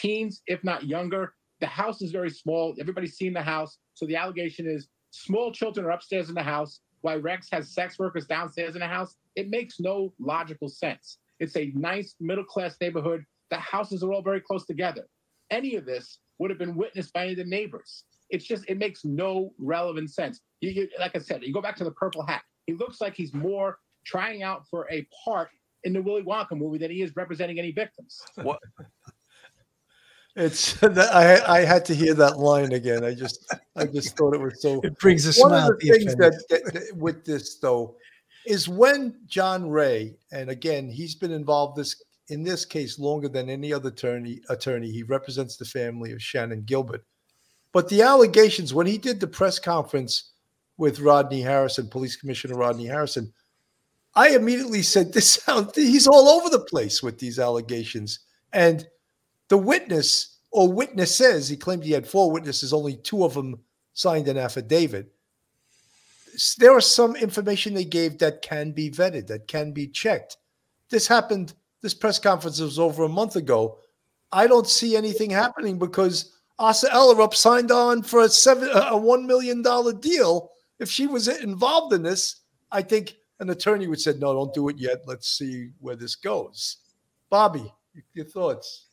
teens, 0.00 0.40
if 0.46 0.64
not 0.64 0.84
younger. 0.84 1.34
The 1.60 1.66
house 1.66 2.00
is 2.00 2.10
very 2.10 2.30
small. 2.30 2.74
Everybody's 2.80 3.16
seen 3.16 3.34
the 3.34 3.42
house, 3.42 3.76
so 3.92 4.06
the 4.06 4.16
allegation 4.16 4.66
is 4.66 4.88
small 5.10 5.52
children 5.52 5.84
are 5.84 5.90
upstairs 5.90 6.30
in 6.30 6.34
the 6.34 6.42
house. 6.42 6.80
why 7.02 7.16
Rex 7.16 7.48
has 7.52 7.74
sex 7.74 7.98
workers 7.98 8.26
downstairs 8.26 8.76
in 8.76 8.80
the 8.80 8.86
house, 8.86 9.16
it 9.36 9.50
makes 9.50 9.78
no 9.78 10.14
logical 10.18 10.68
sense. 10.70 11.18
It's 11.42 11.56
a 11.56 11.72
nice 11.74 12.14
middle 12.20 12.44
class 12.44 12.76
neighborhood. 12.80 13.24
The 13.50 13.56
houses 13.56 14.04
are 14.04 14.12
all 14.12 14.22
very 14.22 14.40
close 14.40 14.64
together. 14.64 15.08
Any 15.50 15.74
of 15.74 15.84
this 15.84 16.20
would 16.38 16.50
have 16.50 16.58
been 16.58 16.76
witnessed 16.76 17.12
by 17.12 17.24
any 17.24 17.32
of 17.32 17.38
the 17.38 17.44
neighbors. 17.44 18.04
It's 18.30 18.44
just, 18.44 18.64
it 18.68 18.78
makes 18.78 19.04
no 19.04 19.52
relevant 19.58 20.10
sense. 20.12 20.40
You, 20.60 20.70
you, 20.70 20.88
like 21.00 21.16
I 21.16 21.18
said, 21.18 21.42
you 21.42 21.52
go 21.52 21.60
back 21.60 21.74
to 21.78 21.84
the 21.84 21.90
purple 21.90 22.24
hat. 22.24 22.42
He 22.68 22.74
looks 22.74 23.00
like 23.00 23.16
he's 23.16 23.34
more 23.34 23.78
trying 24.06 24.44
out 24.44 24.68
for 24.70 24.86
a 24.88 25.04
part 25.24 25.48
in 25.82 25.92
the 25.92 26.00
Willy 26.00 26.22
Wonka 26.22 26.52
movie 26.52 26.78
than 26.78 26.92
he 26.92 27.02
is 27.02 27.16
representing 27.16 27.58
any 27.58 27.72
victims. 27.72 28.22
What? 28.36 28.60
It's 30.36 30.80
I 30.82 31.42
I 31.46 31.60
had 31.64 31.84
to 31.86 31.94
hear 31.94 32.14
that 32.14 32.38
line 32.38 32.72
again. 32.72 33.04
I 33.04 33.14
just 33.14 33.52
I 33.76 33.84
just 33.84 34.16
thought 34.16 34.32
it 34.34 34.40
was 34.40 34.62
so. 34.62 34.80
It 34.82 34.96
brings 34.98 35.26
a 35.26 35.32
smile. 35.32 35.50
One 35.50 35.72
of 35.72 35.78
the 35.80 35.90
things 35.90 36.14
that, 36.16 36.42
that, 36.48 36.72
that- 36.72 36.96
with 36.96 37.24
this 37.24 37.56
though 37.58 37.96
is 38.46 38.68
when 38.68 39.20
John 39.26 39.68
Ray, 39.68 40.16
and 40.32 40.50
again 40.50 40.88
he's 40.88 41.14
been 41.14 41.32
involved 41.32 41.76
this 41.76 42.02
in 42.28 42.42
this 42.42 42.64
case 42.64 42.98
longer 42.98 43.28
than 43.28 43.50
any 43.50 43.72
other 43.72 43.88
attorney. 43.88 44.40
Attorney, 44.48 44.90
he 44.90 45.02
represents 45.02 45.56
the 45.56 45.64
family 45.64 46.12
of 46.12 46.18
Shannan 46.18 46.64
Gilbert. 46.66 47.04
But 47.72 47.88
the 47.88 48.02
allegations 48.02 48.74
when 48.74 48.86
he 48.86 48.98
did 48.98 49.20
the 49.20 49.26
press 49.26 49.58
conference 49.58 50.32
with 50.76 51.00
Rodney 51.00 51.42
Harrison, 51.42 51.88
Police 51.88 52.16
Commissioner 52.16 52.56
Rodney 52.56 52.86
Harrison, 52.86 53.32
I 54.14 54.30
immediately 54.30 54.82
said, 54.82 55.12
"This 55.12 55.32
sounds 55.44 55.74
he's 55.74 56.06
all 56.06 56.28
over 56.28 56.50
the 56.50 56.64
place 56.64 57.02
with 57.02 57.18
these 57.18 57.38
allegations." 57.38 58.20
And 58.52 58.86
the 59.48 59.58
witness 59.58 60.38
or 60.50 60.70
witnesses, 60.70 61.48
he 61.48 61.56
claimed 61.56 61.84
he 61.84 61.92
had 61.92 62.06
four 62.06 62.30
witnesses, 62.30 62.72
only 62.72 62.96
two 62.96 63.24
of 63.24 63.34
them 63.34 63.60
signed 63.94 64.28
an 64.28 64.36
affidavit. 64.38 65.12
There 66.58 66.74
was 66.74 66.90
some 66.90 67.16
information 67.16 67.74
they 67.74 67.84
gave 67.84 68.18
that 68.18 68.42
can 68.42 68.72
be 68.72 68.90
vetted, 68.90 69.26
that 69.28 69.48
can 69.48 69.72
be 69.72 69.86
checked. 69.86 70.36
This 70.88 71.06
happened, 71.06 71.54
this 71.82 71.94
press 71.94 72.18
conference 72.18 72.60
was 72.60 72.78
over 72.78 73.04
a 73.04 73.08
month 73.08 73.36
ago. 73.36 73.78
I 74.32 74.46
don't 74.46 74.66
see 74.66 74.96
anything 74.96 75.30
happening 75.30 75.78
because 75.78 76.32
Asa 76.58 76.88
Ellerup 76.88 77.34
signed 77.34 77.70
on 77.70 78.02
for 78.02 78.22
a 78.22 78.28
seven 78.28 78.70
a 78.72 78.96
one 78.96 79.26
million 79.26 79.62
dollar 79.62 79.92
deal. 79.92 80.50
If 80.78 80.90
she 80.90 81.06
was 81.06 81.28
involved 81.28 81.92
in 81.92 82.02
this, 82.02 82.42
I 82.70 82.82
think 82.82 83.16
an 83.40 83.50
attorney 83.50 83.86
would 83.86 84.00
say, 84.00 84.14
"No, 84.14 84.32
don't 84.32 84.54
do 84.54 84.68
it 84.68 84.78
yet. 84.78 85.02
Let's 85.06 85.28
see 85.28 85.70
where 85.80 85.96
this 85.96 86.14
goes." 86.14 86.78
Bobby, 87.30 87.72
your 88.14 88.26
thoughts? 88.26 88.86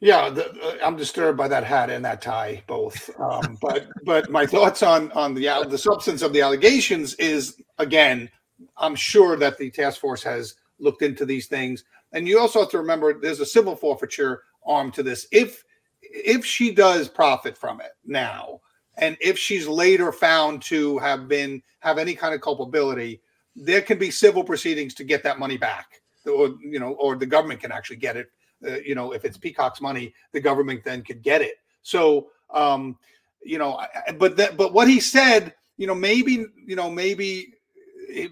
Yeah, 0.00 0.28
the, 0.28 0.50
uh, 0.60 0.76
I'm 0.84 0.96
disturbed 0.96 1.38
by 1.38 1.48
that 1.48 1.64
hat 1.64 1.88
and 1.88 2.04
that 2.04 2.20
tie, 2.20 2.62
both. 2.66 3.10
Um, 3.18 3.56
but 3.60 3.86
but 4.04 4.30
my 4.30 4.44
thoughts 4.44 4.82
on 4.82 5.10
on 5.12 5.34
the 5.34 5.66
the 5.68 5.78
substance 5.78 6.22
of 6.22 6.32
the 6.32 6.42
allegations 6.42 7.14
is 7.14 7.60
again, 7.78 8.28
I'm 8.76 8.94
sure 8.94 9.36
that 9.36 9.56
the 9.56 9.70
task 9.70 10.00
force 10.00 10.22
has 10.22 10.56
looked 10.78 11.02
into 11.02 11.24
these 11.24 11.46
things, 11.46 11.84
and 12.12 12.28
you 12.28 12.38
also 12.38 12.60
have 12.60 12.70
to 12.70 12.78
remember 12.78 13.18
there's 13.18 13.40
a 13.40 13.46
civil 13.46 13.76
forfeiture 13.76 14.42
arm 14.66 14.90
to 14.92 15.02
this. 15.02 15.26
If 15.32 15.64
if 16.02 16.44
she 16.44 16.74
does 16.74 17.08
profit 17.08 17.56
from 17.56 17.80
it 17.80 17.92
now, 18.04 18.60
and 18.98 19.16
if 19.20 19.38
she's 19.38 19.66
later 19.66 20.12
found 20.12 20.60
to 20.62 20.98
have 20.98 21.28
been 21.28 21.62
have 21.80 21.98
any 21.98 22.14
kind 22.14 22.34
of 22.34 22.40
culpability, 22.40 23.22
there 23.56 23.80
can 23.80 23.98
be 23.98 24.10
civil 24.10 24.44
proceedings 24.44 24.92
to 24.94 25.04
get 25.04 25.22
that 25.22 25.38
money 25.38 25.56
back, 25.56 26.02
or 26.26 26.56
you 26.60 26.80
know, 26.80 26.92
or 26.94 27.16
the 27.16 27.26
government 27.26 27.60
can 27.60 27.72
actually 27.72 27.96
get 27.96 28.16
it 28.16 28.30
uh, 28.66 28.78
you 28.84 28.94
know, 28.94 29.12
if 29.12 29.24
it's 29.24 29.36
Peacock's 29.38 29.80
money, 29.80 30.14
the 30.32 30.40
government 30.40 30.84
then 30.84 31.02
could 31.02 31.22
get 31.22 31.42
it. 31.42 31.56
So, 31.82 32.28
um, 32.50 32.98
you 33.42 33.58
know, 33.58 33.76
I- 33.76 34.12
but 34.12 34.36
that, 34.36 34.56
but 34.56 34.72
what 34.72 34.88
he 34.88 35.00
said, 35.00 35.54
you 35.76 35.86
know, 35.86 35.94
maybe, 35.94 36.46
you 36.66 36.76
know, 36.76 36.90
maybe, 36.90 37.54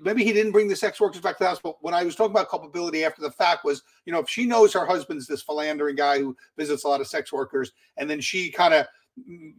maybe 0.02 0.24
he 0.24 0.32
didn't 0.32 0.52
bring 0.52 0.68
the 0.68 0.76
sex 0.76 1.00
workers 1.00 1.20
back 1.20 1.38
to 1.38 1.44
the 1.44 1.48
house. 1.48 1.60
But 1.62 1.76
when 1.82 1.94
I 1.94 2.04
was 2.04 2.14
talking 2.14 2.30
about 2.30 2.48
culpability 2.48 3.04
after 3.04 3.20
the 3.20 3.30
fact, 3.30 3.64
was 3.64 3.82
you 4.06 4.12
know, 4.12 4.20
if 4.20 4.28
she 4.28 4.46
knows 4.46 4.72
her 4.72 4.86
husband's 4.86 5.26
this 5.26 5.42
philandering 5.42 5.96
guy 5.96 6.18
who 6.18 6.36
visits 6.56 6.84
a 6.84 6.88
lot 6.88 7.00
of 7.00 7.06
sex 7.08 7.32
workers, 7.32 7.72
and 7.96 8.08
then 8.08 8.20
she 8.20 8.50
kind 8.50 8.74
of 8.74 8.86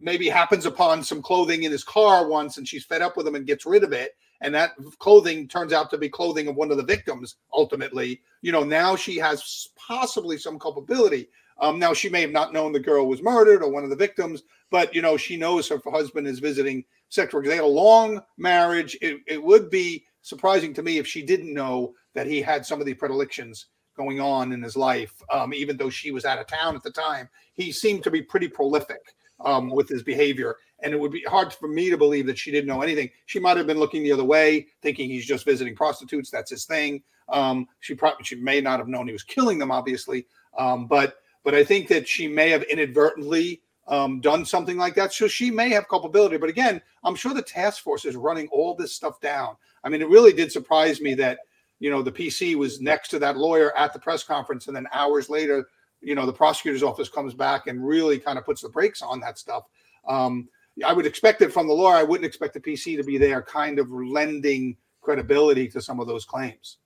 maybe 0.02 0.28
happens 0.30 0.66
upon 0.66 1.04
some 1.04 1.22
clothing 1.22 1.64
in 1.64 1.72
his 1.72 1.84
car 1.84 2.28
once, 2.28 2.58
and 2.58 2.68
she's 2.68 2.86
fed 2.86 3.02
up 3.02 3.16
with 3.16 3.28
him 3.28 3.36
and 3.36 3.46
gets 3.46 3.66
rid 3.66 3.84
of 3.84 3.94
it, 3.94 4.16
and 4.44 4.54
that 4.54 4.74
clothing 5.00 5.48
turns 5.48 5.74
out 5.74 5.90
to 5.90 5.98
be 5.98 6.10
clothing 6.10 6.48
of 6.48 6.56
one 6.56 6.72
of 6.72 6.78
the 6.78 6.84
victims 6.84 7.36
ultimately. 7.54 8.22
You 8.42 8.52
know 8.52 8.64
now 8.64 8.96
she 8.96 9.18
has 9.18 9.70
possibly 9.76 10.38
some 10.38 10.60
culpability. 10.60 11.30
Um, 11.60 11.80
now 11.80 11.94
she 11.94 12.10
may 12.10 12.22
have 12.22 12.32
not 12.32 12.54
known 12.54 12.72
the 12.72 12.80
girl 12.80 13.08
was 13.08 13.22
murdered 13.22 13.62
or 13.62 13.70
one 13.70 13.84
of 13.84 13.90
the 13.90 13.96
victims 13.96 14.44
but 14.70 14.94
you 14.94 15.02
know 15.02 15.18
she 15.18 15.38
knows 15.38 15.68
her 15.68 15.82
husband 15.86 16.28
is 16.28 16.40
visiting 16.40 16.84
sex 17.10 17.34
workers. 17.34 17.50
They 17.50 17.56
had 17.56 17.64
a 17.64 17.68
long 17.68 18.22
marriage. 18.38 18.98
It, 19.02 19.22
it 19.28 19.42
would 19.42 19.70
be 19.70 20.04
surprising 20.22 20.74
to 20.76 20.84
me 20.84 20.98
if 20.98 21.08
she 21.08 21.22
didn't 21.22 21.54
know 21.54 21.94
that 22.16 22.28
he 22.28 22.42
had 22.42 22.66
some 22.66 22.80
of 22.80 22.86
the 22.86 22.94
predilections 22.94 23.68
going 23.96 24.20
on 24.20 24.52
in 24.52 24.64
his 24.64 24.76
life. 24.76 25.14
Um, 25.32 25.54
even 25.54 25.78
though 25.78 25.92
she 25.92 26.10
was 26.12 26.26
out 26.26 26.40
of 26.40 26.48
town 26.48 26.76
at 26.76 26.84
the 26.84 26.92
time 26.92 27.30
he 27.54 27.72
seemed 27.72 28.04
to 28.04 28.12
be 28.12 28.22
pretty 28.22 28.48
prolific 28.48 29.16
um, 29.46 29.70
with 29.70 29.88
his 29.88 30.04
behavior 30.04 30.58
and 30.84 30.94
it 30.94 31.00
would 31.00 31.12
be 31.12 31.24
hard 31.24 31.54
for 31.54 31.68
me 31.68 31.90
to 31.90 31.98
believe 31.98 32.28
that 32.28 32.38
she 32.38 32.52
didn't 32.52 32.68
know 32.68 32.82
anything. 32.82 33.10
She 33.26 33.40
might 33.40 33.58
have 33.58 33.68
been 33.68 33.80
looking 33.80 34.04
the 34.04 34.12
other 34.12 34.24
way, 34.24 34.68
thinking 34.82 35.10
he's 35.10 35.26
just 35.26 35.46
visiting 35.46 35.76
prostitutes. 35.76 36.30
That's 36.30 36.52
his 36.52 36.66
thing. 36.66 37.02
Um, 37.30 37.68
she 37.80 37.96
probably 37.96 38.26
she 38.26 38.36
may 38.36 38.62
not 38.62 38.80
have 38.80 38.88
known 38.88 39.08
he 39.08 39.14
was 39.14 39.24
killing 39.24 39.58
them, 39.58 39.72
obviously. 39.72 40.28
Um, 40.58 40.88
but 40.88 41.18
but 41.44 41.56
I 41.56 41.64
think 41.64 41.88
that 41.88 42.08
she 42.08 42.28
may 42.28 42.50
have 42.50 42.64
inadvertently 42.64 43.62
um, 43.88 44.22
done 44.22 44.46
something 44.46 44.78
like 44.78 44.96
that. 44.96 45.14
So 45.14 45.28
she 45.28 45.52
may 45.52 45.70
have 45.70 45.88
culpability. 45.90 46.38
But 46.38 46.50
again, 46.50 46.82
I'm 47.04 47.16
sure 47.16 47.34
the 47.34 47.42
task 47.42 47.84
force 47.84 48.06
is 48.06 48.16
running 48.16 48.48
all 48.50 48.76
this 48.76 48.94
stuff 48.94 49.20
down. 49.20 49.56
I 49.84 49.90
mean, 49.90 50.02
it 50.02 50.10
really 50.10 50.34
did 50.34 50.52
surprise 50.52 51.02
me 51.02 51.14
that 51.16 51.40
you 51.80 51.90
know 51.90 52.02
the 52.02 52.12
PC 52.12 52.56
was 52.56 52.82
next 52.82 53.10
to 53.10 53.20
that 53.20 53.38
lawyer 53.38 53.76
at 53.78 53.94
the 53.94 54.00
press 54.00 54.24
conference, 54.24 54.68
and 54.68 54.76
then 54.76 54.88
hours 54.94 55.30
later, 55.30 55.68
you 56.02 56.16
know, 56.16 56.26
the 56.26 56.34
prosecutor's 56.34 56.84
office 56.84 57.10
comes 57.10 57.34
back 57.34 57.68
and 57.68 57.86
really 57.86 58.20
kind 58.20 58.38
of 58.38 58.46
puts 58.46 58.62
the 58.62 58.70
brakes 58.70 59.02
on 59.02 59.20
that 59.22 59.38
stuff. 59.38 59.64
Um, 60.08 60.50
I 60.86 60.94
would 60.94 61.06
expect 61.06 61.42
it 61.42 61.54
from 61.54 61.68
the 61.68 61.74
lawyer. 61.74 61.96
I 61.96 62.04
wouldn't 62.04 62.26
expect 62.26 62.54
the 62.54 62.60
PC 62.60 62.98
to 62.98 63.04
be 63.04 63.18
there, 63.18 63.42
kind 63.42 63.80
of 63.80 63.92
lending 63.92 64.78
credibility 65.02 65.68
to 65.70 65.82
some 65.82 66.00
of 66.00 66.08
those 66.08 66.26
claims. 66.26 66.78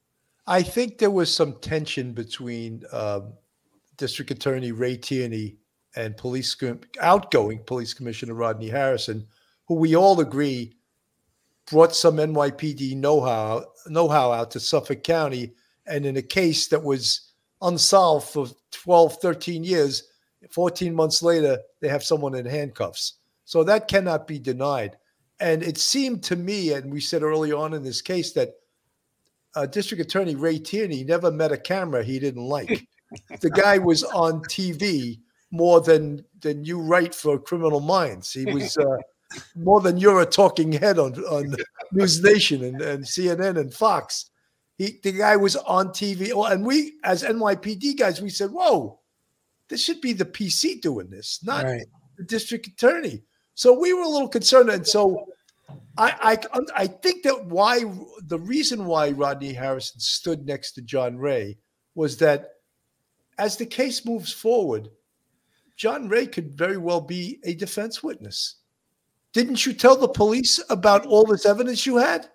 I 0.46 0.64
think 0.64 0.98
there 0.98 1.12
was 1.12 1.34
some 1.34 1.54
tension 1.60 2.14
between 2.14 2.84
um, 2.92 3.34
District 3.98 4.32
Attorney 4.32 4.72
Ray 4.72 4.98
Tierney 4.98 5.58
and 5.96 6.16
police 6.16 6.56
outgoing 7.02 7.60
Police 7.66 7.94
Commissioner 7.94 8.34
Rodney 8.34 8.70
Harrison, 8.70 9.26
who 9.68 9.76
we 9.76 9.96
all 9.96 10.20
agree 10.20 10.76
brought 11.70 11.96
some 11.96 12.18
NYPD 12.18 12.96
know-how 12.96 13.66
know-how 13.88 14.32
out 14.32 14.52
to 14.52 14.60
Suffolk 14.60 15.04
County, 15.04 15.54
and 15.86 16.06
in 16.06 16.18
a 16.18 16.22
case 16.22 16.68
that 16.70 16.84
was 16.84 17.34
unsolved 17.62 18.30
for 18.30 18.48
12, 18.72 19.18
13 19.22 19.64
years, 19.64 20.04
14 20.52 20.94
months 20.94 21.22
later, 21.22 21.58
they 21.82 21.88
have 21.88 22.04
someone 22.04 22.36
in 22.36 22.46
handcuffs. 22.46 23.17
So 23.48 23.64
that 23.64 23.88
cannot 23.88 24.28
be 24.28 24.40
denied. 24.40 24.98
And 25.40 25.64
it 25.64 25.78
seemed 25.78 26.22
to 26.24 26.36
me, 26.36 26.74
and 26.74 26.92
we 26.92 27.00
said 27.00 27.24
early 27.24 27.54
on 27.54 27.74
in 27.74 27.82
this 27.82 28.02
case, 28.02 28.34
that 28.34 28.56
uh, 29.56 29.66
District 29.66 30.04
Attorney 30.04 30.36
Ray 30.36 30.60
Tierney 30.60 31.06
never 31.06 31.32
met 31.32 31.54
a 31.54 31.58
camera 31.58 32.04
he 32.04 32.20
didn't 32.20 32.44
like. 32.44 32.86
the 33.40 33.50
guy 33.50 33.78
was 33.78 34.04
on 34.04 34.42
TV 34.42 35.22
more 35.50 35.80
than 35.80 36.26
than 36.42 36.66
you 36.66 36.82
write 36.82 37.16
for 37.16 37.40
Criminal 37.40 37.80
Minds. 37.80 38.34
He 38.34 38.44
was 38.44 38.78
uh, 38.78 38.98
more 39.56 39.80
than 39.80 39.96
you're 39.96 40.20
a 40.20 40.26
talking 40.26 40.74
head 40.74 41.00
on 41.00 41.14
on 41.24 41.56
News 41.94 42.22
Nation 42.22 42.66
and, 42.66 42.82
and 42.82 43.06
CNN 43.06 43.58
and 43.58 43.74
Fox. 43.74 44.30
He 44.78 45.00
the 45.04 45.14
guy 45.14 45.38
was 45.38 45.56
on 45.56 45.88
TV. 45.92 46.34
Well, 46.34 46.52
and 46.52 46.66
we 46.66 46.96
as 47.06 47.24
NYPD 47.24 47.98
guys, 47.98 48.22
we 48.22 48.30
said, 48.30 48.52
"Whoa, 48.52 49.00
this 49.70 49.82
should 49.82 50.02
be 50.02 50.12
the 50.12 50.26
PC 50.26 50.82
doing 50.82 51.10
this, 51.10 51.40
not 51.46 51.64
Right. 51.64 51.86
the 52.18 52.26
district 52.26 52.68
attorney." 52.68 53.24
So 53.58 53.74
we 53.74 53.92
were 53.92 54.04
a 54.04 54.08
little 54.08 54.28
concerned, 54.28 54.70
and 54.70 54.86
so 54.86 55.26
I, 55.98 56.38
I 56.54 56.60
I 56.84 56.86
think 56.86 57.24
that 57.24 57.48
why 57.48 57.86
the 58.28 58.38
reason 58.38 58.86
why 58.86 59.10
Rodney 59.10 59.52
Harrison 59.52 60.00
stood 60.00 60.46
next 60.46 60.74
to 60.74 60.84
John 60.84 61.18
Ray 61.18 61.58
was 61.96 62.18
that 62.18 62.52
as 63.40 63.58
the 63.58 63.66
case 63.66 64.06
moves 64.06 64.32
forward, 64.32 64.90
John 65.76 66.08
Ray 66.08 66.28
could 66.28 66.56
very 66.56 66.78
well 66.78 67.02
be 67.02 67.40
a 67.46 67.56
defense 67.56 68.04
witness. 68.04 68.58
Didn't 69.34 69.66
you 69.66 69.74
tell 69.74 69.96
the 69.98 70.08
police 70.08 70.64
about 70.70 71.08
all 71.08 71.26
this 71.26 71.48
evidence 71.48 71.84
you 71.88 71.98
had? 71.98 72.30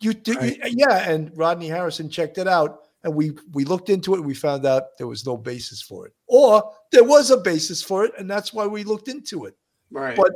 You 0.00 0.12
did, 0.12 0.36
Right. 0.36 0.60
yeah. 0.66 1.08
And 1.10 1.32
Rodney 1.34 1.68
Harrison 1.68 2.10
checked 2.10 2.36
it 2.36 2.46
out, 2.46 2.80
and 3.04 3.14
we 3.14 3.32
we 3.54 3.64
looked 3.64 3.88
into 3.88 4.12
it. 4.12 4.18
And 4.18 4.26
we 4.26 4.34
found 4.34 4.66
out 4.66 4.98
there 4.98 5.06
was 5.06 5.24
no 5.24 5.38
basis 5.38 5.80
for 5.80 6.06
it, 6.06 6.12
or 6.26 6.62
there 6.92 7.04
was 7.04 7.30
a 7.30 7.38
basis 7.38 7.82
for 7.82 8.04
it, 8.04 8.12
and 8.18 8.30
that's 8.30 8.52
why 8.52 8.66
we 8.66 8.84
looked 8.84 9.08
into 9.08 9.46
it. 9.46 9.56
Right. 9.90 10.16
But 10.16 10.32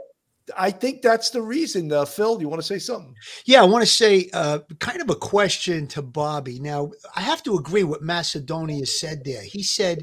I 0.57 0.71
think 0.71 1.03
that's 1.03 1.31
the 1.31 1.43
reason. 1.43 1.93
Uh, 1.93 2.05
Phil, 2.05 2.41
you 2.41 2.49
want 2.49 2.61
to 2.61 2.67
say 2.67 2.79
something? 2.79 3.15
Yeah, 3.45 3.63
I 3.63 3.67
want 3.67 3.83
to 3.83 3.91
say 3.91 4.31
uh, 4.33 4.61
kind 4.79 5.01
of 5.01 5.11
a 5.11 5.15
question 5.15 5.87
to 5.89 6.03
Bobby. 6.03 6.59
Now, 6.59 6.91
I 7.15 7.21
have 7.21 7.43
to 7.45 7.57
agree 7.57 7.85
what 7.85 8.03
Macedonio 8.03 8.87
said 8.87 9.23
there. 9.25 9.43
He 9.43 9.63
said 9.63 10.03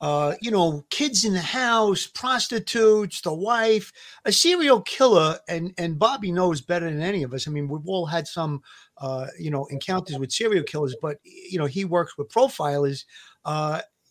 uh, 0.00 0.34
you 0.42 0.50
know, 0.50 0.84
kids 0.90 1.24
in 1.24 1.32
the 1.32 1.40
house, 1.40 2.06
prostitutes, 2.06 3.22
the 3.22 3.32
wife, 3.32 3.92
a 4.26 4.32
serial 4.32 4.82
killer, 4.82 5.38
and 5.48 5.72
and 5.78 5.98
Bobby 5.98 6.30
knows 6.32 6.60
better 6.60 6.90
than 6.90 7.00
any 7.00 7.22
of 7.22 7.32
us. 7.32 7.48
I 7.48 7.50
mean, 7.50 7.66
we've 7.66 7.86
all 7.86 8.04
had 8.04 8.26
some, 8.26 8.62
uh, 8.98 9.28
you 9.38 9.50
know, 9.50 9.64
encounters 9.66 10.18
with 10.18 10.32
serial 10.32 10.64
killers, 10.64 10.94
but 11.00 11.16
you 11.22 11.58
know, 11.58 11.64
he 11.64 11.86
works 11.86 12.18
with 12.18 12.28
profilers. 12.28 13.04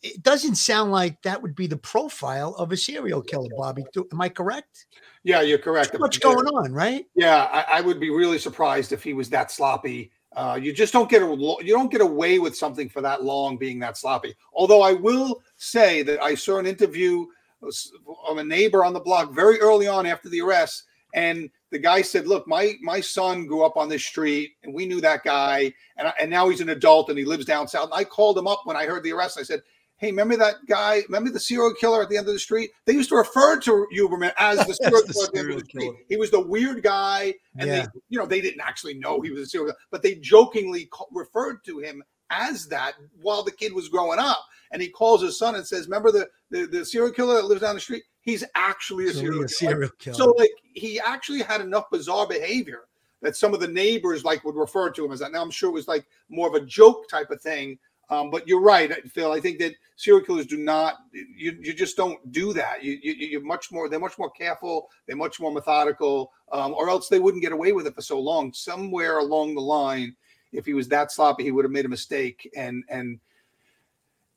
It 0.06 0.22
doesn't 0.22 0.56
sound 0.56 0.92
like 0.92 1.20
that 1.24 1.42
would 1.42 1.56
be 1.56 1.66
the 1.66 1.78
profile 1.78 2.54
of 2.60 2.72
a 2.72 2.78
serial 2.78 3.24
killer, 3.24 3.50
Bobby. 3.58 3.84
Am 4.12 4.22
I 4.22 4.30
correct? 4.30 4.86
Yeah, 5.24 5.42
you're 5.42 5.58
correct. 5.58 5.94
Too 5.94 5.98
much 5.98 6.20
going 6.20 6.46
on, 6.46 6.72
right? 6.72 7.08
Yeah, 7.16 7.50
I, 7.52 7.80
I 7.80 7.82
would 7.82 8.00
be 8.00 8.12
really 8.12 8.38
surprised 8.38 8.92
if 8.92 9.02
he 9.02 9.14
was 9.14 9.32
that 9.32 9.50
sloppy. 9.50 10.12
Uh, 10.36 10.60
you 10.62 10.74
just 10.74 10.94
don't 10.94 11.10
get 11.10 11.24
a 11.24 11.26
you 11.26 11.74
don't 11.74 11.92
get 11.92 12.02
away 12.02 12.38
with 12.38 12.56
something 12.56 12.88
for 12.88 13.02
that 13.02 13.24
long 13.24 13.58
being 13.58 13.80
that 13.80 13.98
sloppy. 13.98 14.36
Although 14.54 14.84
I 14.84 14.94
will 14.94 15.42
say 15.58 16.04
that 16.04 16.22
I 16.22 16.36
saw 16.36 16.60
an 16.60 16.68
interview 16.68 17.26
of 17.64 18.38
a 18.38 18.44
neighbor 18.44 18.86
on 18.86 18.94
the 18.94 19.00
block 19.00 19.34
very 19.34 19.60
early 19.60 19.88
on 19.88 20.06
after 20.06 20.30
the 20.30 20.42
arrest, 20.42 20.84
and 21.16 21.50
the 21.72 21.80
guy 21.80 22.04
said, 22.04 22.28
"Look, 22.28 22.48
my 22.48 22.74
my 22.84 23.00
son 23.00 23.48
grew 23.48 23.66
up 23.66 23.76
on 23.76 23.90
this 23.90 24.06
street, 24.06 24.52
and 24.64 24.72
we 24.72 24.86
knew 24.86 25.02
that 25.02 25.24
guy, 25.24 25.74
and 25.98 26.10
I, 26.10 26.14
and 26.22 26.30
now 26.30 26.48
he's 26.50 26.62
an 26.62 26.70
adult 26.70 27.10
and 27.10 27.18
he 27.18 27.26
lives 27.26 27.46
down 27.46 27.68
south." 27.68 27.86
And 27.86 27.94
I 28.00 28.04
called 28.04 28.38
him 28.38 28.46
up 28.46 28.62
when 28.66 28.78
I 28.78 28.86
heard 28.86 29.04
the 29.04 29.14
arrest. 29.14 29.40
I 29.40 29.44
said, 29.44 29.62
"Hey, 29.98 30.08
remember 30.12 30.36
that 30.38 30.56
guy? 30.68 31.04
Remember 31.08 31.30
the 31.32 31.40
serial 31.40 31.74
killer 31.74 32.02
at 32.02 32.10
the 32.10 32.18
end 32.18 32.28
of 32.28 32.34
the 32.34 32.40
street? 32.40 32.72
They 32.86 32.94
used 32.94 33.10
to 33.10 33.16
refer 33.16 33.60
to 33.62 33.88
Heuermann 33.94 34.34
as 34.38 34.58
the 34.66 34.74
serial 34.82 35.02
the 35.06 35.14
killer 35.14 35.26
at 35.26 35.34
the 35.34 35.40
end 35.40 35.52
of 35.52 35.54
serial 35.54 35.60
the 35.60 35.66
street. 35.66 35.82
killer. 35.82 35.98
He 36.10 36.18
was 36.18 36.32
the 36.32 36.42
weird 36.42 36.84
guy, 36.84 37.34
and 37.58 37.68
Yeah. 37.70 37.82
they, 37.82 37.88
you 38.10 38.20
know, 38.20 38.26
they 38.26 38.42
didn't 38.42 38.62
actually 38.62 38.96
know 38.96 39.22
he 39.22 39.32
was 39.32 39.42
a 39.42 39.46
serial 39.46 39.68
killer, 39.68 39.78
but 39.92 40.02
they 40.04 40.16
jokingly 40.16 40.90
referred 41.12 41.64
to 41.66 41.80
him 41.80 42.04
as 42.30 42.68
that 42.68 42.94
while 43.22 43.44
the 43.44 43.52
kid 43.52 43.74
was 43.74 43.88
growing 43.90 44.20
up. 44.20 44.44
And 44.72 44.82
he 44.82 44.90
calls 44.90 45.22
his 45.22 45.38
son 45.38 45.56
and 45.56 45.66
says, 45.66 45.88
"Remember 45.88 46.12
the 46.12 46.28
the, 46.50 46.66
the 46.66 46.86
serial 46.86 47.12
killer 47.14 47.36
that 47.36 47.46
lives 47.46 47.62
down 47.62 47.76
the 47.76 47.82
street? 47.82 48.04
He's 48.22 48.44
actually 48.56 49.06
a 49.06 49.14
So 49.14 49.20
serial 49.20 49.34
a 49.44 49.48
killer." 49.48 49.48
serial 49.48 49.90
killer. 50.00 50.16
So 50.18 50.26
like 50.32 50.50
he 50.74 51.00
actually 51.00 51.42
had 51.44 51.62
enough 51.62 51.90
bizarre 51.92 52.28
behavior 52.28 52.82
that 53.22 53.36
some 53.36 53.54
of 53.54 53.60
the 53.60 53.68
neighbors 53.68 54.24
like 54.26 54.44
would 54.44 54.56
refer 54.56 54.90
to 54.90 55.06
him 55.06 55.12
as 55.12 55.20
that. 55.20 55.32
Now 55.32 55.42
I'm 55.42 55.52
sure 55.52 55.70
it 55.70 55.74
was 55.74 55.88
like 55.88 56.06
more 56.30 56.48
of 56.48 56.56
a 56.56 56.66
joke 56.66 57.08
type 57.08 57.30
of 57.32 57.40
thing. 57.42 57.78
Um, 58.10 58.30
but 58.30 58.48
you're 58.48 58.62
right, 58.62 58.92
Phil. 59.12 59.32
I 59.32 59.40
think 59.40 59.60
that 59.60 59.74
serial 59.96 60.24
killers 60.24 60.46
do 60.46 60.58
not. 60.58 60.96
You, 61.12 61.58
you 61.60 61.74
just 61.74 61.98
don't 61.98 62.32
do 62.32 62.54
that. 62.54 62.84
You, 62.84 63.00
you 63.02 63.14
you're 63.14 63.42
much 63.42 63.72
more. 63.72 63.90
They're 63.90 64.00
much 64.00 64.18
more 64.18 64.30
careful. 64.32 64.90
They're 65.08 65.16
much 65.16 65.40
more 65.40 65.52
methodical. 65.52 66.32
Um, 66.52 66.74
or 66.74 66.90
else 66.90 67.10
they 67.10 67.20
wouldn't 67.20 67.44
get 67.44 67.52
away 67.52 67.72
with 67.72 67.88
it 67.88 67.96
for 67.96 68.02
so 68.02 68.20
long. 68.20 68.54
Somewhere 68.54 69.20
along 69.20 69.56
the 69.56 69.62
line, 69.62 70.16
if 70.52 70.66
he 70.66 70.74
was 70.74 70.88
that 70.90 71.12
sloppy, 71.12 71.44
he 71.44 71.52
would 71.52 71.66
have 71.66 71.72
made 71.72 71.86
a 71.86 71.90
mistake, 71.90 72.50
and 72.56 72.84
and 72.90 73.20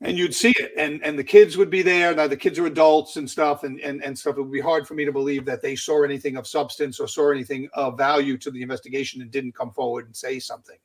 and 0.00 0.16
you'd 0.16 0.34
see 0.34 0.54
it 0.58 0.72
and 0.76 1.02
and 1.02 1.18
the 1.18 1.24
kids 1.24 1.56
would 1.56 1.70
be 1.70 1.82
there 1.82 2.14
now 2.14 2.26
the 2.26 2.36
kids 2.36 2.58
are 2.58 2.66
adults 2.66 3.16
and 3.16 3.28
stuff 3.28 3.64
and 3.64 3.80
and, 3.80 4.02
and 4.04 4.16
stuff 4.16 4.36
it 4.36 4.42
would 4.42 4.52
be 4.52 4.60
hard 4.60 4.86
for 4.86 4.94
me 4.94 5.04
to 5.04 5.12
believe 5.12 5.44
that 5.44 5.60
they 5.60 5.74
saw 5.74 6.04
anything 6.04 6.36
of 6.36 6.46
substance 6.46 7.00
or 7.00 7.08
saw 7.08 7.30
anything 7.30 7.68
of 7.74 7.96
value 7.96 8.38
to 8.38 8.50
the 8.50 8.62
investigation 8.62 9.22
and 9.22 9.30
didn't 9.30 9.54
come 9.54 9.72
forward 9.72 10.06
and 10.06 10.14
say 10.14 10.38
something 10.38 10.78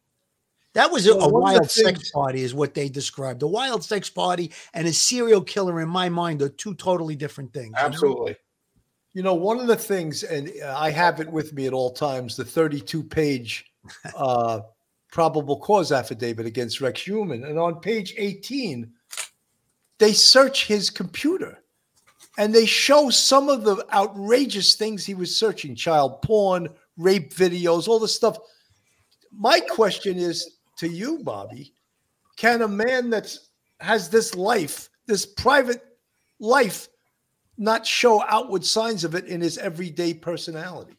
That 0.73 0.91
was 0.91 1.07
a, 1.07 1.13
a 1.13 1.19
the 1.19 1.29
wild 1.29 1.69
sex 1.69 1.99
things- 1.99 2.11
party, 2.11 2.41
is 2.41 2.53
what 2.53 2.73
they 2.73 2.89
described. 2.89 3.43
A 3.43 3.47
wild 3.47 3.83
sex 3.83 4.09
party 4.09 4.51
and 4.73 4.87
a 4.87 4.93
serial 4.93 5.41
killer, 5.41 5.81
in 5.81 5.89
my 5.89 6.09
mind, 6.09 6.41
are 6.41 6.49
two 6.49 6.73
totally 6.75 7.15
different 7.15 7.53
things. 7.53 7.67
you 7.67 7.81
know? 7.81 7.85
absolutely 7.85 8.35
You 9.13 9.21
know, 9.21 9.35
one 9.35 9.59
of 9.59 9.67
the 9.67 9.75
things, 9.75 10.23
and 10.23 10.51
uh, 10.63 10.75
I 10.77 10.89
have 10.89 11.19
it 11.19 11.31
with 11.31 11.53
me 11.53 11.67
at 11.67 11.73
all 11.73 11.91
times, 11.91 12.35
the 12.35 12.45
32 12.45 13.03
page 13.03 13.71
uh, 14.17 14.61
probable 15.11 15.57
cause 15.57 15.91
affidavit 15.91 16.47
against 16.47 16.81
Rex 16.81 17.01
Heuermann. 17.01 17.47
And 17.47 17.59
on 17.59 17.79
page 17.79 18.15
18, 18.17 18.91
they 19.99 20.11
search 20.11 20.65
his 20.65 20.89
computer 20.89 21.59
and 22.39 22.53
they 22.53 22.65
show 22.65 23.11
some 23.11 23.47
of 23.47 23.63
the 23.63 23.85
outrageous 23.93 24.73
things 24.73 25.05
he 25.05 25.13
was 25.13 25.37
searching 25.37 25.75
child 25.75 26.21
porn, 26.23 26.67
rape 26.97 27.31
videos, 27.31 27.87
all 27.87 27.99
this 27.99 28.15
stuff. 28.15 28.39
My 29.31 29.59
question 29.59 30.17
is 30.17 30.57
to 30.77 30.87
you, 30.87 31.19
Bobby 31.23 31.73
can 32.35 32.61
a 32.61 32.67
man 32.67 33.09
that's 33.09 33.49
has 33.79 34.09
this 34.09 34.35
life, 34.35 34.89
this 35.07 35.25
private 35.25 35.83
life, 36.39 36.87
not 37.57 37.85
show 37.85 38.23
outward 38.27 38.63
signs 38.63 39.03
of 39.03 39.15
it 39.15 39.25
in 39.25 39.41
his 39.41 39.57
everyday 39.57 40.13
personality? 40.13 40.95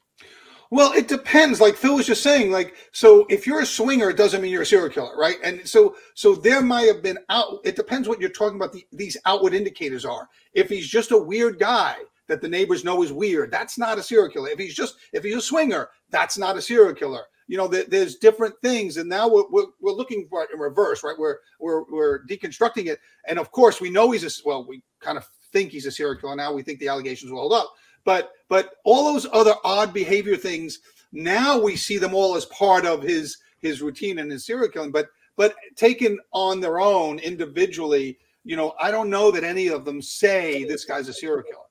Well, 0.71 0.93
it 0.93 1.09
depends. 1.09 1.61
Like 1.61 1.77
Phil 1.77 1.97
was 1.97 2.07
just 2.07 2.23
saying, 2.23 2.51
like 2.51 2.75
so 2.93 3.27
if 3.29 3.47
you're 3.47 3.61
a 3.61 3.67
swinger, 3.67 4.11
it 4.11 4.17
doesn't 4.17 4.43
mean 4.43 4.53
you're 4.53 4.63
a 4.63 4.67
serial 4.67 4.89
killer, 4.89 5.17
right? 5.17 5.37
And 5.43 5.67
so 5.69 5.97
so 6.15 6.35
there 6.35 6.63
might 6.63 6.89
have 6.89 7.03
been 7.03 7.19
out. 7.29 7.61
It 7.65 7.77
depends 7.77 8.09
what 8.09 8.21
you're 8.21 8.31
talking 8.31 8.57
about. 8.57 8.73
The, 8.73 8.87
these 8.93 9.17
outward 9.27 9.55
indicators 9.55 10.05
are. 10.05 10.29
If 10.53 10.69
he's 10.69 10.89
just 10.89 11.13
a 11.13 11.19
weird 11.19 11.59
guy 11.59 11.97
that 12.27 12.41
the 12.41 12.49
neighbors 12.49 12.85
know 12.85 13.03
is 13.03 13.13
weird, 13.13 13.51
that's 13.51 13.79
not 13.79 13.99
a 13.99 14.03
serial 14.03 14.31
killer. 14.31 14.49
If 14.49 14.59
he's 14.59 14.75
just 14.75 14.97
if 15.13 15.23
he's 15.23 15.37
a 15.37 15.41
swinger, 15.41 15.91
that's 16.11 16.39
not 16.39 16.57
a 16.57 16.63
serial 16.63 16.95
killer. 16.95 17.25
You 17.47 17.59
know, 17.59 17.69
there, 17.69 17.85
there's 17.85 18.17
different 18.17 18.55
things, 18.63 18.97
and 18.97 19.09
now 19.09 19.29
we're, 19.29 19.49
we're, 19.51 19.67
we're 19.81 19.93
looking 19.93 20.27
for 20.29 20.43
it 20.43 20.51
in 20.53 20.59
reverse, 20.59 21.03
right? 21.03 21.19
We're 21.19 21.39
we're 21.61 21.85
we're 21.91 22.25
deconstructing 22.27 22.87
it, 22.87 23.01
and 23.29 23.39
of 23.39 23.51
course 23.51 23.81
we 23.81 23.91
know 23.91 24.11
he's 24.11 24.25
a 24.25 24.43
well, 24.45 24.67
we 24.67 24.83
kind 25.01 25.19
of 25.19 25.27
think 25.53 25.71
he's 25.71 25.87
a 25.87 25.91
serial 25.91 26.17
killer 26.21 26.37
now. 26.37 26.53
We 26.53 26.63
think 26.63 26.81
the 26.81 26.89
allegations 26.89 27.31
will 27.31 27.41
hold 27.41 27.53
up, 27.53 27.73
but 28.05 28.33
but 28.49 28.75
all 28.85 29.13
those 29.13 29.27
other 29.33 29.55
odd 29.65 29.93
behavior 29.93 30.37
things 30.37 30.81
now 31.13 31.61
we 31.61 31.77
see 31.77 31.97
them 31.97 32.13
all 32.13 32.35
as 32.35 32.47
part 32.47 32.85
of 32.85 33.03
his 33.03 33.39
his 33.61 33.81
routine 33.81 34.19
and 34.19 34.33
his 34.33 34.45
serial 34.45 34.69
killing 34.69 34.91
but 34.91 35.09
but 35.37 35.55
taken 35.77 36.19
on 36.33 36.61
their 36.61 36.81
own 36.81 37.21
individually 37.21 38.19
you 38.43 38.57
know 38.57 38.75
i 38.81 38.91
don't 38.91 39.09
know 39.09 39.31
that 39.31 39.45
any 39.45 39.69
of 39.69 39.85
them 39.85 40.03
say 40.03 40.65
this 40.65 40.85
guy's 40.85 41.09
a 41.09 41.13
serial 41.13 41.45
killer 41.45 41.65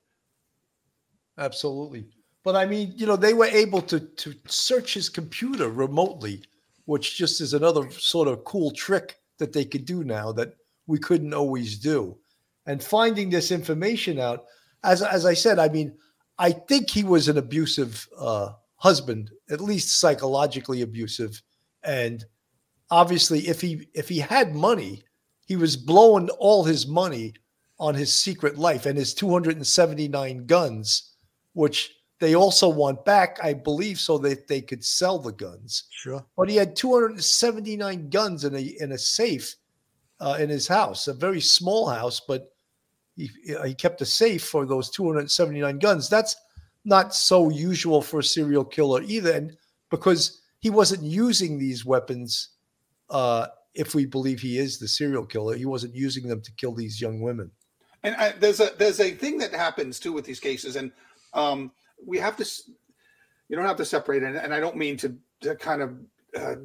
Absolutely. 1.38 2.06
But 2.44 2.56
I 2.56 2.66
mean, 2.66 2.92
you 2.94 3.06
know, 3.06 3.16
they 3.16 3.34
were 3.34 3.46
able 3.46 3.80
to 3.82 3.98
to 4.00 4.34
search 4.46 4.94
his 4.94 5.08
computer 5.08 5.70
remotely, 5.70 6.44
which 6.84 7.16
just 7.16 7.40
is 7.40 7.54
another 7.54 7.90
sort 7.90 8.28
of 8.28 8.44
cool 8.44 8.70
trick 8.70 9.16
that 9.38 9.52
they 9.52 9.64
could 9.64 9.86
do 9.86 10.04
now 10.04 10.30
that 10.32 10.54
we 10.86 10.98
couldn't 10.98 11.34
always 11.34 11.78
do. 11.78 12.18
And 12.66 12.82
finding 12.82 13.30
this 13.30 13.50
information 13.50 14.20
out, 14.20 14.44
as 14.84 15.02
as 15.02 15.24
I 15.24 15.34
said, 15.34 15.58
I 15.58 15.68
mean, 15.68 15.96
I 16.38 16.52
think 16.52 16.90
he 16.90 17.02
was 17.02 17.28
an 17.28 17.38
abusive 17.38 18.06
uh, 18.18 18.50
husband, 18.76 19.30
at 19.50 19.60
least 19.62 19.98
psychologically 19.98 20.82
abusive, 20.82 21.40
and 21.82 22.24
obviously, 22.90 23.48
if 23.48 23.62
he 23.62 23.88
if 23.94 24.08
he 24.08 24.18
had 24.18 24.54
money, 24.54 25.02
he 25.46 25.56
was 25.56 25.76
blowing 25.76 26.28
all 26.30 26.64
his 26.64 26.86
money 26.86 27.34
on 27.78 27.94
his 27.94 28.12
secret 28.12 28.58
life 28.58 28.86
and 28.86 28.98
his 28.98 29.14
279 29.14 30.46
guns, 30.46 31.14
which 31.54 31.93
they 32.20 32.34
also 32.34 32.68
want 32.68 33.04
back, 33.04 33.38
I 33.42 33.54
believe, 33.54 33.98
so 33.98 34.18
that 34.18 34.46
they 34.46 34.60
could 34.60 34.84
sell 34.84 35.18
the 35.18 35.32
guns. 35.32 35.84
Sure. 35.90 36.24
But 36.36 36.48
he 36.48 36.56
had 36.56 36.76
279 36.76 38.08
guns 38.08 38.44
in 38.44 38.54
a 38.54 38.60
in 38.80 38.92
a 38.92 38.98
safe 38.98 39.56
uh, 40.20 40.36
in 40.38 40.48
his 40.48 40.68
house, 40.68 41.08
a 41.08 41.12
very 41.12 41.40
small 41.40 41.88
house, 41.88 42.20
but 42.26 42.54
he, 43.16 43.30
he 43.64 43.74
kept 43.74 44.00
a 44.00 44.06
safe 44.06 44.44
for 44.44 44.64
those 44.64 44.90
279 44.90 45.78
guns. 45.78 46.08
That's 46.08 46.36
not 46.84 47.14
so 47.14 47.50
usual 47.50 48.00
for 48.00 48.20
a 48.20 48.24
serial 48.24 48.64
killer 48.64 49.02
either, 49.02 49.32
and 49.32 49.56
because 49.90 50.40
he 50.60 50.70
wasn't 50.70 51.02
using 51.02 51.58
these 51.58 51.84
weapons, 51.84 52.50
uh, 53.10 53.46
if 53.74 53.94
we 53.94 54.06
believe 54.06 54.40
he 54.40 54.58
is 54.58 54.78
the 54.78 54.88
serial 54.88 55.26
killer, 55.26 55.56
he 55.56 55.66
wasn't 55.66 55.94
using 55.94 56.28
them 56.28 56.40
to 56.42 56.52
kill 56.52 56.74
these 56.74 57.00
young 57.00 57.20
women. 57.20 57.50
and 58.04 58.14
I, 58.16 58.32
there's 58.32 58.60
a 58.60 58.70
there's 58.78 59.00
a 59.00 59.10
thing 59.10 59.38
that 59.38 59.52
happens 59.52 59.98
too 59.98 60.12
with 60.12 60.24
these 60.24 60.40
cases 60.40 60.76
and 60.76 60.92
um 61.32 61.72
we 62.06 62.18
have 62.18 62.36
to 62.36 62.44
you 63.48 63.56
don't 63.56 63.66
have 63.66 63.76
to 63.76 63.84
separate 63.84 64.22
it 64.22 64.36
and 64.36 64.54
i 64.54 64.60
don't 64.60 64.76
mean 64.76 64.96
to, 64.96 65.16
to 65.40 65.54
kind 65.56 65.82
of 65.82 65.96
uh, 66.36 66.56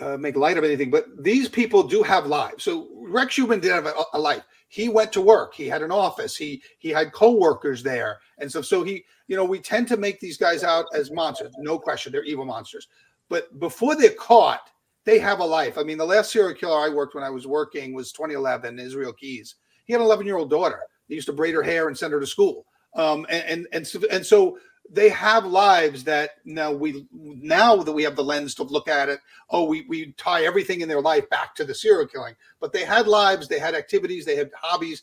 uh, 0.00 0.16
make 0.16 0.36
light 0.36 0.56
of 0.56 0.64
anything, 0.64 0.90
but 0.90 1.06
these 1.22 1.48
people 1.48 1.82
do 1.82 2.02
have 2.02 2.26
lives. 2.26 2.64
So 2.64 2.88
Rex 2.94 3.36
Heuermann 3.36 3.60
did 3.60 3.72
have 3.72 3.86
a, 3.86 3.94
a 4.12 4.18
life. 4.18 4.44
He 4.68 4.88
went 4.88 5.12
to 5.12 5.20
work. 5.20 5.54
He 5.54 5.66
had 5.66 5.82
an 5.82 5.90
office. 5.90 6.36
He 6.36 6.62
he 6.78 6.90
had 6.90 7.12
coworkers 7.12 7.82
there, 7.82 8.18
and 8.38 8.50
so 8.50 8.62
so 8.62 8.82
he 8.82 9.04
you 9.26 9.36
know 9.36 9.44
we 9.44 9.58
tend 9.58 9.88
to 9.88 9.96
make 9.96 10.20
these 10.20 10.36
guys 10.36 10.62
out 10.62 10.86
as 10.94 11.10
monsters. 11.10 11.52
No 11.58 11.78
question, 11.78 12.12
they're 12.12 12.24
evil 12.24 12.44
monsters. 12.44 12.88
But 13.28 13.58
before 13.58 13.96
they're 13.96 14.10
caught, 14.10 14.70
they 15.04 15.18
have 15.18 15.40
a 15.40 15.44
life. 15.44 15.78
I 15.78 15.82
mean, 15.82 15.98
the 15.98 16.04
last 16.04 16.30
serial 16.30 16.54
killer 16.54 16.78
I 16.78 16.88
worked 16.88 17.14
when 17.14 17.24
I 17.24 17.30
was 17.30 17.46
working 17.46 17.94
was 17.94 18.12
2011, 18.12 18.78
Israel 18.78 19.12
Keyes. 19.12 19.56
He 19.84 19.92
had 19.92 20.00
an 20.00 20.06
11 20.06 20.26
year 20.26 20.36
old 20.36 20.50
daughter. 20.50 20.80
He 21.08 21.14
used 21.14 21.26
to 21.26 21.32
braid 21.32 21.54
her 21.54 21.62
hair 21.62 21.88
and 21.88 21.96
send 21.96 22.12
her 22.12 22.20
to 22.20 22.26
school. 22.26 22.66
Um, 22.94 23.26
and 23.28 23.44
and 23.46 23.66
and 23.72 23.86
so, 23.86 24.00
and 24.10 24.24
so 24.24 24.58
they 24.90 25.08
have 25.10 25.44
lives 25.44 26.04
that 26.04 26.30
now 26.44 26.72
we 26.72 27.06
now 27.12 27.76
that 27.76 27.92
we 27.92 28.02
have 28.02 28.16
the 28.16 28.24
lens 28.24 28.54
to 28.54 28.62
look 28.62 28.88
at 28.88 29.08
it 29.08 29.20
oh 29.50 29.64
we, 29.64 29.84
we 29.88 30.12
tie 30.12 30.44
everything 30.44 30.80
in 30.80 30.88
their 30.88 31.00
life 31.00 31.28
back 31.28 31.54
to 31.54 31.64
the 31.64 31.74
serial 31.74 32.06
killing 32.06 32.34
but 32.60 32.72
they 32.72 32.84
had 32.84 33.06
lives 33.06 33.48
they 33.48 33.58
had 33.58 33.74
activities 33.74 34.24
they 34.24 34.36
had 34.36 34.50
hobbies 34.54 35.02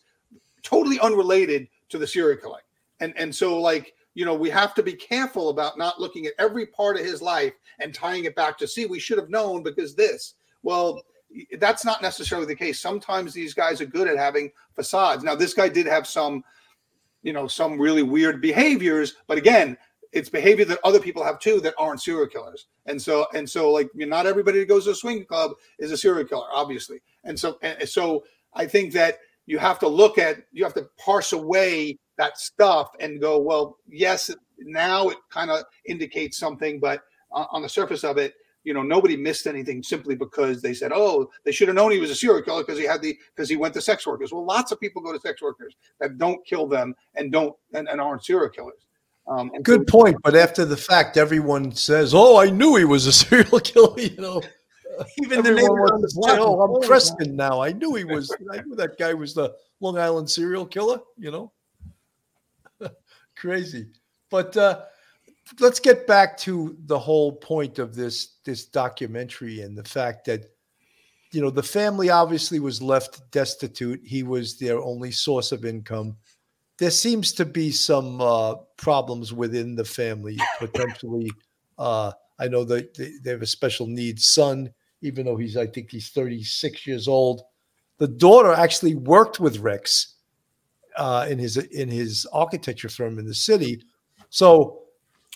totally 0.63 0.99
unrelated 0.99 1.67
to 1.89 1.97
the 1.97 2.07
serial 2.07 2.39
killing 2.39 2.63
and 2.99 3.13
and 3.15 3.33
so 3.33 3.59
like 3.59 3.93
you 4.15 4.25
know 4.25 4.33
we 4.33 4.49
have 4.49 4.73
to 4.73 4.81
be 4.81 4.93
careful 4.93 5.49
about 5.49 5.77
not 5.77 6.01
looking 6.01 6.25
at 6.25 6.33
every 6.39 6.65
part 6.65 6.97
of 6.97 7.05
his 7.05 7.21
life 7.21 7.53
and 7.79 7.93
tying 7.93 8.25
it 8.25 8.35
back 8.35 8.57
to 8.57 8.67
see 8.67 8.87
we 8.87 8.99
should 8.99 9.19
have 9.19 9.29
known 9.29 9.61
because 9.61 9.93
this 9.93 10.33
well 10.63 11.03
that's 11.59 11.85
not 11.85 12.01
necessarily 12.01 12.47
the 12.47 12.55
case. 12.55 12.79
Sometimes 12.79 13.33
these 13.33 13.53
guys 13.53 13.81
are 13.81 13.85
good 13.85 14.07
at 14.07 14.17
having 14.17 14.51
facades. 14.73 15.23
Now, 15.23 15.35
this 15.35 15.53
guy 15.53 15.69
did 15.69 15.85
have 15.85 16.07
some, 16.07 16.43
you 17.25 17.33
know, 17.33 17.47
some 17.47 17.81
really 17.81 18.03
weird 18.03 18.39
behaviors, 18.39 19.15
but 19.27 19.39
again, 19.39 19.75
it's 20.13 20.29
behavior 20.29 20.63
that 20.63 20.79
other 20.83 20.99
people 20.99 21.23
have 21.23 21.39
too 21.39 21.59
that 21.59 21.73
aren't 21.77 21.99
serial 21.99 22.27
killers. 22.27 22.67
And 22.85 23.01
so, 23.01 23.25
and 23.33 23.49
so, 23.49 23.71
like, 23.71 23.89
not 23.95 24.27
everybody 24.27 24.59
that 24.59 24.67
goes 24.67 24.85
to 24.85 24.91
a 24.91 24.95
swing 24.95 25.25
club 25.25 25.51
is 25.79 25.91
a 25.91 25.97
serial 25.97 26.25
killer, 26.25 26.45
obviously. 26.53 27.01
And 27.23 27.37
so, 27.37 27.57
and 27.63 27.89
so, 27.89 28.23
I 28.53 28.67
think 28.67 28.93
that 28.93 29.17
you 29.47 29.57
have 29.57 29.79
to 29.79 29.87
look 29.87 30.19
at, 30.19 30.37
you 30.53 30.63
have 30.63 30.75
to 30.75 30.87
parse 31.03 31.33
away 31.33 31.97
that 32.17 32.37
stuff 32.37 32.91
and 32.99 33.19
go, 33.19 33.39
well, 33.39 33.79
yes, 33.89 34.29
now 34.59 35.09
it 35.09 35.17
kind 35.31 35.49
of 35.49 35.63
indicates 35.87 36.37
something, 36.37 36.79
but 36.79 37.01
on 37.31 37.63
the 37.63 37.67
surface 37.67 38.03
of 38.03 38.17
it, 38.17 38.35
you 38.65 38.73
know, 38.73 38.81
nobody 38.81 39.15
missed 39.15 39.47
anything 39.47 39.81
simply 39.81 40.15
because 40.15 40.61
they 40.61 40.73
said, 40.73 40.91
oh, 40.93 41.29
they 41.45 41.51
should 41.53 41.67
have 41.69 41.75
known 41.75 41.91
he 41.91 41.99
was 41.99 42.09
a 42.09 42.15
serial 42.15 42.41
killer 42.41 42.63
because 42.63 42.79
he 42.79 42.85
had 42.85 43.01
the 43.01 43.17
because 43.33 43.47
he 43.47 43.55
went 43.55 43.73
to 43.75 43.81
sex 43.81 44.05
workers. 44.05 44.33
Well, 44.33 44.43
lots 44.45 44.71
of 44.73 44.79
people 44.79 45.01
go 45.01 45.13
to 45.13 45.19
sex 45.19 45.41
workers 45.41 45.75
that 46.01 46.17
don't 46.17 46.45
kill 46.45 46.67
them 46.67 46.93
and 47.15 47.31
don't 47.31 47.55
and, 47.73 47.87
and 47.87 48.01
aren't 48.01 48.25
serial 48.25 48.49
killers. 48.49 48.85
Um, 49.27 49.51
and 49.53 49.63
Good 49.63 49.87
so- 49.89 49.99
point. 49.99 50.17
But 50.23 50.35
after 50.35 50.65
the 50.65 50.75
fact, 50.77 51.15
everyone 51.15 51.71
says, 51.71 52.13
"Oh, 52.13 52.37
I 52.37 52.49
knew 52.49 52.75
he 52.75 52.85
was 52.85 53.05
a 53.07 53.11
serial 53.23 53.59
killer." 53.59 53.99
You 53.99 54.17
know, 54.17 54.41
Even 55.23 55.41
the 55.43 55.49
everyone 55.51 55.61
neighbor 55.61 55.93
on 55.93 56.01
the 56.01 56.07
to 56.07 56.11
say, 56.13 56.19
block 56.19 56.39
"Oh, 56.39 56.51
was 56.51 56.61
I'm 56.63 56.67
calling 56.67 56.87
Preston 56.87 57.35
now. 57.35 57.61
I 57.61 57.71
knew 57.71 57.93
he 57.95 58.03
was. 58.03 58.35
I 58.51 58.61
knew 58.61 58.75
that 58.75 58.97
guy 58.97 59.13
was 59.13 59.33
the 59.33 59.53
Long 59.79 59.97
Island 59.97 60.29
serial 60.29 60.65
killer." 60.65 60.99
You 61.17 61.31
know, 61.31 61.51
crazy. 63.35 63.87
But 64.29 64.57
uh, 64.57 64.81
let's 65.59 65.79
get 65.79 66.07
back 66.07 66.37
to 66.37 66.75
the 66.85 66.97
whole 66.97 67.33
point 67.33 67.79
of 67.79 67.95
this 67.95 68.37
this 68.43 68.65
documentary 68.65 69.61
and 69.61 69.77
the 69.77 69.83
fact 69.83 70.25
that 70.25 70.51
you 71.31 71.41
know 71.41 71.49
the 71.49 71.63
family 71.63 72.09
obviously 72.09 72.59
was 72.59 72.81
left 72.81 73.21
destitute. 73.31 74.01
He 74.03 74.23
was 74.23 74.57
their 74.57 74.79
only 74.79 75.11
source 75.11 75.51
of 75.51 75.65
income. 75.65 76.17
There 76.77 76.91
seems 76.91 77.31
to 77.33 77.45
be 77.45 77.71
some 77.71 78.19
uh, 78.19 78.55
problems 78.77 79.33
within 79.33 79.75
the 79.75 79.85
family 79.85 80.37
potentially. 80.59 81.31
Uh, 81.77 82.11
I 82.39 82.47
know 82.47 82.63
that 82.65 82.93
they, 82.95 83.11
they 83.23 83.31
have 83.31 83.41
a 83.41 83.47
special 83.47 83.87
needs 83.87 84.27
son, 84.27 84.73
even 85.01 85.25
though 85.25 85.37
he's 85.37 85.57
I 85.57 85.67
think 85.67 85.91
he's 85.91 86.09
36 86.09 86.87
years 86.87 87.07
old. 87.07 87.41
The 87.97 88.07
daughter 88.07 88.51
actually 88.51 88.95
worked 88.95 89.39
with 89.39 89.59
Rex 89.59 90.15
uh, 90.97 91.27
in 91.29 91.37
his 91.37 91.57
in 91.57 91.89
his 91.89 92.25
architecture 92.33 92.89
firm 92.89 93.19
in 93.19 93.25
the 93.25 93.33
city. 93.35 93.83
So 94.29 94.84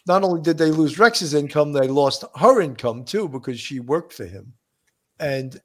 not 0.10 0.24
only 0.24 0.42
did 0.42 0.58
they 0.58 0.72
lose 0.72 0.98
Rex's 0.98 1.36
income, 1.36 1.72
they 1.72 1.88
lost 1.88 2.26
her 2.36 2.62
income 2.62 3.06
too 3.06 3.30
because 3.30 3.60
she 3.60 3.80
worked 3.80 4.12
for 4.12 4.26
him. 4.26 4.52
And 5.20 5.62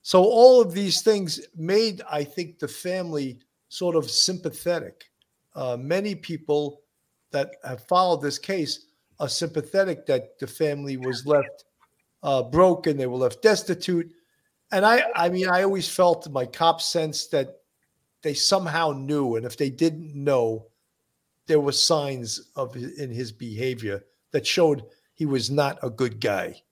so 0.00 0.24
all 0.24 0.62
of 0.62 0.72
these 0.72 1.02
things 1.02 1.46
made, 1.54 2.00
I 2.10 2.24
think, 2.24 2.58
the 2.58 2.68
family 2.68 3.38
sort 3.68 3.94
of 3.94 4.10
sympathetic. 4.10 5.04
Uh, 5.54 5.76
many 5.76 6.14
people 6.14 6.80
that 7.32 7.56
have 7.64 7.86
followed 7.86 8.22
this 8.22 8.38
case 8.38 8.86
are 9.20 9.28
sympathetic 9.28 10.06
that 10.06 10.38
the 10.38 10.46
family 10.46 10.96
was 10.96 11.26
left 11.26 11.64
uh, 12.22 12.42
broke 12.42 12.86
and 12.86 12.98
they 12.98 13.06
were 13.06 13.18
left 13.18 13.42
destitute. 13.42 14.10
And 14.70 14.86
I, 14.86 15.04
I 15.14 15.28
mean, 15.28 15.50
I 15.50 15.64
always 15.64 15.86
felt 15.86 16.30
my 16.30 16.46
cop 16.46 16.80
sense 16.80 17.26
that 17.26 17.58
they 18.22 18.32
somehow 18.32 18.92
knew, 18.92 19.36
and 19.36 19.44
if 19.44 19.58
they 19.58 19.68
didn't 19.68 20.14
know, 20.14 20.68
there 21.46 21.60
were 21.60 21.72
signs 21.72 22.50
of 22.56 22.76
in 22.76 23.10
his 23.10 23.32
behavior 23.32 24.04
that 24.32 24.46
showed 24.46 24.84
he 25.14 25.26
was 25.26 25.50
not 25.50 25.78
a 25.82 25.90
good 25.90 26.20
guy. 26.20 26.62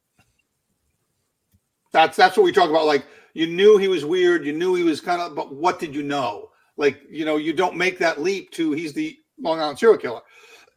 That's 1.93 2.17
that's 2.17 2.37
what 2.37 2.45
we 2.45 2.53
talk 2.53 2.71
about. 2.71 2.87
Like 2.87 3.05
you 3.35 3.47
knew 3.47 3.79
he 3.79 3.89
was 3.89 4.05
weird, 4.05 4.47
you 4.47 4.53
knew 4.53 4.75
he 4.75 4.83
was 4.83 5.01
kind 5.01 5.21
of, 5.21 5.35
but 5.35 5.55
what 5.55 5.79
did 5.79 5.95
you 5.95 6.03
know? 6.03 6.51
Like 6.77 7.01
you 7.11 7.25
know, 7.25 7.37
you 7.37 7.53
don't 7.53 7.77
make 7.77 7.99
that 7.99 8.21
leap 8.21 8.51
to 8.53 8.73
he's 8.73 8.93
the 8.93 9.17
Long 9.39 9.61
Island 9.61 9.79
serial 9.79 9.99
killer. 9.99 10.21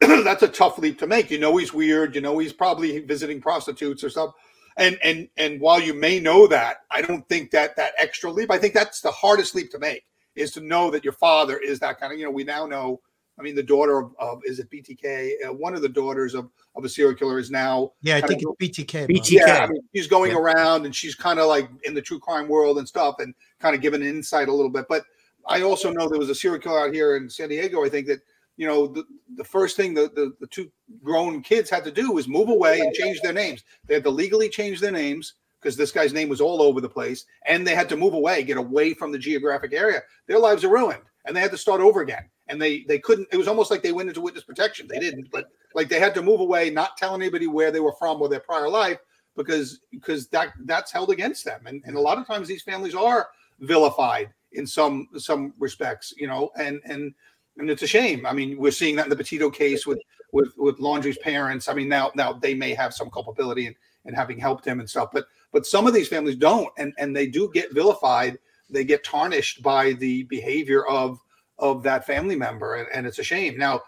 that's 0.00 0.42
a 0.42 0.48
tough 0.48 0.78
leap 0.78 0.98
to 0.98 1.06
make. 1.06 1.30
You 1.30 1.38
know 1.38 1.56
he's 1.56 1.72
weird. 1.72 2.14
You 2.14 2.20
know 2.20 2.38
he's 2.38 2.52
probably 2.52 2.98
visiting 3.00 3.40
prostitutes 3.40 4.02
or 4.02 4.10
something. 4.10 4.34
And 4.76 4.98
and 5.02 5.28
and 5.36 5.60
while 5.60 5.80
you 5.80 5.94
may 5.94 6.18
know 6.18 6.46
that, 6.48 6.78
I 6.90 7.00
don't 7.00 7.26
think 7.28 7.52
that 7.52 7.76
that 7.76 7.94
extra 7.96 8.30
leap. 8.30 8.50
I 8.50 8.58
think 8.58 8.74
that's 8.74 9.00
the 9.00 9.12
hardest 9.12 9.54
leap 9.54 9.70
to 9.70 9.78
make 9.78 10.04
is 10.34 10.50
to 10.52 10.60
know 10.60 10.90
that 10.90 11.04
your 11.04 11.12
father 11.12 11.56
is 11.58 11.78
that 11.78 12.00
kind 12.00 12.12
of. 12.12 12.18
You 12.18 12.26
know, 12.26 12.32
we 12.32 12.44
now 12.44 12.66
know. 12.66 13.00
I 13.38 13.42
mean, 13.42 13.54
the 13.54 13.62
daughter 13.62 13.98
of, 13.98 14.14
of 14.18 14.40
is 14.44 14.58
it 14.60 14.70
BTK? 14.70 15.48
Uh, 15.48 15.52
one 15.52 15.74
of 15.74 15.82
the 15.82 15.88
daughters 15.88 16.34
of 16.34 16.50
of 16.76 16.84
a 16.84 16.88
serial 16.88 17.14
killer 17.14 17.38
is 17.38 17.50
now 17.50 17.92
Yeah, 18.02 18.16
I 18.16 18.20
think 18.20 18.42
of- 18.42 18.54
it's 18.60 18.78
BTK. 18.78 19.08
BTK. 19.08 19.30
yeah, 19.30 19.64
I 19.64 19.66
mean, 19.68 19.80
she's 19.94 20.06
going 20.08 20.32
around 20.32 20.86
and 20.86 20.94
she's 20.94 21.14
kind 21.14 21.38
of 21.38 21.46
like 21.46 21.68
in 21.84 21.94
the 21.94 22.02
true 22.02 22.18
crime 22.18 22.48
world 22.48 22.78
and 22.78 22.86
stuff 22.88 23.16
and 23.18 23.34
kind 23.60 23.74
of 23.74 23.80
giving 23.82 24.02
an 24.02 24.08
insight 24.08 24.48
a 24.48 24.52
little 24.52 24.70
bit. 24.70 24.86
But 24.88 25.04
I 25.46 25.62
also 25.62 25.92
know 25.92 26.08
there 26.08 26.18
was 26.18 26.30
a 26.30 26.34
serial 26.34 26.60
killer 26.60 26.80
out 26.80 26.94
here 26.94 27.16
in 27.16 27.28
San 27.28 27.48
Diego. 27.50 27.84
I 27.84 27.88
think 27.88 28.06
that, 28.08 28.20
you 28.56 28.66
know, 28.66 28.86
the, 28.86 29.04
the 29.36 29.44
first 29.44 29.76
thing 29.76 29.94
the, 29.94 30.10
the, 30.14 30.34
the 30.40 30.46
two 30.48 30.70
grown 31.02 31.42
kids 31.42 31.68
had 31.70 31.84
to 31.84 31.90
do 31.92 32.12
was 32.12 32.26
move 32.26 32.48
away 32.48 32.80
and 32.80 32.92
change 32.94 33.20
their 33.20 33.32
names. 33.32 33.62
They 33.86 33.94
had 33.94 34.04
to 34.04 34.10
legally 34.10 34.48
change 34.48 34.80
their 34.80 34.92
names 34.92 35.34
because 35.60 35.76
this 35.76 35.92
guy's 35.92 36.12
name 36.12 36.28
was 36.28 36.40
all 36.40 36.60
over 36.62 36.80
the 36.80 36.88
place 36.88 37.24
and 37.46 37.66
they 37.66 37.74
had 37.74 37.88
to 37.90 37.96
move 37.96 38.14
away, 38.14 38.42
get 38.42 38.56
away 38.56 38.94
from 38.94 39.12
the 39.12 39.18
geographic 39.18 39.72
area. 39.72 40.00
Their 40.26 40.38
lives 40.38 40.64
are 40.64 40.70
ruined 40.70 41.02
and 41.24 41.36
they 41.36 41.40
had 41.40 41.50
to 41.52 41.58
start 41.58 41.80
over 41.80 42.00
again. 42.00 42.28
And 42.48 42.60
they 42.60 42.82
they 42.82 42.98
couldn't. 42.98 43.28
It 43.32 43.36
was 43.36 43.48
almost 43.48 43.70
like 43.70 43.82
they 43.82 43.92
went 43.92 44.08
into 44.08 44.20
witness 44.20 44.44
protection. 44.44 44.86
They 44.86 44.98
didn't, 44.98 45.30
but 45.30 45.48
like 45.74 45.88
they 45.88 45.98
had 45.98 46.14
to 46.14 46.22
move 46.22 46.40
away, 46.40 46.70
not 46.70 46.96
tell 46.96 47.14
anybody 47.14 47.46
where 47.46 47.70
they 47.70 47.80
were 47.80 47.94
from 47.94 48.20
or 48.20 48.28
their 48.28 48.40
prior 48.40 48.68
life, 48.68 48.98
because 49.36 49.80
because 49.90 50.28
that 50.28 50.52
that's 50.64 50.92
held 50.92 51.10
against 51.10 51.44
them. 51.44 51.66
And 51.66 51.82
and 51.86 51.96
a 51.96 52.00
lot 52.00 52.18
of 52.18 52.26
times 52.26 52.46
these 52.46 52.62
families 52.62 52.94
are 52.94 53.28
vilified 53.60 54.30
in 54.52 54.66
some 54.66 55.08
some 55.16 55.54
respects, 55.58 56.12
you 56.16 56.26
know, 56.26 56.50
and 56.58 56.80
and 56.84 57.14
and 57.56 57.70
it's 57.70 57.82
a 57.82 57.86
shame. 57.86 58.26
I 58.26 58.32
mean, 58.32 58.58
we're 58.58 58.72
seeing 58.72 58.96
that 58.96 59.06
in 59.06 59.10
the 59.10 59.16
Petito 59.16 59.50
case 59.50 59.86
with 59.86 60.00
with 60.32 60.52
with 60.56 60.78
Laundrie's 60.78 61.18
parents. 61.18 61.68
I 61.68 61.74
mean, 61.74 61.88
now 61.88 62.10
now 62.14 62.32
they 62.32 62.54
may 62.54 62.74
have 62.74 62.94
some 62.94 63.10
culpability 63.10 63.66
in, 63.66 63.74
in 64.04 64.14
having 64.14 64.38
helped 64.38 64.66
him 64.66 64.80
and 64.80 64.88
stuff, 64.88 65.10
but 65.12 65.26
but 65.52 65.66
some 65.66 65.86
of 65.86 65.94
these 65.94 66.08
families 66.08 66.36
don't, 66.36 66.68
and 66.78 66.92
and 66.98 67.14
they 67.14 67.26
do 67.26 67.50
get 67.52 67.72
vilified. 67.72 68.38
They 68.70 68.84
get 68.84 69.04
tarnished 69.04 69.62
by 69.62 69.92
the 69.92 70.24
behavior 70.24 70.86
of 70.86 71.20
of 71.58 71.82
that 71.82 72.06
family 72.06 72.36
member, 72.36 72.76
and, 72.76 72.88
and 72.92 73.06
it's 73.06 73.18
a 73.18 73.22
shame. 73.22 73.56
Now, 73.56 73.82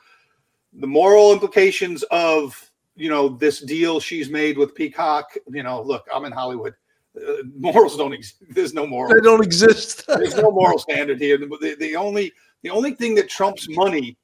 the 0.73 0.87
moral 0.87 1.33
implications 1.33 2.03
of 2.05 2.71
you 2.95 3.09
know 3.09 3.29
this 3.29 3.61
deal 3.61 4.01
she's 4.01 4.31
made 4.31 4.59
with 4.59 4.75
Peacock. 4.75 5.35
You 5.49 5.63
know, 5.63 5.83
look, 5.83 6.07
I'm 6.15 6.25
in 6.25 6.33
Hollywood. 6.33 6.75
Uh, 7.17 7.43
morals 7.59 7.97
don't 7.97 8.13
exist. 8.13 8.43
There's 8.51 8.75
no 8.75 8.87
moral. 8.87 9.15
They 9.15 9.21
don't 9.21 9.43
exist. 9.43 10.05
There's 10.09 10.37
no 10.37 10.51
moral 10.51 10.79
standard 10.79 11.21
here. 11.21 11.39
The, 11.39 11.47
the, 11.47 11.77
the 11.79 11.97
only 11.97 12.33
the 12.63 12.71
only 12.71 12.93
thing 12.93 13.15
that 13.17 13.29
trumps 13.29 13.69
money 13.69 14.17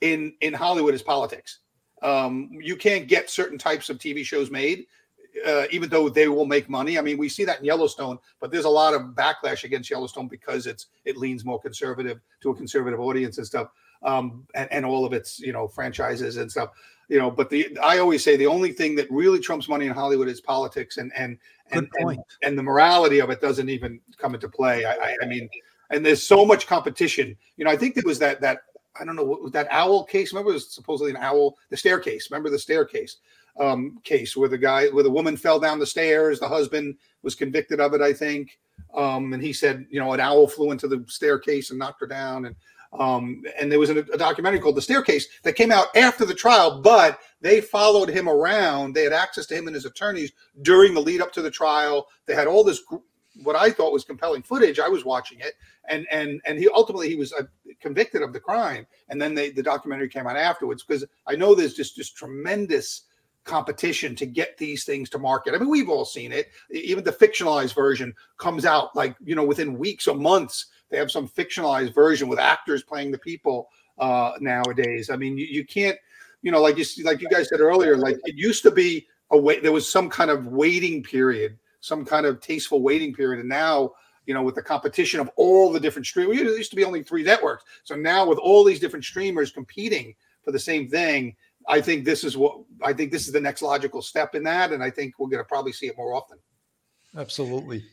in 0.00 0.34
in 0.40 0.52
Hollywood 0.52 0.94
is 0.94 1.02
politics. 1.02 1.60
Um, 2.02 2.50
you 2.52 2.76
can't 2.76 3.06
get 3.06 3.30
certain 3.30 3.58
types 3.58 3.88
of 3.88 3.98
TV 3.98 4.24
shows 4.24 4.50
made, 4.50 4.86
uh, 5.46 5.64
even 5.70 5.88
though 5.88 6.08
they 6.08 6.28
will 6.28 6.46
make 6.46 6.68
money. 6.68 6.98
I 6.98 7.02
mean, 7.02 7.18
we 7.18 7.28
see 7.28 7.44
that 7.44 7.60
in 7.60 7.64
Yellowstone, 7.64 8.18
but 8.40 8.50
there's 8.50 8.64
a 8.64 8.70
lot 8.70 8.94
of 8.94 9.02
backlash 9.14 9.64
against 9.64 9.90
Yellowstone 9.90 10.28
because 10.28 10.66
it's 10.66 10.86
it 11.04 11.16
leans 11.16 11.44
more 11.44 11.60
conservative 11.60 12.20
to 12.42 12.50
a 12.50 12.54
conservative 12.54 13.00
audience 13.00 13.38
and 13.38 13.46
stuff, 13.46 13.68
um, 14.02 14.46
and, 14.54 14.70
and 14.72 14.84
all 14.84 15.04
of 15.04 15.12
its 15.12 15.40
you 15.40 15.52
know 15.52 15.66
franchises 15.66 16.36
and 16.36 16.50
stuff. 16.50 16.70
You 17.08 17.18
know, 17.18 17.30
but 17.30 17.50
the 17.50 17.76
I 17.82 17.98
always 17.98 18.22
say 18.22 18.36
the 18.36 18.46
only 18.46 18.72
thing 18.72 18.94
that 18.96 19.10
really 19.10 19.40
trumps 19.40 19.68
money 19.68 19.86
in 19.86 19.92
Hollywood 19.92 20.28
is 20.28 20.40
politics, 20.40 20.98
and 20.98 21.12
and 21.16 21.38
and 21.70 21.88
and, 21.98 22.18
and 22.42 22.58
the 22.58 22.62
morality 22.62 23.20
of 23.20 23.30
it 23.30 23.40
doesn't 23.40 23.68
even 23.68 24.00
come 24.18 24.34
into 24.34 24.48
play. 24.48 24.84
I, 24.84 24.92
I, 24.92 25.16
I 25.22 25.26
mean, 25.26 25.48
and 25.90 26.04
there's 26.04 26.22
so 26.22 26.44
much 26.44 26.66
competition. 26.66 27.36
You 27.56 27.64
know, 27.64 27.70
I 27.70 27.76
think 27.76 27.94
there 27.94 28.04
was 28.06 28.18
that 28.20 28.40
that 28.40 28.60
I 29.00 29.04
don't 29.04 29.16
know 29.16 29.24
what 29.24 29.52
that 29.52 29.68
owl 29.70 30.04
case. 30.04 30.32
Remember, 30.32 30.50
it 30.50 30.54
was 30.54 30.72
supposedly 30.72 31.10
an 31.10 31.18
owl, 31.18 31.56
the 31.70 31.76
staircase. 31.76 32.30
Remember 32.30 32.50
the 32.50 32.58
staircase 32.58 33.16
um, 33.58 33.98
case 34.04 34.36
where 34.36 34.48
the 34.48 34.58
guy, 34.58 34.88
where 34.88 35.04
the 35.04 35.10
woman 35.10 35.36
fell 35.36 35.60
down 35.60 35.78
the 35.78 35.86
stairs. 35.86 36.40
The 36.40 36.48
husband 36.48 36.96
was 37.22 37.34
convicted 37.34 37.80
of 37.80 37.94
it, 37.94 38.00
I 38.00 38.12
think. 38.12 38.58
Um, 38.94 39.32
and 39.32 39.42
he 39.42 39.52
said, 39.52 39.86
you 39.90 40.00
know, 40.00 40.12
an 40.12 40.20
owl 40.20 40.46
flew 40.46 40.70
into 40.70 40.88
the 40.88 41.04
staircase 41.08 41.70
and 41.70 41.78
knocked 41.78 42.00
her 42.00 42.06
down. 42.06 42.46
And 42.46 42.56
um, 42.98 43.42
and 43.58 43.72
there 43.72 43.78
was 43.78 43.88
a, 43.88 44.00
a 44.00 44.18
documentary 44.18 44.60
called 44.60 44.76
The 44.76 44.82
Staircase 44.82 45.26
that 45.44 45.54
came 45.54 45.72
out 45.72 45.86
after 45.96 46.26
the 46.26 46.34
trial, 46.34 46.82
but 46.82 47.20
they 47.40 47.60
followed 47.60 48.10
him 48.10 48.28
around. 48.28 48.92
They 48.92 49.04
had 49.04 49.14
access 49.14 49.46
to 49.46 49.56
him 49.56 49.66
and 49.66 49.74
his 49.74 49.86
attorneys 49.86 50.32
during 50.60 50.92
the 50.92 51.00
lead 51.00 51.22
up 51.22 51.32
to 51.32 51.42
the 51.42 51.50
trial. 51.50 52.08
They 52.26 52.34
had 52.34 52.46
all 52.46 52.64
this 52.64 52.82
what 53.44 53.56
I 53.56 53.70
thought 53.70 53.94
was 53.94 54.04
compelling 54.04 54.42
footage. 54.42 54.78
I 54.78 54.88
was 54.88 55.06
watching 55.06 55.40
it, 55.40 55.54
and 55.88 56.06
and 56.10 56.40
and 56.44 56.58
he 56.58 56.68
ultimately 56.68 57.08
he 57.08 57.16
was 57.16 57.32
uh, 57.32 57.44
convicted 57.80 58.20
of 58.20 58.34
the 58.34 58.40
crime, 58.40 58.86
and 59.08 59.20
then 59.20 59.34
they 59.34 59.50
the 59.50 59.62
documentary 59.62 60.10
came 60.10 60.26
out 60.26 60.36
afterwards 60.36 60.84
because 60.84 61.04
I 61.26 61.34
know 61.34 61.54
there's 61.54 61.74
just 61.74 61.96
just 61.96 62.14
tremendous 62.14 63.04
competition 63.44 64.14
to 64.16 64.26
get 64.26 64.56
these 64.56 64.84
things 64.84 65.10
to 65.10 65.18
market. 65.18 65.54
I 65.54 65.58
mean, 65.58 65.68
we've 65.68 65.88
all 65.88 66.04
seen 66.04 66.32
it. 66.32 66.50
Even 66.70 67.04
the 67.04 67.12
fictionalized 67.12 67.74
version 67.74 68.14
comes 68.38 68.64
out 68.64 68.94
like 68.94 69.16
you 69.24 69.34
know 69.34 69.44
within 69.44 69.78
weeks 69.78 70.06
or 70.06 70.16
months. 70.16 70.66
They 70.90 70.98
have 70.98 71.10
some 71.10 71.28
fictionalized 71.28 71.94
version 71.94 72.28
with 72.28 72.38
actors 72.38 72.82
playing 72.82 73.12
the 73.12 73.18
people 73.18 73.68
uh, 73.98 74.32
nowadays. 74.40 75.08
I 75.08 75.16
mean, 75.16 75.38
you, 75.38 75.46
you 75.46 75.64
can't, 75.64 75.96
you 76.42 76.52
know, 76.52 76.60
like 76.60 76.76
you 76.76 76.84
like 77.04 77.20
you 77.20 77.28
guys 77.28 77.48
said 77.48 77.60
earlier, 77.60 77.96
like 77.96 78.18
it 78.24 78.34
used 78.36 78.62
to 78.64 78.70
be 78.70 79.06
a 79.30 79.38
wait. 79.38 79.62
There 79.62 79.72
was 79.72 79.90
some 79.90 80.10
kind 80.10 80.30
of 80.30 80.46
waiting 80.46 81.02
period 81.02 81.58
some 81.82 82.04
kind 82.04 82.24
of 82.24 82.40
tasteful 82.40 82.80
waiting 82.80 83.12
period. 83.12 83.40
And 83.40 83.48
now, 83.48 83.92
you 84.24 84.32
know, 84.32 84.42
with 84.42 84.54
the 84.54 84.62
competition 84.62 85.20
of 85.20 85.28
all 85.36 85.70
the 85.70 85.80
different 85.80 86.06
streamers, 86.06 86.38
it 86.38 86.44
used 86.44 86.70
to 86.70 86.76
be 86.76 86.84
only 86.84 87.02
three 87.02 87.24
networks. 87.24 87.64
So 87.82 87.96
now 87.96 88.24
with 88.24 88.38
all 88.38 88.64
these 88.64 88.80
different 88.80 89.04
streamers 89.04 89.50
competing 89.50 90.14
for 90.44 90.52
the 90.52 90.58
same 90.58 90.88
thing, 90.88 91.36
I 91.68 91.80
think 91.80 92.04
this 92.04 92.24
is 92.24 92.36
what 92.36 92.58
I 92.82 92.92
think 92.92 93.12
this 93.12 93.26
is 93.26 93.32
the 93.32 93.40
next 93.40 93.62
logical 93.62 94.02
step 94.02 94.34
in 94.34 94.42
that, 94.44 94.72
and 94.72 94.82
I 94.82 94.90
think 94.90 95.18
we're 95.18 95.28
going 95.28 95.42
to 95.42 95.48
probably 95.48 95.72
see 95.72 95.86
it 95.86 95.96
more 95.96 96.14
often. 96.14 96.38
Absolutely. 97.16 97.84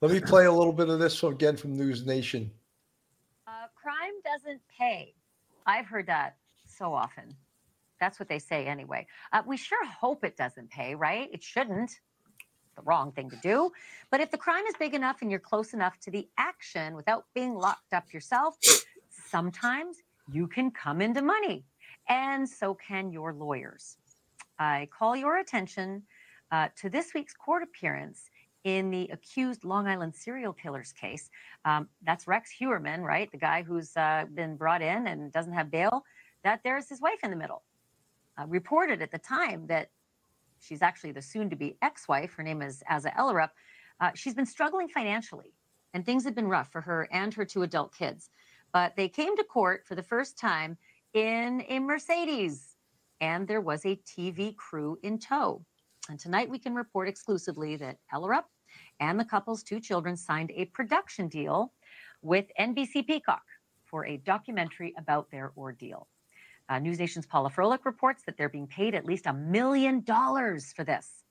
Let 0.00 0.12
me 0.12 0.20
play 0.20 0.44
a 0.44 0.52
little 0.52 0.72
bit 0.72 0.88
of 0.88 1.00
this 1.00 1.18
from, 1.18 1.32
again 1.32 1.56
from 1.56 1.76
News 1.76 2.06
Nation. 2.06 2.50
Uh, 3.46 3.66
crime 3.74 4.14
doesn't 4.24 4.60
pay. 4.68 5.14
I've 5.66 5.86
heard 5.86 6.06
that 6.06 6.36
so 6.66 6.92
often. 6.94 7.34
That's 7.98 8.20
what 8.20 8.28
they 8.28 8.38
say 8.38 8.66
anyway. 8.66 9.06
Uh, 9.32 9.42
we 9.44 9.56
sure 9.56 9.84
hope 9.86 10.24
it 10.24 10.36
doesn't 10.36 10.70
pay, 10.70 10.94
right? 10.94 11.28
It 11.32 11.42
shouldn't. 11.42 11.98
The 12.76 12.82
wrong 12.82 13.10
thing 13.10 13.28
to 13.30 13.36
do. 13.42 13.72
But 14.10 14.20
if 14.20 14.30
the 14.30 14.38
crime 14.38 14.64
is 14.66 14.74
big 14.78 14.94
enough 14.94 15.20
and 15.20 15.32
you're 15.32 15.40
close 15.40 15.74
enough 15.74 15.98
to 16.00 16.12
the 16.12 16.28
action 16.38 16.94
without 16.94 17.24
being 17.34 17.54
locked 17.54 17.92
up 17.92 18.12
yourself, 18.12 18.56
sometimes 19.28 19.96
you 20.30 20.46
can 20.46 20.70
come 20.70 21.00
into 21.00 21.22
money. 21.22 21.64
And 22.08 22.48
so 22.48 22.74
can 22.74 23.12
your 23.12 23.32
lawyers. 23.32 23.96
I 24.58 24.88
call 24.96 25.16
your 25.16 25.38
attention 25.38 26.02
uh, 26.50 26.68
to 26.76 26.88
this 26.88 27.12
week's 27.14 27.34
court 27.34 27.62
appearance 27.62 28.30
in 28.64 28.90
the 28.90 29.08
accused 29.12 29.64
Long 29.64 29.86
Island 29.86 30.14
serial 30.14 30.52
killers 30.52 30.92
case. 30.92 31.30
Um, 31.64 31.88
that's 32.02 32.26
Rex 32.26 32.50
Heuermann, 32.58 33.02
right? 33.02 33.30
The 33.30 33.38
guy 33.38 33.62
who's 33.62 33.96
uh, 33.96 34.24
been 34.34 34.56
brought 34.56 34.82
in 34.82 35.06
and 35.06 35.32
doesn't 35.32 35.52
have 35.52 35.70
bail. 35.70 36.04
That 36.44 36.60
there's 36.64 36.88
his 36.88 37.00
wife 37.00 37.18
in 37.22 37.30
the 37.30 37.36
middle. 37.36 37.62
Uh, 38.38 38.46
reported 38.46 39.02
at 39.02 39.10
the 39.10 39.18
time 39.18 39.66
that 39.66 39.90
she's 40.60 40.82
actually 40.82 41.12
the 41.12 41.22
soon 41.22 41.50
to 41.50 41.56
be 41.56 41.76
ex 41.82 42.08
wife. 42.08 42.34
Her 42.34 42.42
name 42.42 42.62
is 42.62 42.82
Asa 42.88 43.10
Ellerup. 43.18 43.50
Uh, 44.00 44.10
she's 44.14 44.34
been 44.34 44.46
struggling 44.46 44.88
financially, 44.88 45.52
and 45.94 46.04
things 46.04 46.24
have 46.24 46.34
been 46.34 46.48
rough 46.48 46.70
for 46.70 46.80
her 46.80 47.08
and 47.12 47.34
her 47.34 47.44
two 47.44 47.62
adult 47.62 47.94
kids. 47.94 48.30
But 48.72 48.94
they 48.96 49.08
came 49.08 49.36
to 49.36 49.44
court 49.44 49.84
for 49.86 49.94
the 49.94 50.02
first 50.02 50.38
time 50.38 50.76
in 51.14 51.64
a 51.68 51.78
Mercedes, 51.78 52.76
and 53.20 53.46
there 53.46 53.60
was 53.60 53.84
a 53.84 53.96
TV 53.96 54.54
crew 54.56 54.98
in 55.02 55.18
tow. 55.18 55.64
And 56.08 56.18
tonight 56.18 56.48
we 56.48 56.58
can 56.58 56.74
report 56.74 57.08
exclusively 57.08 57.76
that 57.76 57.98
Ellerup 58.14 58.44
and 59.00 59.18
the 59.18 59.24
couple's 59.24 59.62
two 59.62 59.80
children 59.80 60.16
signed 60.16 60.52
a 60.54 60.66
production 60.66 61.28
deal 61.28 61.72
with 62.22 62.46
NBC 62.58 63.06
Peacock 63.06 63.42
for 63.84 64.06
a 64.06 64.18
documentary 64.18 64.94
about 64.98 65.30
their 65.30 65.52
ordeal. 65.56 66.08
Uh, 66.68 66.78
News 66.78 66.98
Nation's 66.98 67.26
Paula 67.26 67.50
Froelich 67.50 67.84
reports 67.84 68.22
that 68.26 68.36
they're 68.36 68.48
being 68.50 68.66
paid 68.66 68.94
at 68.94 69.06
least 69.06 69.26
a 69.26 69.32
million 69.32 70.02
dollars 70.02 70.72
for 70.72 70.84
this. 70.84 71.24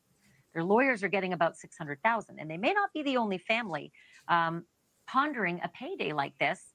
Their 0.54 0.64
lawyers 0.64 1.04
are 1.04 1.10
getting 1.10 1.34
about 1.34 1.56
600,000 1.56 2.40
and 2.40 2.50
they 2.50 2.58
may 2.58 2.74
not 2.74 2.92
be 2.94 3.04
the 3.04 3.18
only 3.18 3.38
family 3.38 3.92
um, 4.28 4.66
pondering 5.08 5.60
a 5.64 5.68
payday 5.70 6.14
like 6.14 6.38
this 6.40 6.74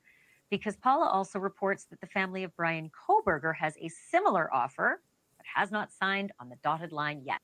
because 0.52 0.76
Paula 0.76 1.06
also 1.06 1.38
reports 1.38 1.84
that 1.84 1.98
the 2.02 2.06
family 2.06 2.44
of 2.44 2.54
Bryan 2.56 2.90
Kohberger 2.90 3.54
has 3.56 3.74
a 3.80 3.88
similar 3.88 4.52
offer 4.52 5.00
but 5.38 5.46
has 5.46 5.70
not 5.70 5.90
signed 5.90 6.30
on 6.38 6.50
the 6.50 6.56
dotted 6.62 6.92
line 6.92 7.22
yet. 7.24 7.40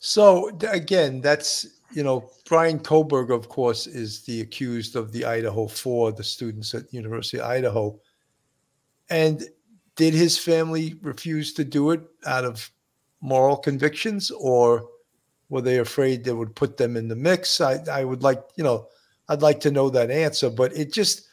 So 0.00 0.50
again, 0.68 1.20
that's 1.20 1.64
you 1.92 2.02
know 2.02 2.28
Bryan 2.48 2.80
Kohberger, 2.80 3.36
of 3.36 3.48
course, 3.48 3.86
is 3.86 4.22
the 4.24 4.40
accused 4.40 4.96
of 4.96 5.12
the 5.12 5.24
Idaho 5.24 5.68
Four, 5.68 6.10
the 6.10 6.24
students 6.24 6.74
at 6.74 6.92
University 6.92 7.38
of 7.38 7.46
Idaho, 7.46 8.00
and 9.10 9.44
did 9.94 10.12
his 10.12 10.36
family 10.36 10.96
refuse 11.02 11.52
to 11.54 11.64
do 11.64 11.92
it 11.92 12.00
out 12.26 12.44
of 12.44 12.68
moral 13.20 13.58
convictions, 13.58 14.32
or 14.32 14.88
were 15.50 15.60
they 15.60 15.78
afraid 15.78 16.24
they 16.24 16.32
would 16.32 16.56
put 16.56 16.76
them 16.76 16.96
in 16.96 17.06
the 17.06 17.14
mix? 17.14 17.60
I, 17.60 17.78
I 17.92 18.02
would 18.02 18.24
like 18.24 18.42
you 18.56 18.64
know 18.64 18.88
I'd 19.28 19.42
like 19.42 19.60
to 19.60 19.70
know 19.70 19.88
that 19.90 20.10
answer, 20.10 20.50
but 20.50 20.76
it 20.76 20.92
just 20.92 21.29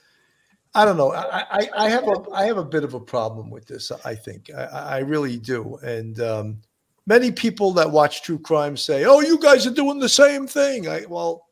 I 0.78 0.86
don't 0.86 0.98
know. 0.98 1.12
I, 1.12 1.40
I, 1.50 1.70
I 1.78 1.90
have 1.90 2.08
a 2.08 2.24
I 2.32 2.46
have 2.46 2.58
a 2.58 2.64
bit 2.64 2.84
of 2.84 2.94
a 2.94 3.00
problem 3.00 3.50
with 3.50 3.66
this. 3.66 3.92
I 4.06 4.16
think 4.16 4.50
I, 4.56 4.64
I 4.64 4.98
really 5.00 5.38
do, 5.38 5.78
and. 5.84 6.20
Um, 6.20 6.62
many 7.08 7.32
people 7.32 7.72
that 7.72 7.90
watch 7.90 8.22
true 8.22 8.38
crime 8.38 8.78
say, 8.78 9.06
"Oh, 9.06 9.22
you 9.22 9.40
guys 9.40 9.66
are 9.66 9.72
doing 9.72 9.98
the 9.98 10.10
same 10.10 10.46
thing." 10.46 10.88
I 10.88 11.06
well, 11.08 11.48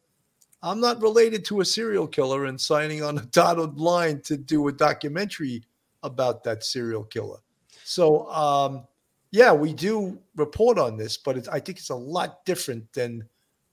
I'm 0.61 0.79
not 0.79 1.01
related 1.01 1.45
to 1.45 1.61
a 1.61 1.65
serial 1.65 2.07
killer 2.07 2.45
and 2.45 2.59
signing 2.59 3.03
on 3.03 3.17
a 3.17 3.21
dotted 3.31 3.79
line 3.79 4.21
to 4.21 4.37
do 4.37 4.67
a 4.67 4.71
documentary 4.71 5.63
about 6.03 6.43
that 6.43 6.63
serial 6.63 7.03
killer. 7.03 7.39
So, 7.83 8.29
um, 8.31 8.85
yeah, 9.31 9.53
we 9.53 9.73
do 9.73 10.19
report 10.35 10.77
on 10.77 10.97
this, 10.97 11.17
but 11.17 11.47
I 11.51 11.59
think 11.59 11.79
it's 11.79 11.89
a 11.89 11.95
lot 11.95 12.45
different 12.45 12.91
than 12.93 13.27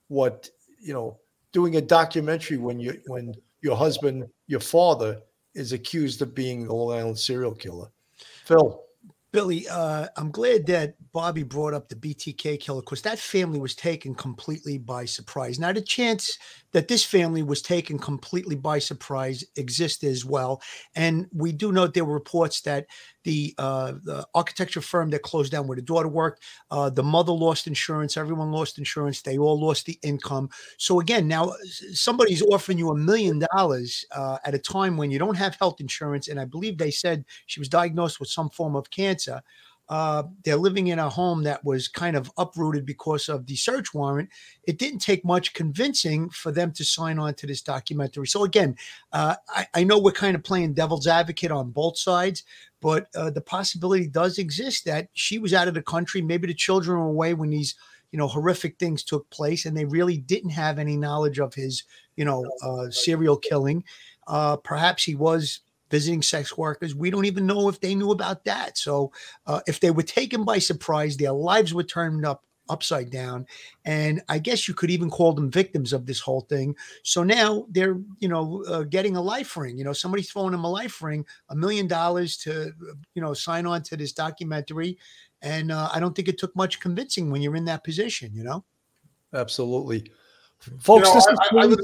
what 0.07 0.49
you 0.79 0.93
know 0.93 1.19
doing 1.51 1.75
a 1.75 1.81
documentary 1.81 2.57
when 2.57 2.79
you 2.79 2.99
when 3.07 3.35
your 3.61 3.75
husband, 3.75 4.27
your 4.47 4.59
father, 4.59 5.21
is 5.53 5.73
accused 5.73 6.21
of 6.21 6.35
being 6.35 6.67
the 6.67 6.73
Long 6.73 6.97
Island 6.97 7.19
serial 7.19 7.53
killer. 7.53 7.87
Phil. 8.45 8.81
Billy, 9.31 9.67
uh, 9.67 10.07
I'm 10.15 10.29
glad 10.29 10.67
that 10.67 10.95
Bobby 11.11 11.41
brought 11.41 11.73
up 11.73 11.89
the 11.89 11.95
BTK 11.95 12.59
killer 12.59 12.81
because 12.81 13.01
that 13.01 13.17
family 13.17 13.59
was 13.59 13.73
taken 13.73 14.13
completely 14.13 14.77
by 14.77 15.05
surprise. 15.05 15.57
Now, 15.57 15.73
the 15.73 15.81
chance 15.81 16.37
that 16.73 16.87
this 16.87 17.05
family 17.05 17.43
was 17.43 17.61
taken 17.61 17.97
completely 17.97 18.55
by 18.55 18.79
surprise 18.79 19.43
exists 19.55 20.03
as 20.03 20.25
well. 20.25 20.61
And 20.95 21.27
we 21.31 21.51
do 21.51 21.71
note 21.71 21.93
there 21.93 22.05
were 22.05 22.13
reports 22.13 22.61
that 22.61 22.87
the, 23.23 23.55
uh, 23.57 23.93
the 24.03 24.27
architecture 24.35 24.81
firm 24.81 25.09
that 25.11 25.21
closed 25.21 25.51
down 25.51 25.67
where 25.67 25.77
the 25.77 25.81
daughter 25.81 26.09
worked, 26.09 26.43
uh, 26.71 26.89
the 26.89 27.03
mother 27.03 27.31
lost 27.31 27.67
insurance, 27.67 28.17
everyone 28.17 28.51
lost 28.51 28.77
insurance, 28.77 29.21
they 29.21 29.37
all 29.37 29.59
lost 29.59 29.85
the 29.85 29.97
income. 30.03 30.49
So, 30.77 30.99
again, 30.99 31.27
now 31.27 31.53
somebody's 31.93 32.41
offering 32.41 32.77
you 32.77 32.89
a 32.89 32.97
million 32.97 33.41
dollars 33.55 34.05
uh, 34.11 34.39
at 34.43 34.55
a 34.55 34.59
time 34.59 34.97
when 34.97 35.11
you 35.11 35.19
don't 35.19 35.37
have 35.37 35.55
health 35.55 35.79
insurance. 35.79 36.27
And 36.27 36.39
I 36.39 36.45
believe 36.45 36.77
they 36.77 36.91
said 36.91 37.23
she 37.45 37.59
was 37.61 37.69
diagnosed 37.69 38.19
with 38.19 38.29
some 38.29 38.49
form 38.49 38.75
of 38.75 38.89
cancer. 38.89 39.41
Uh, 39.89 40.23
they're 40.43 40.55
living 40.55 40.87
in 40.87 40.99
a 40.99 41.09
home 41.09 41.43
that 41.43 41.63
was 41.63 41.87
kind 41.87 42.15
of 42.15 42.31
uprooted 42.37 42.85
because 42.85 43.27
of 43.29 43.45
the 43.45 43.55
search 43.55 43.93
warrant. 43.93 44.29
It 44.63 44.77
didn't 44.77 44.99
take 44.99 45.25
much 45.25 45.53
convincing 45.53 46.29
for 46.29 46.51
them 46.51 46.71
to 46.73 46.85
sign 46.85 47.19
on 47.19 47.33
to 47.35 47.47
this 47.47 47.61
documentary. 47.61 48.27
So, 48.27 48.43
again, 48.43 48.75
uh, 49.11 49.35
I, 49.49 49.67
I, 49.73 49.83
know 49.83 49.99
we're 49.99 50.11
kind 50.11 50.35
of 50.35 50.43
playing 50.43 50.73
devil's 50.73 51.07
advocate 51.07 51.51
on 51.51 51.71
both 51.71 51.97
sides, 51.97 52.43
but 52.81 53.07
uh, 53.15 53.29
the 53.29 53.41
possibility 53.41 54.07
does 54.07 54.37
exist 54.37 54.85
that 54.85 55.09
she 55.13 55.37
was 55.37 55.53
out 55.53 55.67
of 55.67 55.73
the 55.73 55.81
country. 55.81 56.21
Maybe 56.21 56.47
the 56.47 56.53
children 56.53 56.97
were 56.97 57.07
away 57.07 57.33
when 57.33 57.49
these 57.49 57.75
you 58.13 58.19
know 58.19 58.27
horrific 58.27 58.77
things 58.77 59.03
took 59.03 59.29
place 59.31 59.65
and 59.65 59.75
they 59.75 59.85
really 59.85 60.17
didn't 60.17 60.51
have 60.51 60.79
any 60.79 60.95
knowledge 60.95 61.39
of 61.39 61.53
his 61.53 61.83
you 62.15 62.23
know 62.23 62.45
uh, 62.63 62.89
serial 62.91 63.35
killing 63.35 63.83
uh, 64.27 64.55
perhaps 64.57 65.03
he 65.03 65.15
was 65.15 65.59
visiting 65.89 66.21
sex 66.21 66.57
workers. 66.57 66.95
We 66.95 67.09
don't 67.11 67.25
even 67.25 67.45
know 67.45 67.69
if 67.69 67.79
they 67.79 67.95
knew 67.95 68.11
about 68.11 68.45
that. 68.45 68.77
So 68.77 69.11
uh, 69.45 69.61
if 69.67 69.79
they 69.79 69.91
were 69.91 70.03
taken 70.03 70.43
by 70.43 70.59
surprise, 70.59 71.17
their 71.17 71.31
lives 71.33 71.73
were 71.73 71.83
turned 71.83 72.25
up 72.25 72.43
upside 72.69 73.09
down 73.11 73.45
and 73.83 74.21
i 74.29 74.39
guess 74.39 74.69
you 74.69 74.73
could 74.73 74.89
even 74.89 75.09
call 75.09 75.33
them 75.33 75.51
victims 75.51 75.91
of 75.91 76.05
this 76.05 76.21
whole 76.21 76.39
thing 76.39 76.73
so 77.03 77.21
now 77.21 77.65
they're 77.71 77.97
you 78.19 78.29
know 78.29 78.63
uh, 78.69 78.83
getting 78.83 79.17
a 79.17 79.21
life 79.21 79.57
ring 79.57 79.77
you 79.77 79.83
know 79.83 79.91
somebody's 79.91 80.31
throwing 80.31 80.51
them 80.53 80.63
a 80.63 80.71
life 80.71 81.01
ring 81.01 81.25
a 81.49 81.55
million 81.57 81.87
dollars 81.87 82.37
to 82.37 82.71
you 83.15 83.21
know 83.21 83.33
sign 83.33 83.65
on 83.65 83.83
to 83.83 83.97
this 83.97 84.13
documentary 84.13 84.97
and 85.41 85.73
uh, 85.73 85.89
i 85.93 85.99
don't 85.99 86.15
think 86.15 86.29
it 86.29 86.37
took 86.37 86.55
much 86.55 86.79
convincing 86.79 87.29
when 87.29 87.41
you're 87.41 87.57
in 87.57 87.65
that 87.65 87.83
position 87.83 88.31
you 88.33 88.45
know 88.45 88.63
absolutely 89.33 90.09
folks 90.79 91.05
You 91.09 91.13
know, 91.15 91.15
this 91.15 91.27
I- 91.27 91.31
is 91.33 91.39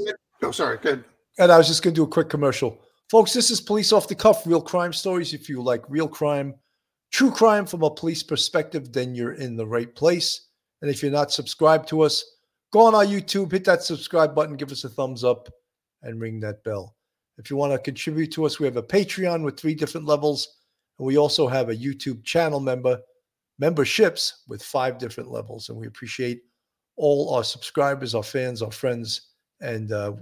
I- 0.08 0.12
I- 0.12 0.46
oh, 0.46 0.50
sorry. 0.50 0.78
Good. 0.78 1.04
and 1.38 1.52
i 1.52 1.58
was 1.58 1.68
just 1.68 1.82
going 1.82 1.92
to 1.92 1.98
do 1.98 2.04
a 2.04 2.08
quick 2.08 2.30
commercial 2.30 2.78
folks 3.10 3.32
this 3.32 3.50
is 3.50 3.60
police 3.60 3.92
off 3.92 4.06
the 4.06 4.14
cuff 4.14 4.46
real 4.46 4.62
crime 4.62 4.92
stories. 4.92 5.34
If 5.34 5.48
you 5.48 5.60
like 5.60 5.82
real 5.88 6.08
crime 6.08 6.54
true 7.10 7.32
crime 7.32 7.66
from 7.66 7.82
a 7.82 7.90
police 7.90 8.22
perspective 8.22 8.92
then 8.92 9.14
you're 9.14 9.32
in 9.32 9.56
the 9.56 9.66
right 9.66 9.92
place. 9.96 10.46
And 10.80 10.90
if 10.90 11.02
you're 11.02 11.10
not 11.10 11.32
subscribed 11.32 11.88
to 11.88 12.02
us 12.02 12.24
go 12.72 12.80
on 12.80 12.94
our 12.94 13.04
youtube 13.04 13.50
hit 13.50 13.64
that 13.64 13.82
subscribe 13.82 14.34
button 14.34 14.56
give 14.56 14.70
us 14.70 14.84
a 14.84 14.88
thumbs 14.88 15.24
up 15.24 15.48
and 16.02 16.20
ring 16.20 16.38
that 16.40 16.62
bell. 16.62 16.96
If 17.36 17.50
you 17.50 17.56
want 17.56 17.72
to 17.72 17.78
contribute 17.78 18.32
to 18.32 18.46
us 18.46 18.60
we 18.60 18.66
have 18.66 18.76
a 18.76 18.82
patreon 18.82 19.44
with 19.44 19.58
three 19.58 19.74
different 19.74 20.06
levels 20.06 20.58
and 20.98 21.06
we 21.06 21.18
also 21.18 21.48
have 21.48 21.68
a 21.68 21.76
youtube 21.76 22.22
channel 22.22 22.60
member 22.60 22.96
memberships 23.58 24.44
with 24.48 24.62
five 24.62 24.98
different 24.98 25.30
levels. 25.30 25.68
And 25.68 25.76
we 25.76 25.88
appreciate 25.88 26.42
all 26.96 27.34
our 27.34 27.44
subscribers 27.44 28.14
our 28.14 28.22
fans 28.22 28.62
our 28.62 28.70
friends 28.70 29.32
and 29.60 29.90
uh, 29.90 30.12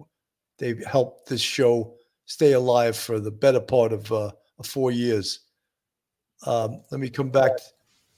they've 0.59 0.85
helped 0.87 1.29
this 1.29 1.43
show 1.43 1.98
stay 2.29 2.53
alive 2.53 2.97
for 2.97 3.19
the 3.19 3.31
better 3.31 3.61
part 3.61 3.93
of 3.93 4.13
uh, 4.13 4.31
four 4.63 4.93
years 4.93 5.41
um, 6.47 6.83
let 6.93 7.01
me 7.01 7.11
come 7.11 7.31
back 7.31 7.51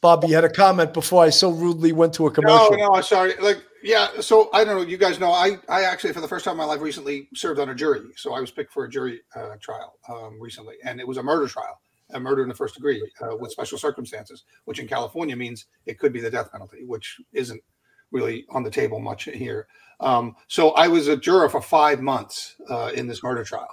Bobby, 0.00 0.28
you 0.28 0.34
had 0.34 0.44
a 0.44 0.50
comment 0.50 0.94
before 0.94 1.22
I 1.22 1.30
so 1.30 1.50
rudely 1.50 1.92
went 1.92 2.14
to 2.14 2.26
a 2.26 2.30
commercial. 2.30 2.70
no, 2.70 2.76
no, 2.76 2.94
I'm 2.94 3.02
sorry. 3.02 3.34
Like, 3.40 3.62
yeah. 3.82 4.08
So 4.20 4.48
I 4.52 4.64
don't 4.64 4.76
know. 4.76 4.82
You 4.82 4.96
guys 4.96 5.20
know, 5.20 5.30
I, 5.30 5.58
I 5.68 5.82
actually, 5.82 6.14
for 6.14 6.22
the 6.22 6.28
first 6.28 6.44
time 6.44 6.52
in 6.52 6.58
my 6.58 6.64
life, 6.64 6.80
recently 6.80 7.28
served 7.34 7.60
on 7.60 7.68
a 7.68 7.74
jury. 7.74 8.00
So 8.16 8.32
I 8.32 8.40
was 8.40 8.50
picked 8.50 8.72
for 8.72 8.84
a 8.84 8.88
jury 8.88 9.20
uh, 9.36 9.56
trial 9.60 9.98
um, 10.08 10.40
recently, 10.40 10.76
and 10.84 11.00
it 11.00 11.06
was 11.06 11.18
a 11.18 11.22
murder 11.22 11.46
trial, 11.46 11.80
a 12.14 12.20
murder 12.20 12.42
in 12.42 12.48
the 12.48 12.54
first 12.54 12.74
degree 12.74 13.02
uh, 13.20 13.36
with 13.36 13.52
special 13.52 13.76
circumstances, 13.76 14.44
which 14.64 14.78
in 14.78 14.88
California 14.88 15.36
means 15.36 15.66
it 15.84 15.98
could 15.98 16.14
be 16.14 16.20
the 16.20 16.30
death 16.30 16.50
penalty, 16.50 16.84
which 16.86 17.20
isn't 17.34 17.62
really 18.10 18.46
on 18.48 18.62
the 18.62 18.70
table 18.70 19.00
much 19.00 19.24
here. 19.24 19.66
Um, 20.00 20.34
so 20.48 20.70
I 20.70 20.88
was 20.88 21.08
a 21.08 21.16
juror 21.16 21.50
for 21.50 21.60
five 21.60 22.00
months 22.00 22.56
uh, 22.70 22.90
in 22.94 23.06
this 23.06 23.22
murder 23.22 23.44
trial, 23.44 23.68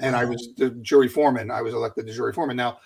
and 0.00 0.16
I 0.16 0.24
was 0.24 0.50
the 0.56 0.70
jury 0.70 1.08
foreman. 1.08 1.50
I 1.50 1.62
was 1.62 1.74
elected 1.74 2.06
the 2.06 2.12
jury 2.12 2.32
foreman. 2.32 2.56
Now, 2.56 2.78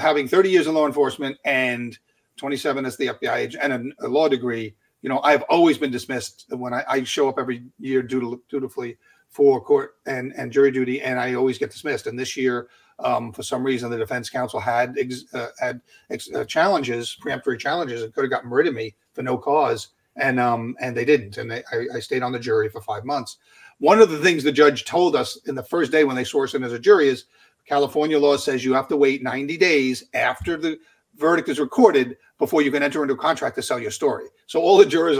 having 0.00 0.28
30 0.28 0.50
years 0.50 0.66
in 0.66 0.74
law 0.74 0.86
enforcement 0.86 1.36
and 1.44 1.98
27 2.36 2.86
as 2.86 2.96
the 2.96 3.08
FBI 3.08 3.36
agent 3.36 3.62
and 3.62 3.94
a, 4.00 4.06
a 4.06 4.08
law 4.08 4.28
degree, 4.28 4.74
you 5.02 5.08
know, 5.08 5.20
I've 5.20 5.42
always 5.42 5.78
been 5.78 5.90
dismissed 5.90 6.46
when 6.50 6.72
I, 6.72 6.84
I 6.88 7.04
show 7.04 7.28
up 7.28 7.38
every 7.38 7.64
year 7.78 8.02
dutifully, 8.02 8.38
dutifully 8.48 8.98
for 9.28 9.60
court 9.60 9.96
and, 10.06 10.32
and 10.36 10.52
jury 10.52 10.70
duty, 10.70 11.00
and 11.00 11.18
I 11.18 11.34
always 11.34 11.58
get 11.58 11.70
dismissed. 11.70 12.06
And 12.06 12.18
this 12.18 12.36
year, 12.36 12.68
um, 12.98 13.32
for 13.32 13.42
some 13.42 13.64
reason, 13.64 13.90
the 13.90 13.96
defense 13.96 14.30
counsel 14.30 14.60
had 14.60 14.96
ex, 14.98 15.24
uh, 15.34 15.48
had 15.58 15.80
ex, 16.10 16.32
uh, 16.32 16.44
challenges, 16.44 17.16
preemptory 17.20 17.58
challenges, 17.58 18.02
and 18.02 18.14
could 18.14 18.24
have 18.24 18.30
gotten 18.30 18.50
rid 18.50 18.66
of 18.66 18.74
me 18.74 18.94
for 19.14 19.22
no 19.22 19.36
cause, 19.36 19.88
and 20.16 20.38
um, 20.38 20.76
and 20.80 20.96
they 20.96 21.04
didn't, 21.04 21.38
and 21.38 21.50
they, 21.50 21.62
I, 21.72 21.96
I 21.96 22.00
stayed 22.00 22.22
on 22.22 22.32
the 22.32 22.38
jury 22.38 22.68
for 22.68 22.80
five 22.80 23.04
months. 23.04 23.38
One 23.82 23.98
of 23.98 24.10
the 24.10 24.18
things 24.18 24.44
the 24.44 24.52
judge 24.52 24.84
told 24.84 25.16
us 25.16 25.36
in 25.46 25.56
the 25.56 25.62
first 25.64 25.90
day 25.90 26.04
when 26.04 26.14
they 26.14 26.22
us 26.22 26.54
in 26.54 26.62
as 26.62 26.72
a 26.72 26.78
jury 26.78 27.08
is 27.08 27.24
California 27.66 28.16
law 28.16 28.36
says 28.36 28.64
you 28.64 28.72
have 28.74 28.86
to 28.86 28.96
wait 28.96 29.24
90 29.24 29.56
days 29.56 30.04
after 30.14 30.56
the 30.56 30.78
verdict 31.16 31.48
is 31.48 31.58
recorded 31.58 32.16
before 32.38 32.62
you 32.62 32.70
can 32.70 32.84
enter 32.84 33.02
into 33.02 33.14
a 33.14 33.18
contract 33.18 33.56
to 33.56 33.62
sell 33.62 33.80
your 33.80 33.90
story. 33.90 34.26
So 34.46 34.60
all 34.60 34.76
the 34.76 34.86
jurors, 34.86 35.18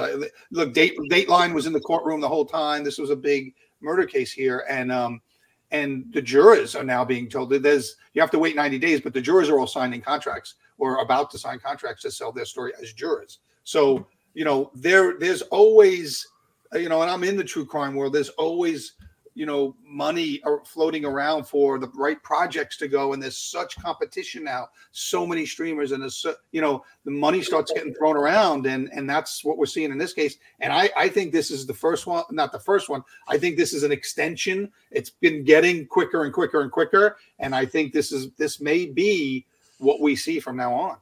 look, 0.52 0.74
date 0.74 0.96
Dateline 1.10 1.54
was 1.54 1.66
in 1.66 1.72
the 1.72 1.80
courtroom 1.80 2.20
the 2.20 2.28
whole 2.28 2.46
time. 2.46 2.84
This 2.84 2.98
was 2.98 3.10
a 3.10 3.16
big 3.16 3.52
murder 3.80 4.06
case 4.06 4.30
here, 4.30 4.64
and 4.70 4.92
um, 4.92 5.20
and 5.72 6.04
the 6.12 6.22
jurors 6.22 6.76
are 6.76 6.84
now 6.84 7.04
being 7.04 7.28
told 7.28 7.50
that 7.50 7.64
there's 7.64 7.96
you 8.14 8.20
have 8.20 8.30
to 8.30 8.38
wait 8.38 8.54
90 8.54 8.78
days, 8.78 9.00
but 9.00 9.12
the 9.12 9.20
jurors 9.20 9.48
are 9.48 9.58
all 9.58 9.66
signing 9.66 10.00
contracts 10.00 10.54
or 10.78 10.98
about 10.98 11.32
to 11.32 11.38
sign 11.38 11.58
contracts 11.58 12.02
to 12.02 12.12
sell 12.12 12.30
their 12.30 12.44
story 12.44 12.72
as 12.80 12.92
jurors. 12.92 13.40
So 13.64 14.06
you 14.34 14.44
know 14.44 14.70
there 14.72 15.18
there's 15.18 15.42
always 15.42 16.28
Uh, 16.74 16.78
you 16.78 16.88
know, 16.88 17.02
and 17.02 17.10
I'm 17.10 17.24
in 17.24 17.36
the 17.36 17.44
true 17.44 17.66
crime 17.66 17.94
world. 17.94 18.12
There's 18.12 18.30
always 18.30 18.94
you 19.34 19.46
know 19.46 19.74
money 19.84 20.42
floating 20.64 21.04
around 21.04 21.44
for 21.44 21.78
the 21.78 21.88
right 21.94 22.22
projects 22.22 22.76
to 22.76 22.88
go 22.88 23.12
and 23.12 23.22
there's 23.22 23.38
such 23.38 23.80
competition 23.80 24.44
now 24.44 24.68
so 24.90 25.26
many 25.26 25.46
streamers 25.46 25.92
and 25.92 26.02
there's 26.02 26.26
you 26.50 26.60
know 26.60 26.84
the 27.04 27.10
money 27.10 27.42
starts 27.42 27.72
getting 27.72 27.94
thrown 27.94 28.16
around 28.16 28.66
and 28.66 28.90
and 28.92 29.08
that's 29.08 29.44
what 29.44 29.56
we're 29.56 29.66
seeing 29.66 29.90
in 29.90 29.98
this 29.98 30.12
case 30.12 30.36
and 30.60 30.72
i 30.72 30.90
i 30.96 31.08
think 31.08 31.32
this 31.32 31.50
is 31.50 31.66
the 31.66 31.74
first 31.74 32.06
one 32.06 32.24
not 32.30 32.52
the 32.52 32.58
first 32.58 32.88
one 32.88 33.02
i 33.28 33.38
think 33.38 33.56
this 33.56 33.72
is 33.72 33.82
an 33.82 33.92
extension 33.92 34.70
it's 34.90 35.10
been 35.10 35.44
getting 35.44 35.86
quicker 35.86 36.24
and 36.24 36.32
quicker 36.34 36.60
and 36.60 36.70
quicker 36.70 37.16
and 37.38 37.54
i 37.54 37.64
think 37.64 37.92
this 37.92 38.12
is 38.12 38.30
this 38.32 38.60
may 38.60 38.84
be 38.84 39.46
what 39.78 40.00
we 40.00 40.14
see 40.14 40.38
from 40.40 40.56
now 40.56 40.74
on 40.74 40.96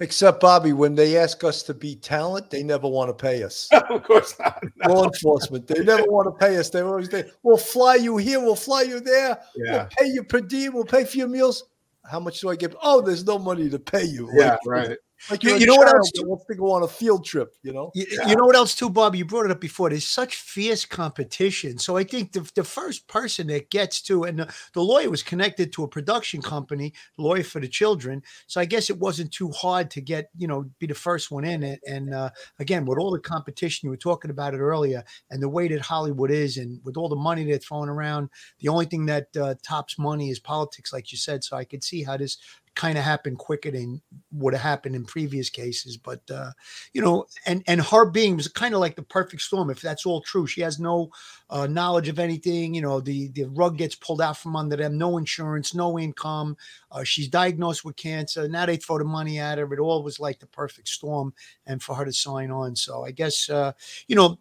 Except 0.00 0.40
Bobby, 0.40 0.72
when 0.72 0.94
they 0.94 1.18
ask 1.18 1.44
us 1.44 1.62
to 1.64 1.74
be 1.74 1.94
talent, 1.94 2.48
they 2.48 2.62
never 2.62 2.88
want 2.88 3.10
to 3.10 3.14
pay 3.14 3.42
us. 3.42 3.68
of 3.90 4.02
course 4.02 4.34
not. 4.38 4.62
No. 4.76 4.88
Law 4.94 5.04
enforcement, 5.04 5.66
they 5.66 5.84
never 5.84 6.10
want 6.10 6.26
to 6.26 6.46
pay 6.46 6.56
us. 6.56 6.70
They 6.70 6.80
always 6.80 7.10
say, 7.10 7.30
"We'll 7.42 7.58
fly 7.58 7.96
you 7.96 8.16
here, 8.16 8.40
we'll 8.40 8.56
fly 8.56 8.82
you 8.82 9.00
there, 9.00 9.38
yeah. 9.56 9.72
we'll 9.72 9.88
pay 9.98 10.06
you 10.06 10.24
per 10.24 10.40
diem, 10.40 10.72
we'll 10.72 10.84
pay 10.84 11.04
for 11.04 11.18
your 11.18 11.28
meals." 11.28 11.64
How 12.10 12.18
much 12.18 12.40
do 12.40 12.48
I 12.48 12.56
give? 12.56 12.74
Oh, 12.82 13.02
there's 13.02 13.26
no 13.26 13.38
money 13.38 13.68
to 13.68 13.78
pay 13.78 14.04
you. 14.04 14.30
Yeah, 14.34 14.52
like, 14.52 14.58
right. 14.66 14.98
Like 15.28 15.42
You- 15.42 15.56
you 15.56 15.66
know 15.66 15.74
what 15.76 15.88
else- 15.94 16.10
that 16.14 16.26
wants 16.26 16.44
to 16.46 16.54
go 16.54 16.70
on 16.72 16.82
a 16.82 16.88
field 16.88 17.24
trip. 17.24 17.54
You 17.62 17.72
know. 17.72 17.90
You, 17.94 18.06
you 18.28 18.36
know 18.36 18.44
what 18.46 18.56
else 18.56 18.74
too, 18.74 18.88
Bob? 18.88 19.14
You 19.14 19.24
brought 19.24 19.44
it 19.44 19.50
up 19.50 19.60
before. 19.60 19.90
There's 19.90 20.06
such 20.06 20.36
fierce 20.36 20.84
competition. 20.84 21.78
So 21.78 21.96
I 21.96 22.04
think 22.04 22.32
the, 22.32 22.48
the 22.54 22.64
first 22.64 23.06
person 23.08 23.48
that 23.48 23.70
gets 23.70 24.00
to, 24.02 24.24
and 24.24 24.38
the, 24.38 24.54
the 24.72 24.80
lawyer 24.82 25.10
was 25.10 25.22
connected 25.22 25.72
to 25.74 25.84
a 25.84 25.88
production 25.88 26.40
company, 26.40 26.94
lawyer 27.18 27.42
for 27.42 27.60
the 27.60 27.68
children. 27.68 28.22
So 28.46 28.60
I 28.60 28.64
guess 28.64 28.88
it 28.90 28.98
wasn't 28.98 29.32
too 29.32 29.50
hard 29.50 29.90
to 29.92 30.00
get, 30.00 30.30
you 30.36 30.46
know, 30.48 30.70
be 30.78 30.86
the 30.86 30.94
first 30.94 31.30
one 31.30 31.44
in 31.44 31.62
it. 31.62 31.80
And 31.86 32.14
uh, 32.14 32.30
again, 32.58 32.86
with 32.86 32.98
all 32.98 33.10
the 33.10 33.18
competition, 33.20 33.86
you 33.86 33.90
were 33.90 33.96
talking 33.96 34.30
about 34.30 34.54
it 34.54 34.58
earlier, 34.60 35.04
and 35.30 35.42
the 35.42 35.48
way 35.48 35.68
that 35.68 35.80
Hollywood 35.80 36.30
is, 36.30 36.56
and 36.56 36.80
with 36.84 36.96
all 36.96 37.08
the 37.08 37.16
money 37.16 37.44
they're 37.44 37.58
throwing 37.58 37.88
around, 37.88 38.30
the 38.60 38.68
only 38.68 38.86
thing 38.86 39.06
that 39.06 39.28
uh, 39.36 39.54
tops 39.62 39.98
money 39.98 40.30
is 40.30 40.38
politics, 40.38 40.92
like 40.92 41.12
you 41.12 41.18
said. 41.18 41.44
So 41.44 41.56
I 41.56 41.64
could 41.64 41.82
see 41.84 42.02
how 42.02 42.16
this 42.16 42.38
kind 42.80 42.96
of 42.96 43.04
happened 43.04 43.36
quicker 43.36 43.70
than 43.70 44.00
would 44.32 44.54
have 44.54 44.62
happened 44.62 44.96
in 44.96 45.04
previous 45.04 45.50
cases. 45.50 45.98
But 45.98 46.22
uh, 46.30 46.52
you 46.94 47.02
know, 47.02 47.26
and 47.44 47.62
and 47.66 47.82
her 47.82 48.06
being 48.06 48.38
was 48.38 48.48
kind 48.48 48.72
of 48.72 48.80
like 48.80 48.96
the 48.96 49.02
perfect 49.02 49.42
storm. 49.42 49.68
If 49.68 49.82
that's 49.82 50.06
all 50.06 50.22
true, 50.22 50.46
she 50.46 50.62
has 50.62 50.80
no 50.80 51.10
uh, 51.50 51.66
knowledge 51.66 52.08
of 52.08 52.18
anything. 52.18 52.72
You 52.72 52.80
know, 52.80 52.98
the 52.98 53.28
the 53.28 53.44
rug 53.50 53.76
gets 53.76 53.94
pulled 53.96 54.22
out 54.22 54.38
from 54.38 54.56
under 54.56 54.76
them. 54.76 54.96
No 54.96 55.18
insurance, 55.18 55.74
no 55.74 55.98
income. 55.98 56.56
Uh, 56.90 57.04
she's 57.04 57.28
diagnosed 57.28 57.84
with 57.84 57.96
cancer. 57.96 58.48
Now 58.48 58.64
they 58.64 58.78
throw 58.78 58.96
the 58.96 59.04
money 59.04 59.38
at 59.38 59.58
her. 59.58 59.74
It 59.74 59.78
all 59.78 60.02
was 60.02 60.18
like 60.18 60.38
the 60.40 60.46
perfect 60.46 60.88
storm, 60.88 61.34
and 61.66 61.82
for 61.82 61.94
her 61.94 62.06
to 62.06 62.12
sign 62.14 62.50
on. 62.50 62.74
So 62.76 63.04
I 63.04 63.10
guess 63.10 63.50
uh, 63.50 63.72
you 64.08 64.16
know 64.16 64.38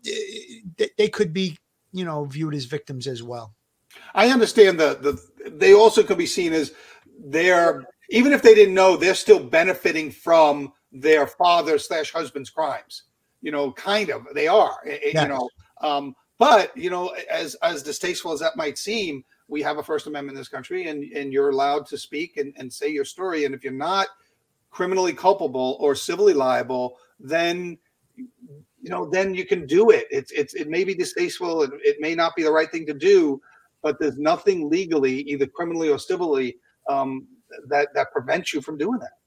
they, 0.78 0.90
they 0.98 1.10
could 1.10 1.34
be 1.34 1.58
you 1.92 2.06
know 2.06 2.24
viewed 2.24 2.56
as 2.56 2.64
victims 2.64 3.06
as 3.06 3.22
well. 3.22 3.54
I 4.16 4.30
understand 4.30 4.80
the 4.80 4.96
the 4.96 5.50
they 5.50 5.74
also 5.74 6.04
could 6.04 6.18
be 6.18 6.26
seen 6.26 6.54
as 6.54 6.72
they're 7.22 7.84
even 8.10 8.34
if 8.34 8.42
they 8.42 8.56
didn't 8.56 8.74
know, 8.74 8.96
they're 8.98 9.16
still 9.16 9.40
benefiting 9.40 10.12
from 10.12 10.74
their 10.92 11.28
father 11.28 11.78
slash 11.78 12.12
husband's 12.12 12.50
crimes. 12.50 13.04
You 13.42 13.52
know, 13.52 13.72
kind 13.72 14.10
of 14.10 14.26
they 14.34 14.48
are. 14.48 14.78
eh, 14.86 14.98
eh, 15.04 15.12
Yes. 15.14 15.24
You 15.24 15.30
know, 15.30 15.50
um, 15.82 16.16
but 16.38 16.76
you 16.76 16.90
know, 16.90 17.16
as 17.30 17.56
as 17.56 17.84
distasteful 17.84 18.32
as 18.32 18.40
that 18.40 18.58
might 18.58 18.78
seem, 18.78 19.24
we 19.48 19.62
have 19.62 19.78
a 19.78 19.84
First 19.84 20.08
Amendment 20.08 20.36
in 20.36 20.42
this 20.42 20.48
country, 20.50 20.88
and 20.88 21.04
and 21.14 21.32
you're 21.32 21.50
allowed 21.50 21.86
to 21.88 21.98
speak 21.98 22.38
and, 22.38 22.54
and 22.58 22.72
say 22.72 22.90
your 22.90 23.06
story. 23.06 23.46
And 23.46 23.54
if 23.56 23.64
you're 23.64 23.74
not 23.74 24.08
criminally 24.72 25.14
culpable 25.14 25.78
or 25.80 25.96
civilly 25.96 26.34
liable, 26.34 26.98
then 27.20 27.78
you 28.82 28.90
know, 28.90 29.10
then 29.10 29.34
you 29.36 29.46
can 29.46 29.66
do 29.66 29.90
it. 29.90 30.08
It's 30.10 30.32
it's 30.32 30.54
it 30.54 30.70
may 30.70 30.84
be 30.84 30.94
distasteful, 30.96 31.64
and 31.64 31.74
it 31.84 31.98
may 32.00 32.16
not 32.16 32.36
be 32.36 32.44
the 32.44 32.52
right 32.52 32.72
thing 32.72 32.86
to 32.88 32.94
do, 32.94 33.42
but 33.82 34.00
there's 34.00 34.18
nothing 34.18 34.70
legally, 34.70 35.22
either 35.22 35.48
criminally 35.48 35.90
or 35.90 36.00
civilly, 36.00 36.58
um, 36.88 37.28
that 37.68 37.94
that 37.94 38.12
prevents 38.12 38.54
you 38.54 38.62
from 38.62 38.78
doing 38.78 39.00
that. 39.00 39.18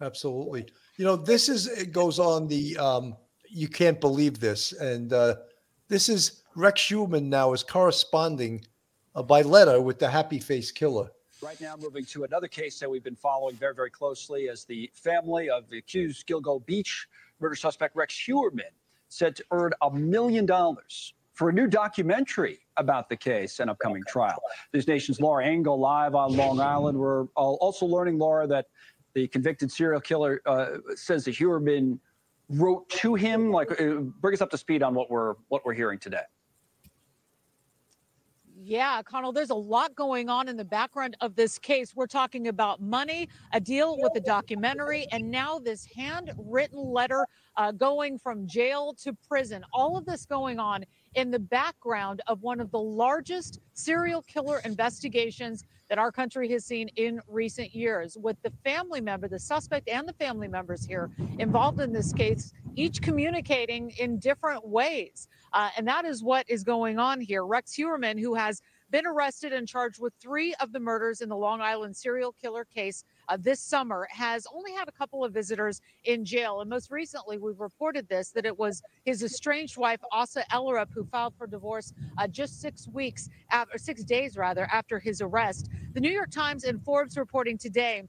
Absolutely. 0.00 0.66
You 0.96 1.04
know, 1.04 1.16
this 1.16 1.48
is 1.48 1.66
it 1.66 1.92
goes 1.92 2.18
on 2.18 2.48
the 2.48 2.76
um 2.78 3.16
you 3.50 3.68
can't 3.68 4.00
believe 4.00 4.40
this. 4.40 4.72
And 4.72 5.12
uh 5.12 5.36
this 5.88 6.08
is 6.08 6.42
Rex 6.54 6.82
Heuermann 6.82 7.24
now 7.24 7.52
is 7.52 7.62
corresponding 7.62 8.64
uh, 9.14 9.22
by 9.22 9.42
letter 9.42 9.80
with 9.80 9.98
the 9.98 10.08
happy 10.08 10.38
face 10.38 10.70
killer. 10.70 11.10
Right 11.40 11.60
now, 11.60 11.76
moving 11.76 12.04
to 12.06 12.24
another 12.24 12.48
case 12.48 12.80
that 12.80 12.90
we've 12.90 13.04
been 13.04 13.14
following 13.14 13.54
very, 13.54 13.74
very 13.74 13.90
closely 13.90 14.48
as 14.48 14.64
the 14.64 14.90
family 14.92 15.48
of 15.48 15.70
the 15.70 15.78
accused 15.78 16.26
Gilgo 16.26 16.64
Beach 16.66 17.06
murder 17.40 17.54
suspect 17.54 17.94
Rex 17.94 18.14
Heuermann 18.26 18.74
said 19.08 19.36
to 19.36 19.44
earn 19.52 19.72
a 19.82 19.90
million 19.90 20.46
dollars 20.46 21.14
for 21.38 21.50
a 21.50 21.52
new 21.52 21.68
documentary 21.68 22.58
about 22.78 23.08
the 23.08 23.16
case 23.16 23.60
and 23.60 23.70
upcoming 23.70 24.02
trial. 24.08 24.42
This 24.72 24.88
nation's 24.88 25.20
Laura 25.20 25.46
Engel 25.46 25.78
live 25.78 26.16
on 26.16 26.36
Long 26.36 26.60
Island. 26.60 26.98
We're 26.98 27.26
also 27.36 27.86
learning, 27.86 28.18
Laura, 28.18 28.48
that 28.48 28.66
the 29.14 29.28
convicted 29.28 29.70
serial 29.70 30.00
killer 30.00 30.42
uh, 30.46 30.78
says 30.96 31.24
that 31.26 31.36
Heuermann 31.36 32.00
wrote 32.48 32.88
to 32.88 33.14
him. 33.14 33.52
Like, 33.52 33.80
uh, 33.80 34.00
bring 34.20 34.34
us 34.34 34.40
up 34.40 34.50
to 34.50 34.58
speed 34.58 34.82
on 34.82 34.94
what 34.94 35.12
we're 35.12 35.36
what 35.46 35.64
we're 35.64 35.74
hearing 35.74 36.00
today. 36.00 36.22
Yeah, 38.60 39.00
Connell, 39.02 39.32
there's 39.32 39.50
a 39.50 39.54
lot 39.54 39.94
going 39.94 40.28
on 40.28 40.48
in 40.48 40.56
the 40.56 40.64
background 40.64 41.16
of 41.20 41.36
this 41.36 41.58
case. 41.58 41.94
We're 41.94 42.08
talking 42.08 42.48
about 42.48 42.82
money, 42.82 43.28
a 43.52 43.60
deal 43.60 43.96
with 43.98 44.12
a 44.16 44.20
documentary, 44.20 45.06
and 45.12 45.30
now 45.30 45.60
this 45.60 45.86
handwritten 45.96 46.78
letter 46.78 47.24
uh, 47.56 47.70
going 47.70 48.18
from 48.18 48.48
jail 48.48 48.94
to 49.04 49.12
prison. 49.26 49.64
All 49.72 49.96
of 49.96 50.04
this 50.04 50.26
going 50.26 50.58
on 50.58 50.84
in 51.14 51.30
the 51.30 51.38
background 51.38 52.22
of 52.26 52.42
one 52.42 52.60
of 52.60 52.70
the 52.70 52.78
largest 52.78 53.60
serial 53.74 54.22
killer 54.22 54.60
investigations 54.64 55.64
that 55.88 55.98
our 55.98 56.12
country 56.12 56.50
has 56.50 56.66
seen 56.66 56.88
in 56.96 57.20
recent 57.28 57.74
years, 57.74 58.16
with 58.20 58.36
the 58.42 58.52
family 58.62 59.00
member, 59.00 59.26
the 59.26 59.38
suspect, 59.38 59.88
and 59.88 60.06
the 60.06 60.12
family 60.14 60.48
members 60.48 60.84
here 60.84 61.10
involved 61.38 61.80
in 61.80 61.92
this 61.92 62.12
case, 62.12 62.52
each 62.76 63.00
communicating 63.00 63.90
in 63.98 64.18
different 64.18 64.66
ways. 64.66 65.28
Uh, 65.52 65.70
and 65.76 65.88
that 65.88 66.04
is 66.04 66.22
what 66.22 66.44
is 66.48 66.62
going 66.62 66.98
on 66.98 67.20
here. 67.20 67.44
Rex 67.44 67.72
Huerman, 67.72 68.18
who 68.18 68.34
has 68.34 68.60
been 68.90 69.06
arrested 69.06 69.52
and 69.52 69.66
charged 69.66 70.00
with 70.00 70.12
three 70.20 70.54
of 70.60 70.72
the 70.72 70.80
murders 70.80 71.20
in 71.20 71.28
the 71.28 71.36
Long 71.36 71.60
Island 71.60 71.96
serial 71.96 72.32
killer 72.32 72.64
case 72.64 73.04
uh, 73.28 73.36
this 73.38 73.60
summer, 73.60 74.08
has 74.10 74.46
only 74.54 74.72
had 74.72 74.88
a 74.88 74.92
couple 74.92 75.24
of 75.24 75.32
visitors 75.32 75.80
in 76.04 76.24
jail. 76.24 76.60
And 76.60 76.70
most 76.70 76.90
recently, 76.90 77.38
we've 77.38 77.60
reported 77.60 78.08
this 78.08 78.30
that 78.30 78.46
it 78.46 78.58
was 78.58 78.82
his 79.04 79.22
estranged 79.22 79.76
wife, 79.76 80.00
Asa 80.12 80.44
Ellerup, 80.52 80.88
who 80.94 81.04
filed 81.04 81.34
for 81.36 81.46
divorce 81.46 81.92
uh, 82.16 82.26
just 82.26 82.60
six 82.60 82.88
weeks 82.88 83.28
after, 83.50 83.78
six 83.78 84.02
days 84.04 84.36
rather, 84.36 84.64
after 84.72 84.98
his 84.98 85.20
arrest. 85.20 85.68
The 85.92 86.00
New 86.00 86.10
York 86.10 86.30
Times 86.30 86.64
and 86.64 86.82
Forbes 86.82 87.16
reporting 87.16 87.58
today 87.58 88.04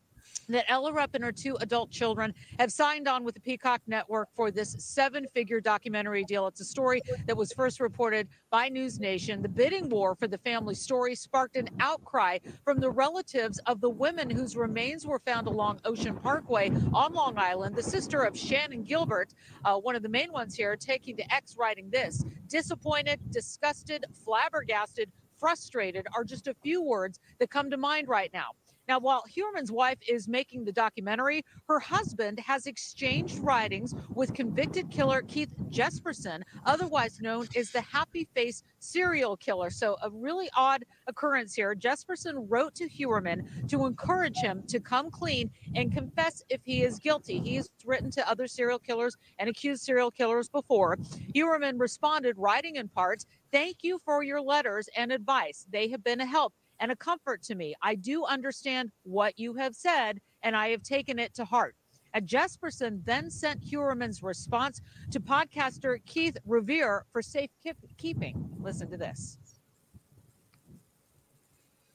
that 0.47 0.67
Ellerup 0.67 1.09
and 1.13 1.23
her 1.23 1.31
two 1.31 1.55
adult 1.61 1.91
children 1.91 2.33
have 2.57 2.71
signed 2.71 3.07
on 3.07 3.23
with 3.23 3.35
the 3.35 3.41
Peacock 3.41 3.81
Network 3.87 4.29
for 4.35 4.51
this 4.51 4.75
seven 4.79 5.27
figure 5.33 5.59
documentary 5.59 6.23
deal. 6.23 6.47
It's 6.47 6.61
a 6.61 6.65
story 6.65 7.01
that 7.25 7.35
was 7.35 7.51
first 7.53 7.79
reported 7.79 8.27
by 8.49 8.69
News 8.69 8.99
Nation. 8.99 9.41
The 9.41 9.49
bidding 9.49 9.89
war 9.89 10.15
for 10.15 10.27
the 10.27 10.37
family 10.39 10.75
story 10.75 11.15
sparked 11.15 11.55
an 11.55 11.69
outcry 11.79 12.39
from 12.63 12.79
the 12.79 12.89
relatives 12.89 13.59
of 13.65 13.81
the 13.81 13.89
women 13.89 14.29
whose 14.29 14.55
remains 14.55 15.05
were 15.05 15.19
found 15.19 15.47
along 15.47 15.79
Ocean 15.85 16.15
Parkway 16.15 16.71
on 16.93 17.13
Long 17.13 17.37
Island. 17.37 17.75
The 17.75 17.83
sister 17.83 18.21
of 18.21 18.33
Shannan 18.33 18.85
Gilbert, 18.85 19.33
uh, 19.65 19.77
one 19.77 19.95
of 19.95 20.03
the 20.03 20.09
main 20.09 20.31
ones 20.31 20.55
here, 20.55 20.75
taking 20.75 21.17
to 21.17 21.33
X 21.33 21.55
writing 21.57 21.89
this 21.89 22.23
disappointed, 22.47 23.19
disgusted, 23.31 24.05
flabbergasted, 24.25 25.11
frustrated 25.39 26.05
are 26.15 26.23
just 26.23 26.47
a 26.47 26.53
few 26.53 26.81
words 26.81 27.19
that 27.39 27.49
come 27.49 27.69
to 27.69 27.77
mind 27.77 28.07
right 28.07 28.31
now. 28.33 28.49
Now, 28.89 28.97
while 28.97 29.23
Heuermann's 29.29 29.71
wife 29.71 29.99
is 30.09 30.27
making 30.27 30.65
the 30.65 30.71
documentary, 30.71 31.45
her 31.67 31.79
husband 31.79 32.39
has 32.39 32.65
exchanged 32.65 33.37
writings 33.37 33.93
with 34.15 34.33
convicted 34.33 34.89
killer 34.89 35.21
Keith 35.21 35.53
Jesperson, 35.69 36.41
otherwise 36.65 37.21
known 37.21 37.47
as 37.55 37.69
the 37.69 37.81
Happy 37.81 38.27
Face 38.33 38.63
serial 38.79 39.37
killer. 39.37 39.69
So, 39.69 39.95
a 40.01 40.09
really 40.09 40.49
odd 40.55 40.85
occurrence 41.05 41.53
here. 41.53 41.75
Jesperson 41.75 42.47
wrote 42.49 42.73
to 42.75 42.89
Heuermann 42.89 43.67
to 43.67 43.85
encourage 43.85 44.37
him 44.37 44.63
to 44.69 44.79
come 44.79 45.11
clean 45.11 45.51
and 45.75 45.93
confess 45.93 46.41
if 46.49 46.61
he 46.63 46.81
is 46.81 46.97
guilty. 46.97 47.39
He's 47.41 47.69
written 47.85 48.09
to 48.11 48.27
other 48.27 48.47
serial 48.47 48.79
killers 48.79 49.15
and 49.37 49.47
accused 49.47 49.83
serial 49.83 50.09
killers 50.09 50.49
before. 50.49 50.97
Heuermann 51.35 51.79
responded, 51.79 52.37
writing 52.39 52.77
in 52.77 52.87
part, 52.87 53.23
Thank 53.51 53.77
you 53.83 53.99
for 54.03 54.23
your 54.23 54.41
letters 54.41 54.89
and 54.95 55.11
advice. 55.11 55.67
They 55.71 55.89
have 55.89 56.03
been 56.03 56.21
a 56.21 56.25
help 56.25 56.53
and 56.79 56.91
a 56.91 56.95
comfort 56.95 57.41
to 57.43 57.55
me. 57.55 57.75
I 57.81 57.95
do 57.95 58.25
understand 58.25 58.91
what 59.03 59.37
you 59.37 59.53
have 59.55 59.75
said, 59.75 60.19
and 60.43 60.55
I 60.55 60.69
have 60.69 60.83
taken 60.83 61.19
it 61.19 61.33
to 61.35 61.45
heart. 61.45 61.75
And 62.13 62.27
Jesperson 62.27 63.05
then 63.05 63.29
sent 63.29 63.63
Heuermann's 63.63 64.23
response 64.23 64.81
to 65.11 65.19
podcaster 65.19 66.03
Keith 66.05 66.37
Revere 66.45 67.05
for 67.11 67.21
safekeeping. 67.21 68.49
Listen 68.59 68.89
to 68.89 68.97
this. 68.97 69.37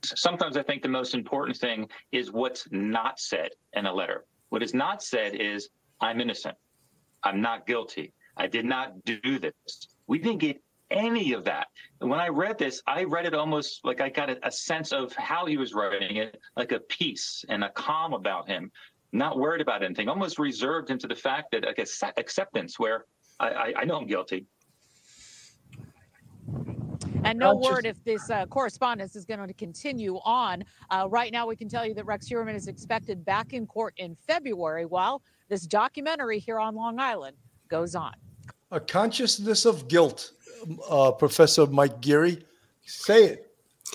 Sometimes 0.04 0.56
I 0.56 0.62
think 0.62 0.82
the 0.82 0.88
most 0.88 1.14
important 1.14 1.56
thing 1.56 1.88
is 2.12 2.30
what's 2.30 2.68
not 2.70 3.18
said 3.18 3.50
in 3.72 3.86
a 3.86 3.92
letter. 3.92 4.24
What 4.50 4.62
is 4.62 4.74
not 4.74 5.02
said 5.02 5.34
is, 5.34 5.70
I'm 6.00 6.20
innocent. 6.20 6.56
I'm 7.24 7.40
not 7.40 7.66
guilty. 7.66 8.12
I 8.36 8.46
did 8.46 8.66
not 8.66 9.04
do 9.04 9.38
this. 9.38 9.52
We 10.06 10.18
didn't 10.18 10.38
get 10.38 10.60
any 10.94 11.32
of 11.32 11.44
that. 11.44 11.66
And 12.00 12.08
when 12.08 12.20
I 12.20 12.28
read 12.28 12.56
this, 12.56 12.82
I 12.86 13.04
read 13.04 13.26
it 13.26 13.34
almost 13.34 13.80
like 13.84 14.00
I 14.00 14.08
got 14.08 14.30
a, 14.30 14.38
a 14.46 14.50
sense 14.50 14.92
of 14.92 15.12
how 15.14 15.44
he 15.44 15.56
was 15.56 15.74
writing 15.74 16.16
it, 16.16 16.40
like 16.56 16.72
a 16.72 16.80
peace 16.80 17.44
and 17.48 17.64
a 17.64 17.70
calm 17.70 18.14
about 18.14 18.48
him, 18.48 18.70
not 19.12 19.38
worried 19.38 19.60
about 19.60 19.82
anything, 19.82 20.08
almost 20.08 20.38
reserved 20.38 20.90
into 20.90 21.06
the 21.06 21.14
fact 21.14 21.50
that 21.52 21.64
like 21.64 21.78
acceptance, 22.16 22.78
where 22.78 23.04
I, 23.38 23.48
I, 23.48 23.72
I 23.78 23.84
know 23.84 23.96
I'm 23.96 24.06
guilty. 24.06 24.46
And 27.24 27.38
no 27.38 27.54
word 27.54 27.86
if 27.86 28.02
this 28.04 28.28
uh, 28.28 28.44
correspondence 28.46 29.16
is 29.16 29.24
going 29.24 29.46
to 29.46 29.54
continue 29.54 30.16
on. 30.24 30.62
Uh, 30.90 31.06
right 31.08 31.32
now, 31.32 31.46
we 31.46 31.56
can 31.56 31.68
tell 31.68 31.86
you 31.86 31.94
that 31.94 32.04
Rex 32.04 32.28
Heuermann 32.28 32.54
is 32.54 32.68
expected 32.68 33.24
back 33.24 33.54
in 33.54 33.66
court 33.66 33.94
in 33.96 34.14
February 34.26 34.84
while 34.84 35.22
this 35.48 35.66
documentary 35.66 36.38
here 36.38 36.60
on 36.60 36.74
Long 36.74 37.00
Island 37.00 37.36
goes 37.68 37.94
on. 37.94 38.12
A 38.72 38.80
consciousness 38.80 39.64
of 39.64 39.88
guilt 39.88 40.32
uh, 40.88 41.12
Professor 41.12 41.66
Mike 41.66 42.00
Geary. 42.00 42.44
Say 42.84 43.24
it. 43.24 43.50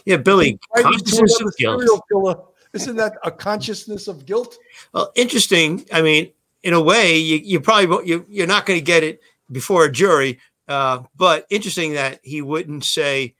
Yeah, 0.06 0.18
Billy. 0.18 0.60
Consciousness 0.76 1.42
of 1.42 1.56
guilt. 1.58 2.04
Killer. 2.10 2.36
Isn't 2.74 2.96
that 2.98 3.14
a 3.24 3.32
consciousness 3.32 4.08
of 4.08 4.26
guilt? 4.26 4.58
Well, 4.94 5.12
interesting. 5.16 5.86
I 5.92 6.02
mean, 6.02 6.32
in 6.64 6.74
a 6.74 6.82
way, 6.82 7.18
you, 7.18 7.38
you 7.38 7.60
probably 7.60 8.08
you, 8.08 8.26
you're 8.30 8.48
not 8.48 8.66
going 8.66 8.80
to 8.80 8.86
get 8.86 9.04
it 9.04 9.22
before 9.52 9.86
a 9.86 9.92
jury, 9.92 10.40
uh, 10.68 11.04
but 11.16 11.48
interesting 11.50 11.94
that 11.94 12.20
he 12.24 12.42
wouldn't 12.42 12.86
say, 12.86 13.34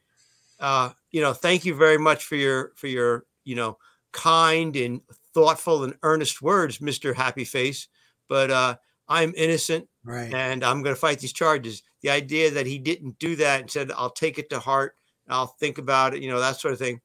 uh, 0.60 0.90
you 1.12 1.22
know, 1.22 1.34
thank 1.34 1.66
you 1.66 1.76
very 1.76 1.98
much 1.98 2.26
for 2.26 2.36
your 2.36 2.72
for 2.76 2.88
your 2.88 3.26
you 3.44 3.56
know 3.56 3.78
kind 4.12 4.76
and 4.76 5.02
thoughtful 5.34 5.84
and 5.84 5.96
earnest 6.02 6.42
words, 6.42 6.82
Mister 6.82 7.14
Happy 7.14 7.46
Face. 7.46 7.88
But 8.28 8.52
uh, 8.52 8.76
I'm 9.08 9.34
innocent, 9.38 9.88
right? 10.04 10.34
And 10.34 10.64
I'm 10.64 10.82
going 10.82 10.96
to 10.96 11.00
fight 11.00 11.20
these 11.20 11.34
charges 11.34 11.84
the 12.02 12.10
idea 12.10 12.52
that 12.52 12.66
he 12.66 12.80
didn't 12.80 13.20
do 13.20 13.36
that 13.38 13.62
and 13.62 13.70
said, 13.70 13.91
I'll 13.95 14.10
take 14.10 14.39
it 14.39 14.50
to 14.50 14.60
heart, 14.60 14.95
I'll 15.28 15.47
think 15.47 15.78
about 15.78 16.14
it, 16.14 16.22
you 16.22 16.30
know, 16.30 16.39
that 16.39 16.60
sort 16.60 16.74
of 16.74 16.80
thing. 16.80 17.02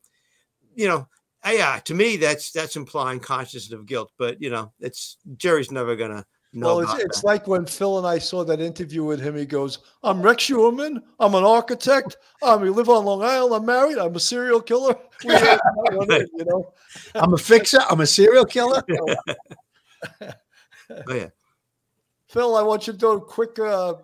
You 0.75 0.89
know, 0.89 1.09
uh, 1.45 1.51
yeah, 1.51 1.79
to 1.85 1.95
me, 1.95 2.17
that's 2.17 2.51
that's 2.51 2.77
implying 2.77 3.21
consciousness 3.21 3.73
of 3.73 3.87
guilt. 3.87 4.11
But 4.19 4.41
you 4.41 4.51
know, 4.51 4.73
it's 4.81 5.19
Jerry's 5.37 5.71
never 5.71 5.95
gonna 5.95 6.25
know. 6.53 6.77
Well, 6.77 6.81
it's, 6.81 7.05
it's 7.05 7.25
like 7.25 7.47
when 7.47 7.67
Phil 7.67 7.99
and 7.99 8.07
I 8.07 8.19
saw 8.19 8.45
that 8.45 8.61
interview 8.61 9.05
with 9.05 9.21
him. 9.21 9.37
He 9.37 9.45
goes, 9.45 9.81
"I'm 10.03 10.23
Rex 10.23 10.49
Heuermann. 10.49 11.01
I'm 11.21 11.35
an 11.35 11.45
architect. 11.45 12.17
Um, 12.43 12.63
we 12.63 12.71
live 12.71 12.89
on 12.89 13.05
Long 13.05 13.23
Island. 13.23 13.55
I'm 13.55 13.67
married. 13.67 13.99
I'm 13.99 14.17
a 14.17 14.21
serial 14.21 14.61
killer. 14.61 14.97
you 15.23 16.45
know, 16.47 16.73
I'm 17.15 17.35
a 17.35 17.39
fixer. 17.39 17.81
I'm 17.91 18.01
a 18.01 18.07
serial 18.07 18.47
killer." 18.47 18.83
oh 20.21 21.15
yeah. 21.15 21.29
Phil, 22.29 22.57
I 22.57 22.63
want 22.63 22.87
you 22.87 22.95
to 22.95 22.99
do 22.99 23.13
a 23.13 23.21
quick 23.21 23.59
uh, 23.59 23.95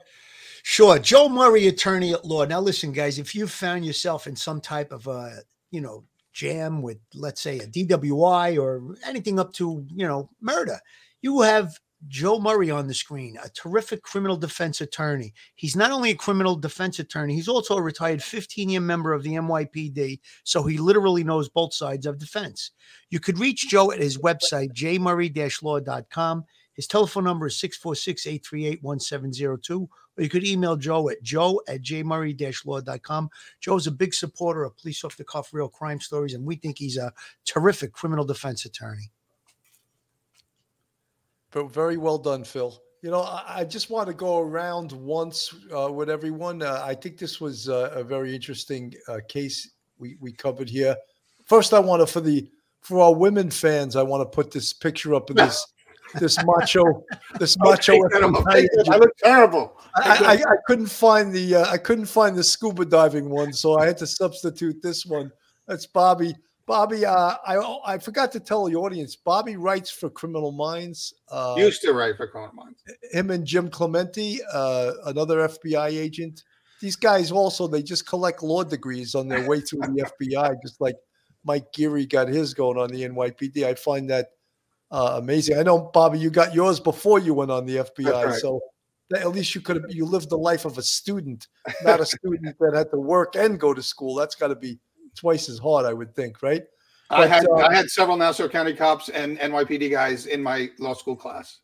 Sure. 0.62 0.98
Joe 0.98 1.28
Murray, 1.28 1.66
attorney 1.68 2.12
at 2.12 2.24
law. 2.24 2.44
Now, 2.44 2.60
listen, 2.60 2.92
guys, 2.92 3.18
if 3.18 3.34
you 3.34 3.46
found 3.46 3.84
yourself 3.84 4.26
in 4.26 4.36
some 4.36 4.60
type 4.60 4.92
of 4.92 5.06
a, 5.06 5.38
you 5.70 5.80
know, 5.80 6.04
jam 6.32 6.82
with, 6.82 6.98
let's 7.14 7.40
say, 7.40 7.58
a 7.58 7.66
DWI 7.66 8.60
or 8.60 8.96
anything 9.06 9.38
up 9.38 9.52
to, 9.54 9.86
you 9.94 10.06
know, 10.06 10.30
murder, 10.40 10.78
you 11.22 11.40
have 11.40 11.78
Joe 12.08 12.38
Murray 12.38 12.70
on 12.70 12.86
the 12.86 12.94
screen, 12.94 13.38
a 13.42 13.48
terrific 13.50 14.02
criminal 14.02 14.36
defense 14.36 14.80
attorney. 14.80 15.34
He's 15.54 15.76
not 15.76 15.90
only 15.90 16.10
a 16.10 16.16
criminal 16.16 16.56
defense 16.56 16.98
attorney, 16.98 17.34
he's 17.34 17.48
also 17.48 17.76
a 17.76 17.82
retired 17.82 18.22
15 18.22 18.70
year 18.70 18.80
member 18.80 19.12
of 19.12 19.22
the 19.22 19.34
NYPD. 19.34 20.20
So 20.44 20.62
he 20.62 20.78
literally 20.78 21.24
knows 21.24 21.48
both 21.48 21.74
sides 21.74 22.06
of 22.06 22.18
defense. 22.18 22.70
You 23.10 23.20
could 23.20 23.38
reach 23.38 23.68
Joe 23.68 23.92
at 23.92 24.00
his 24.00 24.16
website, 24.16 24.72
jmurray 24.72 25.62
law.com. 25.62 26.44
His 26.72 26.86
telephone 26.86 27.24
number 27.24 27.46
is 27.46 27.60
646 27.60 28.26
838 28.26 28.82
1702 28.82 29.88
or 30.20 30.22
you 30.22 30.28
could 30.28 30.46
email 30.46 30.76
Joe 30.76 31.08
at 31.08 31.22
joe 31.22 31.62
at 31.66 31.80
jmurray-law.com. 31.80 33.30
Joe's 33.60 33.86
a 33.86 33.90
big 33.90 34.12
supporter 34.12 34.64
of 34.64 34.76
police 34.76 35.02
off 35.02 35.16
the 35.16 35.24
cuff 35.24 35.54
real 35.54 35.68
crime 35.68 35.98
stories, 35.98 36.34
and 36.34 36.44
we 36.44 36.56
think 36.56 36.78
he's 36.78 36.98
a 36.98 37.10
terrific 37.46 37.92
criminal 37.92 38.26
defense 38.26 38.66
attorney. 38.66 39.10
But 41.50 41.72
very 41.72 41.96
well 41.96 42.18
done, 42.18 42.44
Phil. 42.44 42.78
You 43.02 43.10
know, 43.10 43.22
I, 43.22 43.60
I 43.60 43.64
just 43.64 43.88
want 43.88 44.08
to 44.08 44.14
go 44.14 44.40
around 44.40 44.92
once 44.92 45.54
uh, 45.74 45.90
with 45.90 46.10
everyone. 46.10 46.60
Uh, 46.60 46.82
I 46.84 46.94
think 46.94 47.16
this 47.16 47.40
was 47.40 47.70
uh, 47.70 47.90
a 47.94 48.04
very 48.04 48.34
interesting 48.34 48.94
uh, 49.08 49.20
case 49.26 49.70
we, 49.98 50.18
we 50.20 50.32
covered 50.32 50.68
here. 50.68 50.94
First, 51.46 51.72
I 51.72 51.78
want 51.78 52.00
to 52.00 52.06
for 52.06 52.20
the 52.20 52.46
for 52.82 53.00
our 53.00 53.14
women 53.14 53.50
fans, 53.50 53.96
I 53.96 54.02
want 54.02 54.20
to 54.20 54.26
put 54.26 54.50
this 54.50 54.74
picture 54.74 55.14
up 55.14 55.30
of 55.30 55.36
this 55.36 55.66
this 56.18 56.38
macho, 56.44 57.04
this 57.38 57.56
macho. 57.58 57.94
I 58.14 58.96
look 58.96 59.16
terrible. 59.18 59.78
I, 59.94 60.42
I, 60.46 60.52
I, 60.52 60.56
couldn't 60.66 60.86
find 60.86 61.32
the 61.32 61.56
uh, 61.56 61.70
I 61.70 61.78
couldn't 61.78 62.06
find 62.06 62.36
the 62.36 62.44
scuba 62.44 62.84
diving 62.84 63.28
one, 63.28 63.52
so 63.52 63.78
I 63.78 63.86
had 63.86 63.98
to 63.98 64.06
substitute 64.06 64.82
this 64.82 65.06
one. 65.06 65.30
That's 65.66 65.86
Bobby. 65.86 66.34
Bobby, 66.66 67.04
uh, 67.04 67.34
I 67.44 67.78
I 67.84 67.98
forgot 67.98 68.30
to 68.32 68.40
tell 68.40 68.64
the 68.66 68.76
audience. 68.76 69.16
Bobby 69.16 69.56
writes 69.56 69.90
for 69.90 70.08
Criminal 70.08 70.52
Minds. 70.52 71.12
Uh, 71.28 71.56
Used 71.58 71.82
to 71.82 71.92
write 71.92 72.16
for 72.16 72.28
Criminal 72.28 72.54
Minds. 72.54 72.82
Him 73.10 73.30
and 73.30 73.44
Jim 73.44 73.68
Clemente, 73.68 74.38
uh, 74.52 74.92
another 75.06 75.48
FBI 75.48 75.88
agent. 75.88 76.44
These 76.80 76.96
guys 76.96 77.32
also 77.32 77.66
they 77.66 77.82
just 77.82 78.06
collect 78.06 78.42
law 78.42 78.62
degrees 78.62 79.14
on 79.14 79.28
their 79.28 79.48
way 79.48 79.60
through 79.60 79.80
the 79.80 80.10
FBI, 80.22 80.56
just 80.62 80.80
like 80.80 80.96
Mike 81.44 81.72
Geary 81.72 82.06
got 82.06 82.28
his 82.28 82.54
going 82.54 82.78
on 82.78 82.88
the 82.90 83.02
NYPD. 83.02 83.64
I 83.64 83.74
find 83.74 84.08
that 84.10 84.28
uh, 84.90 85.14
amazing. 85.18 85.58
I 85.58 85.62
know, 85.62 85.90
Bobby, 85.92 86.18
you 86.18 86.30
got 86.30 86.54
yours 86.54 86.80
before 86.80 87.18
you 87.18 87.34
went 87.34 87.50
on 87.50 87.66
the 87.66 87.76
FBI, 87.76 88.24
right. 88.24 88.34
so 88.34 88.60
at 89.14 89.28
least 89.30 89.54
you 89.54 89.60
could 89.60 89.76
have 89.76 89.86
you 89.90 90.04
lived 90.04 90.30
the 90.30 90.38
life 90.38 90.64
of 90.64 90.78
a 90.78 90.82
student, 90.82 91.48
not 91.84 92.00
a 92.00 92.06
student 92.06 92.56
that 92.58 92.74
had 92.74 92.90
to 92.90 92.98
work 92.98 93.36
and 93.36 93.58
go 93.58 93.74
to 93.74 93.82
school. 93.82 94.14
That's 94.14 94.34
got 94.34 94.48
to 94.48 94.56
be 94.56 94.78
twice 95.16 95.48
as 95.48 95.58
hard, 95.58 95.86
I 95.86 95.92
would 95.92 96.14
think, 96.14 96.42
right? 96.42 96.64
But, 97.08 97.20
I 97.20 97.26
had 97.26 97.46
uh, 97.46 97.54
I 97.56 97.74
had 97.74 97.90
several 97.90 98.16
Nassau 98.16 98.48
County 98.48 98.72
cops 98.72 99.08
and 99.08 99.38
NYPD 99.38 99.90
guys 99.90 100.26
in 100.26 100.42
my 100.42 100.70
law 100.78 100.94
school 100.94 101.16
class. 101.16 101.58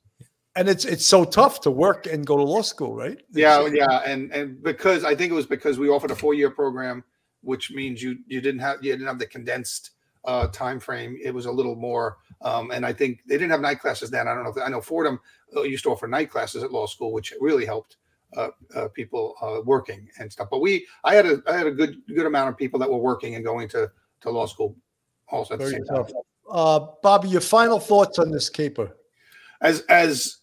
And 0.57 0.69
it's 0.69 0.85
it's 0.85 1.05
so 1.05 1.25
tough 1.25 1.61
to 1.63 1.71
work 1.71 2.07
and 2.07 2.27
go 2.27 2.37
to 2.37 2.43
law 2.43 2.63
school, 2.63 2.97
right? 2.97 3.19
It's, 3.19 3.39
yeah, 3.39 3.67
yeah, 3.67 4.03
and 4.07 4.33
and 4.33 4.63
because 4.63 5.05
I 5.05 5.15
think 5.15 5.31
it 5.31 5.35
was 5.35 5.47
because 5.47 5.79
we 5.79 5.89
offered 5.89 6.11
a 6.11 6.17
four 6.17 6.35
year 6.35 6.51
program, 6.51 7.05
which 7.43 7.71
means 7.71 8.03
you 8.03 8.19
you 8.27 8.41
didn't 8.41 8.61
have 8.61 8.83
you 8.83 8.93
didn't 8.93 9.07
have 9.07 9.19
the 9.19 9.27
condensed 9.27 9.91
uh, 10.27 10.49
time 10.49 10.81
frame. 10.81 11.17
It 11.23 11.33
was 11.33 11.47
a 11.47 11.53
little 11.53 11.77
more, 11.77 12.19
um, 12.43 12.71
and 12.71 12.85
I 12.85 12.93
think 12.93 13.21
they 13.27 13.35
didn't 13.35 13.51
have 13.51 13.61
night 13.61 13.81
classes 13.81 14.11
then. 14.11 14.29
I 14.29 14.35
don't 14.35 14.45
know. 14.45 14.51
If, 14.51 14.57
I 14.63 14.69
know 14.69 14.81
Fordham 14.81 15.21
uh, 15.57 15.63
used 15.63 15.85
to 15.85 15.91
offer 15.91 16.07
night 16.07 16.31
classes 16.31 16.63
at 16.63 16.73
law 16.73 16.87
school, 16.87 17.13
which 17.13 17.33
really 17.41 17.65
helped 17.65 17.97
uh, 18.37 18.49
uh, 18.75 18.89
people 18.89 19.35
uh, 19.41 19.61
working 19.65 20.09
and 20.19 20.31
stuff. 20.31 20.49
But 20.51 20.61
we, 20.61 20.87
I 21.05 21.15
had 21.15 21.27
a, 21.27 21.43
I 21.47 21.57
had 21.57 21.67
a 21.67 21.71
good, 21.71 22.03
good 22.09 22.27
amount 22.27 22.51
of 22.51 22.57
people 22.57 22.79
that 22.81 22.91
were 22.91 22.99
working 22.99 23.35
and 23.37 23.45
going 23.45 23.69
to 23.71 23.91
to 24.21 24.31
law 24.31 24.47
school 24.47 24.77
also 25.29 25.55
at 25.55 25.61
Very 25.61 25.71
the 25.71 25.77
same 25.77 25.85
tough. 25.87 26.09
time. 26.09 26.23
Uh, 26.51 26.87
Bobby, 27.03 27.29
your 27.29 27.41
final 27.41 27.79
thoughts 27.81 28.19
on 28.19 28.31
this 28.31 28.49
caper? 28.49 28.97
As 29.61 29.83
as 29.89 30.39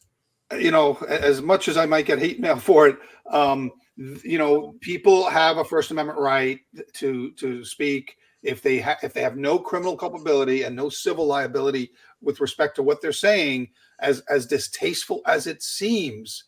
you 0.58 0.72
know, 0.72 0.96
as 1.08 1.42
much 1.42 1.68
as 1.68 1.78
I 1.78 1.86
might 1.86 2.06
get 2.06 2.20
hate 2.20 2.40
mail 2.40 2.58
for 2.70 2.88
it, 2.88 2.98
um, 3.30 3.72
you 3.96 4.38
know, 4.38 4.74
people 4.82 5.30
have 5.30 5.58
a 5.58 5.66
First 5.66 5.92
Amendment 5.92 6.20
right 6.20 6.60
to 6.94 7.32
to 7.32 7.64
speak 7.66 8.18
if 8.44 8.62
they 8.62 8.80
ha- 8.80 8.98
if 9.02 9.14
they 9.14 9.22
have 9.22 9.38
no 9.38 9.58
criminal 9.58 9.96
culpability 9.96 10.64
and 10.64 10.76
no 10.76 10.90
civil 10.90 11.26
liability 11.26 11.92
with 12.22 12.42
respect 12.42 12.76
to 12.76 12.84
what 12.84 13.02
they're 13.02 13.12
saying, 13.12 13.70
as 14.00 14.20
as 14.30 14.46
distasteful 14.46 15.22
as 15.26 15.48
it 15.48 15.64
seems, 15.64 16.44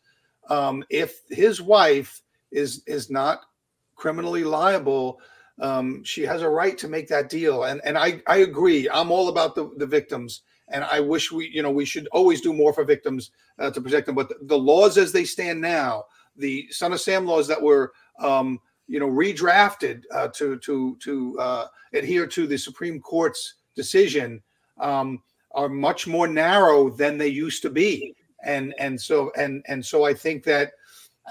um, 0.49 0.83
if 0.89 1.21
his 1.29 1.61
wife 1.61 2.21
is 2.51 2.83
is 2.85 3.09
not 3.09 3.45
criminally 3.95 4.43
liable, 4.43 5.21
um, 5.61 6.03
she 6.03 6.23
has 6.23 6.41
a 6.41 6.49
right 6.49 6.77
to 6.77 6.89
make 6.89 7.07
that 7.07 7.29
deal. 7.29 7.63
And 7.63 7.81
and 7.85 7.97
I 7.97 8.21
I 8.27 8.37
agree. 8.37 8.89
I'm 8.89 9.11
all 9.11 9.29
about 9.29 9.55
the 9.55 9.71
the 9.77 9.87
victims, 9.87 10.41
and 10.67 10.83
I 10.83 10.99
wish 10.99 11.31
we 11.31 11.47
you 11.47 11.63
know 11.63 11.71
we 11.71 11.85
should 11.85 12.07
always 12.11 12.41
do 12.41 12.53
more 12.53 12.73
for 12.73 12.83
victims 12.83 13.31
uh, 13.57 13.71
to 13.71 13.81
protect 13.81 14.05
them. 14.05 14.15
But 14.15 14.29
the, 14.29 14.35
the 14.41 14.57
laws 14.57 14.97
as 14.97 15.13
they 15.13 15.23
stand 15.23 15.61
now, 15.61 16.05
the 16.35 16.67
Son 16.71 16.91
of 16.91 16.99
Sam 16.99 17.25
laws 17.25 17.47
that 17.47 17.61
were 17.61 17.93
um, 18.19 18.59
you 18.87 18.99
know 18.99 19.09
redrafted 19.09 20.03
uh, 20.13 20.27
to 20.29 20.57
to 20.59 20.97
to 21.01 21.39
uh, 21.39 21.67
adhere 21.93 22.27
to 22.27 22.47
the 22.47 22.57
Supreme 22.57 22.99
Court's 22.99 23.55
decision 23.75 24.41
um, 24.79 25.21
are 25.51 25.69
much 25.69 26.07
more 26.07 26.27
narrow 26.27 26.89
than 26.89 27.17
they 27.17 27.27
used 27.27 27.61
to 27.63 27.69
be, 27.69 28.15
and 28.43 28.73
and 28.79 28.99
so 28.99 29.31
and 29.37 29.63
and 29.67 29.85
so 29.85 30.05
I 30.05 30.13
think 30.13 30.43
that 30.43 30.73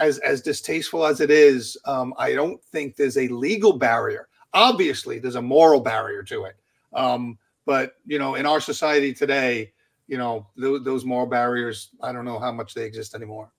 as 0.01 0.19
as 0.19 0.43
distasteful 0.43 1.07
as 1.07 1.21
it 1.21 1.31
is, 1.31 1.77
um, 1.85 2.15
I 2.19 2.33
don't 2.33 2.63
think 2.63 2.97
there's 2.97 3.19
a 3.19 3.29
legal 3.29 3.75
barrier. 3.79 4.29
Obviously, 4.53 5.19
there's 5.19 5.35
a 5.37 5.43
moral 5.43 5.81
barrier 5.81 6.23
to 6.25 6.45
it, 6.45 6.57
um, 6.93 7.39
but 7.67 7.95
you 8.07 8.19
know, 8.19 8.35
in 8.35 8.47
our 8.47 8.61
society 8.61 9.13
today, 9.13 9.73
you 10.07 10.19
know, 10.19 10.47
th- 10.61 10.83
those 10.83 11.05
moral 11.05 11.27
barriers, 11.27 11.91
I 12.03 12.13
don't 12.13 12.25
know 12.25 12.39
how 12.39 12.53
much 12.53 12.75
they 12.75 12.85
exist 12.85 13.15
anymore. 13.15 13.51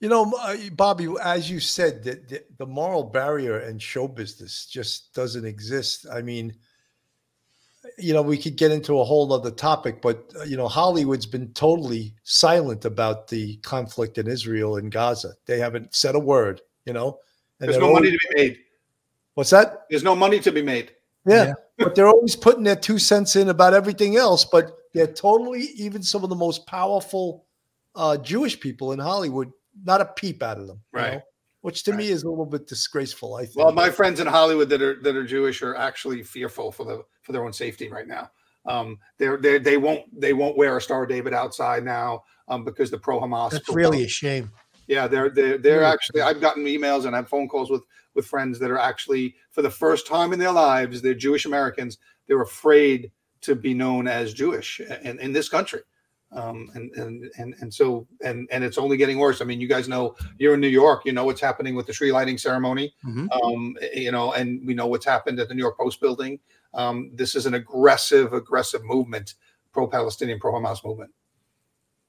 You 0.00 0.08
know, 0.08 0.32
uh, 0.40 0.56
Bobby, 0.72 1.08
as 1.22 1.50
you 1.50 1.60
said, 1.60 2.02
the, 2.02 2.12
the, 2.26 2.42
the 2.58 2.66
moral 2.66 3.04
barrier 3.04 3.60
in 3.60 3.78
show 3.78 4.08
business 4.08 4.66
just 4.66 5.12
doesn't 5.14 5.44
exist. 5.44 6.06
I 6.10 6.22
mean, 6.22 6.54
you 7.98 8.14
know, 8.14 8.22
we 8.22 8.38
could 8.38 8.56
get 8.56 8.72
into 8.72 8.98
a 8.98 9.04
whole 9.04 9.30
other 9.32 9.50
topic, 9.50 10.00
but 10.00 10.32
uh, 10.38 10.44
you 10.44 10.56
know, 10.56 10.68
Hollywood's 10.68 11.26
been 11.26 11.52
totally 11.52 12.14
silent 12.24 12.86
about 12.86 13.28
the 13.28 13.56
conflict 13.58 14.16
in 14.16 14.26
Israel 14.26 14.76
and 14.76 14.90
Gaza. 14.90 15.34
They 15.46 15.58
haven't 15.58 15.94
said 15.94 16.14
a 16.14 16.18
word. 16.18 16.62
You 16.86 16.94
know, 16.94 17.18
and 17.60 17.68
There's 17.68 17.78
they're 17.78 17.86
no 17.86 17.92
money 17.92 18.10
to 18.10 18.18
be 18.30 18.42
made. 18.42 18.58
What's 19.34 19.50
that? 19.50 19.84
There's 19.90 20.02
no 20.02 20.16
money 20.16 20.40
to 20.40 20.50
be 20.50 20.62
made. 20.62 20.92
Yeah, 21.26 21.52
but 21.76 21.94
they're 21.94 22.08
always 22.08 22.34
putting 22.34 22.64
their 22.64 22.74
two 22.76 22.98
cents 22.98 23.36
in 23.36 23.50
about 23.50 23.74
everything 23.74 24.16
else. 24.16 24.46
But 24.46 24.72
they're 24.94 25.06
totally, 25.06 25.68
even 25.76 26.02
some 26.02 26.24
of 26.24 26.30
the 26.30 26.36
most 26.36 26.66
powerful 26.66 27.44
uh, 27.94 28.16
Jewish 28.16 28.58
people 28.58 28.92
in 28.92 28.98
Hollywood, 28.98 29.52
not 29.84 30.00
a 30.00 30.06
peep 30.06 30.42
out 30.42 30.58
of 30.58 30.66
them. 30.66 30.80
you 30.92 30.98
Right. 31.00 31.12
know, 31.14 31.22
Which 31.62 31.82
to 31.84 31.92
me 31.92 32.08
is 32.08 32.22
a 32.22 32.28
little 32.30 32.46
bit 32.46 32.66
disgraceful. 32.66 33.34
I 33.36 33.44
think. 33.44 33.56
Well, 33.56 33.72
my 33.72 33.90
friends 33.90 34.20
in 34.20 34.26
Hollywood 34.26 34.68
that 34.70 34.80
are 34.82 35.00
that 35.02 35.14
are 35.16 35.24
Jewish 35.24 35.62
are 35.62 35.76
actually 35.76 36.22
fearful 36.22 36.72
for 36.72 36.84
the 36.84 37.04
for 37.22 37.32
their 37.32 37.44
own 37.44 37.52
safety 37.52 37.88
right 37.88 38.06
now. 38.08 38.30
Um, 38.66 38.98
they're 39.18 39.36
they 39.36 39.58
they 39.58 39.76
won't 39.76 40.04
they 40.18 40.32
won't 40.32 40.56
wear 40.56 40.76
a 40.76 40.80
Star 40.80 41.02
of 41.02 41.08
David 41.08 41.34
outside 41.34 41.84
now 41.84 42.24
um, 42.48 42.64
because 42.64 42.90
the 42.90 42.98
pro 42.98 43.20
Hamas. 43.20 43.50
That's 43.50 43.68
really 43.70 44.04
a 44.04 44.08
shame. 44.08 44.50
Yeah, 44.86 45.06
they're 45.06 45.30
they're 45.30 45.58
they're 45.58 45.80
Really? 45.80 45.92
actually. 45.92 46.22
I've 46.22 46.40
gotten 46.40 46.64
emails 46.64 47.04
and 47.06 47.14
I've 47.14 47.28
phone 47.28 47.48
calls 47.48 47.70
with 47.70 47.82
with 48.14 48.26
friends 48.26 48.58
that 48.58 48.70
are 48.70 48.78
actually 48.78 49.36
for 49.50 49.62
the 49.62 49.70
first 49.70 50.06
time 50.06 50.32
in 50.32 50.38
their 50.38 50.50
lives, 50.52 51.00
they're 51.00 51.14
Jewish 51.14 51.44
Americans. 51.44 51.98
They're 52.26 52.42
afraid 52.42 53.12
to 53.42 53.54
be 53.54 53.72
known 53.72 54.06
as 54.08 54.34
Jewish 54.34 54.80
in, 54.80 55.18
in 55.20 55.32
this 55.32 55.48
country. 55.48 55.80
Um, 56.32 56.70
and, 56.74 56.92
and 56.92 57.30
and 57.38 57.54
and 57.60 57.74
so 57.74 58.06
and 58.22 58.48
and 58.52 58.62
it's 58.62 58.78
only 58.78 58.96
getting 58.96 59.18
worse. 59.18 59.40
I 59.40 59.44
mean, 59.44 59.60
you 59.60 59.66
guys 59.66 59.88
know 59.88 60.14
you're 60.38 60.54
in 60.54 60.60
New 60.60 60.68
York. 60.68 61.04
You 61.04 61.12
know 61.12 61.24
what's 61.24 61.40
happening 61.40 61.74
with 61.74 61.86
the 61.86 61.92
tree 61.92 62.12
lighting 62.12 62.38
ceremony. 62.38 62.94
Mhm. 63.04 63.28
Um, 63.42 63.76
you 63.92 64.12
know, 64.12 64.32
and 64.32 64.64
we 64.64 64.74
know 64.74 64.86
what's 64.86 65.04
happened 65.04 65.40
at 65.40 65.48
the 65.48 65.54
New 65.54 65.62
York 65.62 65.76
Post 65.76 66.00
building. 66.00 66.38
Um, 66.72 67.10
this 67.14 67.34
is 67.34 67.46
an 67.46 67.54
aggressive, 67.54 68.32
aggressive 68.32 68.84
movement, 68.84 69.34
pro-Palestinian, 69.72 70.38
pro-Hamas 70.38 70.84
movement. 70.84 71.10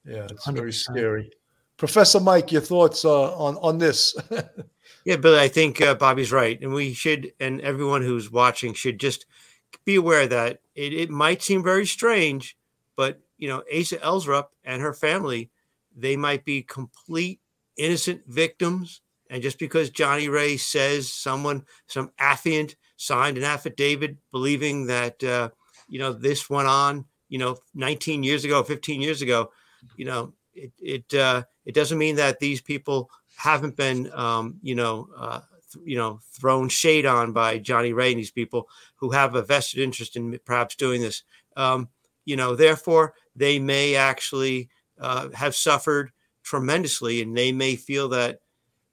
Yeah, 0.05 0.27
it's 0.29 0.47
very 0.47 0.73
scary. 0.73 1.31
Professor 1.77 2.19
Mike, 2.19 2.51
your 2.51 2.61
thoughts 2.61 3.03
uh, 3.03 3.35
on 3.35 3.57
on 3.57 3.79
this? 3.79 4.15
Yeah, 5.03 5.15
Billy, 5.15 5.39
I 5.39 5.47
think 5.47 5.81
uh, 5.81 5.95
Bobby's 5.95 6.31
right, 6.31 6.61
and 6.61 6.73
we 6.73 6.93
should, 6.93 7.33
and 7.39 7.59
everyone 7.61 8.03
who's 8.03 8.31
watching 8.31 8.73
should 8.73 8.99
just 8.99 9.25
be 9.83 9.95
aware 9.95 10.27
that 10.27 10.59
it, 10.75 10.93
it 10.93 11.09
might 11.09 11.41
seem 11.41 11.63
very 11.63 11.87
strange, 11.87 12.55
but 12.95 13.19
you 13.41 13.49
know, 13.49 13.63
Asa 13.75 13.97
Ellerup 13.97 14.45
and 14.63 14.81
her 14.81 14.93
family, 14.93 15.49
they 15.93 16.15
might 16.15 16.45
be 16.45 16.61
complete 16.61 17.41
innocent 17.75 18.21
victims, 18.27 19.01
and 19.29 19.41
just 19.41 19.57
because 19.57 19.89
Johnny 19.89 20.29
Ray 20.29 20.57
says 20.57 21.11
someone, 21.11 21.65
some 21.87 22.11
affiant, 22.19 22.75
signed 22.97 23.37
an 23.37 23.43
affidavit 23.43 24.15
believing 24.31 24.85
that 24.85 25.21
uh, 25.23 25.49
you 25.89 25.99
know 25.99 26.13
this 26.13 26.49
went 26.49 26.67
on, 26.67 27.05
you 27.29 27.39
know, 27.39 27.57
19 27.73 28.23
years 28.23 28.45
ago, 28.45 28.61
15 28.61 29.01
years 29.01 29.23
ago, 29.23 29.51
you 29.97 30.05
know, 30.05 30.33
it 30.53 30.71
it 30.79 31.13
uh, 31.13 31.43
it 31.65 31.73
doesn't 31.73 31.97
mean 31.97 32.17
that 32.17 32.39
these 32.39 32.61
people 32.61 33.09
haven't 33.35 33.75
been, 33.75 34.11
um, 34.13 34.59
you 34.61 34.75
know, 34.75 35.09
uh, 35.17 35.39
th- 35.73 35.83
you 35.83 35.97
know, 35.97 36.19
thrown 36.31 36.69
shade 36.69 37.07
on 37.07 37.31
by 37.31 37.57
Johnny 37.57 37.91
Ray 37.91 38.11
and 38.11 38.19
these 38.19 38.31
people 38.31 38.69
who 38.97 39.09
have 39.09 39.33
a 39.33 39.41
vested 39.41 39.79
interest 39.79 40.15
in 40.15 40.39
perhaps 40.45 40.75
doing 40.75 41.01
this. 41.01 41.23
Um, 41.57 41.89
you 42.25 42.35
know, 42.35 42.55
therefore, 42.55 43.13
they 43.35 43.59
may 43.59 43.95
actually 43.95 44.69
uh, 44.99 45.29
have 45.33 45.55
suffered 45.55 46.11
tremendously, 46.43 47.21
and 47.21 47.35
they 47.35 47.51
may 47.51 47.75
feel 47.75 48.09
that, 48.09 48.39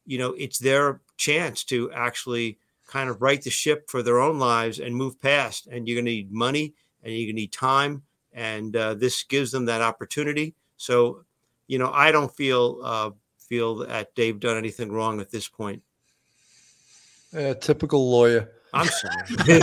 you 0.07 0.19
know, 0.19 0.35
it's 0.39 0.59
their 0.59 1.01
chance 1.17 1.65
to 1.65 1.91
actually 1.93 2.59
kind 2.87 3.11
of 3.11 3.21
right 3.21 3.43
the 3.43 3.51
ship 3.51 3.91
for 3.91 4.03
their 4.03 4.19
own 4.19 4.39
lives 4.39 4.79
and 4.79 4.95
move 4.95 5.21
past. 5.21 5.67
And 5.67 5.87
you're 5.87 5.97
going 5.97 6.07
to 6.07 6.13
need 6.13 6.33
money, 6.33 6.75
and 7.03 7.13
you're 7.13 7.27
going 7.27 7.37
to 7.37 7.43
need 7.43 7.53
time, 7.53 8.03
and 8.33 8.75
uh, 8.75 8.95
this 8.95 9.25
gives 9.25 9.51
them 9.51 9.67
that 9.67 9.83
opportunity. 9.83 10.55
So, 10.77 11.25
you 11.67 11.79
know, 11.79 11.91
I 11.93 12.13
don't 12.13 12.35
feel 12.35 12.81
uh, 12.83 13.11
feel 13.39 13.77
that 13.77 14.15
they've 14.15 14.39
done 14.39 14.57
anything 14.57 14.93
wrong 14.93 15.21
at 15.21 15.31
this 15.31 15.49
point. 15.49 15.83
Typical 17.61 18.11
lawyer. 18.11 18.51
I'm 18.73 18.87
sorry. 18.87 19.61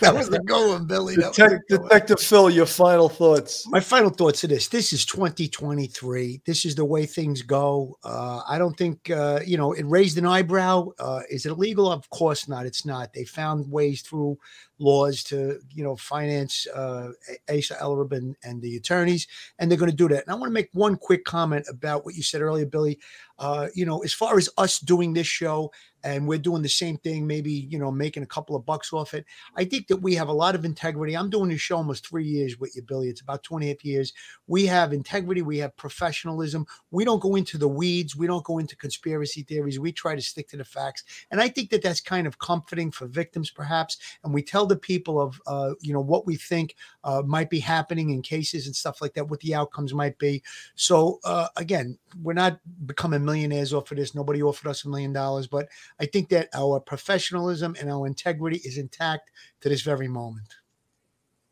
That 0.00 0.14
was 0.14 0.28
the 0.28 0.40
going, 0.40 0.86
Billy. 0.86 1.16
That 1.16 1.38
was 1.38 1.80
Detective 1.80 2.20
Phil, 2.20 2.50
your 2.50 2.66
final 2.66 3.08
thoughts. 3.08 3.66
My 3.70 3.80
final 3.80 4.10
thoughts 4.10 4.44
are 4.44 4.46
this: 4.46 4.68
This 4.68 4.92
is 4.92 5.06
2023. 5.06 6.42
This 6.44 6.66
is 6.66 6.74
the 6.74 6.84
way 6.84 7.06
things 7.06 7.40
go. 7.40 7.96
Uh, 8.04 8.42
I 8.46 8.58
don't 8.58 8.76
think 8.76 9.10
uh, 9.10 9.40
you 9.46 9.56
know. 9.56 9.72
It 9.72 9.86
raised 9.86 10.18
an 10.18 10.26
eyebrow. 10.26 10.88
Uh, 10.98 11.20
is 11.30 11.46
it 11.46 11.52
illegal? 11.52 11.90
Of 11.90 12.08
course 12.10 12.46
not. 12.46 12.66
It's 12.66 12.84
not. 12.84 13.14
They 13.14 13.24
found 13.24 13.70
ways 13.70 14.02
through 14.02 14.38
laws 14.78 15.22
to 15.24 15.58
you 15.72 15.82
know 15.82 15.96
finance 15.96 16.66
uh, 16.74 17.10
Asa 17.48 17.76
Ellerup 17.76 18.12
and, 18.12 18.36
and 18.44 18.60
the 18.60 18.76
attorneys, 18.76 19.26
and 19.58 19.70
they're 19.70 19.78
going 19.78 19.90
to 19.90 19.96
do 19.96 20.08
that. 20.08 20.24
And 20.24 20.30
I 20.30 20.34
want 20.34 20.50
to 20.50 20.54
make 20.54 20.68
one 20.72 20.96
quick 20.96 21.24
comment 21.24 21.66
about 21.70 22.04
what 22.04 22.14
you 22.14 22.22
said 22.22 22.42
earlier, 22.42 22.66
Billy. 22.66 22.98
Uh, 23.38 23.68
you 23.74 23.84
know, 23.86 24.00
as 24.02 24.12
far 24.12 24.38
as 24.38 24.48
us 24.58 24.78
doing 24.78 25.12
this 25.12 25.26
show, 25.26 25.70
and 26.06 26.28
we're 26.28 26.38
doing 26.38 26.62
the 26.62 26.68
same 26.68 26.96
thing, 26.98 27.26
maybe 27.26 27.50
you 27.50 27.78
know 27.78 27.90
making 27.90 28.22
a 28.22 28.26
couple 28.26 28.54
of 28.54 28.64
bucks 28.64 28.92
off 28.92 29.12
it. 29.12 29.24
I 29.56 29.64
think 29.64 29.88
that 29.88 29.96
we 29.96 30.14
have 30.14 30.28
a 30.28 30.32
lot 30.32 30.54
of 30.54 30.64
integrity. 30.64 31.16
I'm 31.16 31.30
doing 31.30 31.50
this 31.50 31.60
show 31.60 31.78
almost 31.78 32.06
three 32.06 32.24
years 32.24 32.58
with 32.58 32.76
you, 32.76 32.82
Billy. 32.82 33.08
It's 33.08 33.20
about 33.20 33.42
28 33.42 33.84
years. 33.84 34.12
We 34.46 34.66
have 34.66 34.92
integrity. 34.92 35.42
We 35.42 35.58
have 35.58 35.76
professionalism. 35.76 36.64
We 36.92 37.04
don't 37.04 37.20
go 37.20 37.34
into 37.34 37.58
the 37.58 37.66
weeds. 37.66 38.14
We 38.14 38.28
don't 38.28 38.44
go 38.44 38.58
into 38.58 38.76
conspiracy 38.76 39.42
theories. 39.42 39.80
We 39.80 39.90
try 39.90 40.14
to 40.14 40.22
stick 40.22 40.48
to 40.50 40.56
the 40.56 40.64
facts. 40.64 41.02
And 41.32 41.40
I 41.40 41.48
think 41.48 41.70
that 41.70 41.82
that's 41.82 42.00
kind 42.00 42.28
of 42.28 42.38
comforting 42.38 42.92
for 42.92 43.06
victims, 43.06 43.50
perhaps. 43.50 43.98
And 44.22 44.32
we 44.32 44.42
tell 44.42 44.66
the 44.66 44.76
people 44.76 45.20
of, 45.20 45.40
uh, 45.48 45.72
you 45.80 45.92
know, 45.92 46.00
what 46.00 46.24
we 46.24 46.36
think 46.36 46.76
uh, 47.02 47.22
might 47.26 47.50
be 47.50 47.58
happening 47.58 48.10
in 48.10 48.22
cases 48.22 48.66
and 48.66 48.76
stuff 48.76 49.02
like 49.02 49.14
that, 49.14 49.28
what 49.28 49.40
the 49.40 49.56
outcomes 49.56 49.92
might 49.92 50.18
be. 50.18 50.42
So 50.76 51.18
uh, 51.24 51.48
again, 51.56 51.98
we're 52.22 52.32
not 52.32 52.60
becoming 52.86 53.24
millionaires 53.24 53.72
off 53.72 53.90
of 53.90 53.96
this. 53.96 54.14
Nobody 54.14 54.42
offered 54.42 54.68
us 54.68 54.84
a 54.84 54.88
million 54.88 55.12
dollars, 55.12 55.48
but 55.48 55.68
I 56.00 56.06
think 56.06 56.28
that 56.30 56.48
our 56.54 56.80
professionalism 56.80 57.76
and 57.80 57.90
our 57.90 58.06
integrity 58.06 58.58
is 58.64 58.78
intact 58.78 59.30
to 59.60 59.68
this 59.68 59.82
very 59.82 60.08
moment. 60.08 60.54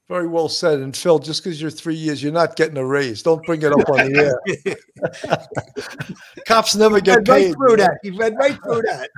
Very 0.06 0.28
well 0.28 0.50
said. 0.50 0.80
And 0.80 0.94
Phil, 0.94 1.18
just 1.18 1.42
because 1.42 1.62
you're 1.62 1.70
three 1.70 1.94
years, 1.94 2.22
you're 2.22 2.30
not 2.30 2.56
getting 2.56 2.76
a 2.76 2.84
raise. 2.84 3.22
Don't 3.22 3.42
bring 3.44 3.62
it 3.62 3.72
up 3.72 3.88
on 3.88 4.12
the 4.12 4.36
air. 4.66 5.46
Cops 6.46 6.76
never 6.76 7.00
get 7.00 7.26
read 7.26 7.28
right 7.28 7.54
through 7.54 7.76
that. 7.78 7.98
He 8.02 8.10
read 8.10 8.34
right 8.38 8.58
through 8.62 8.82
that. 8.82 9.08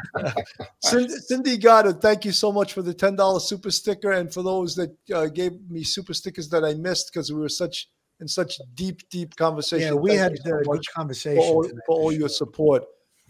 Cindy, 0.84 1.14
Cindy 1.14 1.56
Goddard, 1.56 2.00
thank 2.00 2.24
you 2.24 2.30
so 2.30 2.52
much 2.52 2.72
for 2.72 2.82
the 2.82 2.94
ten 2.94 3.16
dollars 3.16 3.48
super 3.48 3.72
sticker, 3.72 4.12
and 4.12 4.32
for 4.32 4.44
those 4.44 4.76
that 4.76 4.96
uh, 5.12 5.26
gave 5.26 5.54
me 5.68 5.82
super 5.82 6.14
stickers 6.14 6.48
that 6.50 6.64
I 6.64 6.74
missed 6.74 7.10
because 7.12 7.32
we 7.32 7.40
were 7.40 7.48
such 7.48 7.88
in 8.20 8.28
such 8.28 8.60
deep, 8.74 9.08
deep 9.10 9.34
conversation. 9.34 9.94
Yeah, 9.94 10.00
we 10.00 10.10
Thank 10.10 10.20
had 10.20 10.32
you 10.32 10.38
so 10.38 10.50
good 10.58 10.66
much 10.66 10.86
conversation. 10.94 11.42
for 11.42 11.48
all, 11.48 11.70
for 11.84 11.96
all 11.96 12.12
your 12.12 12.28
support. 12.28 12.84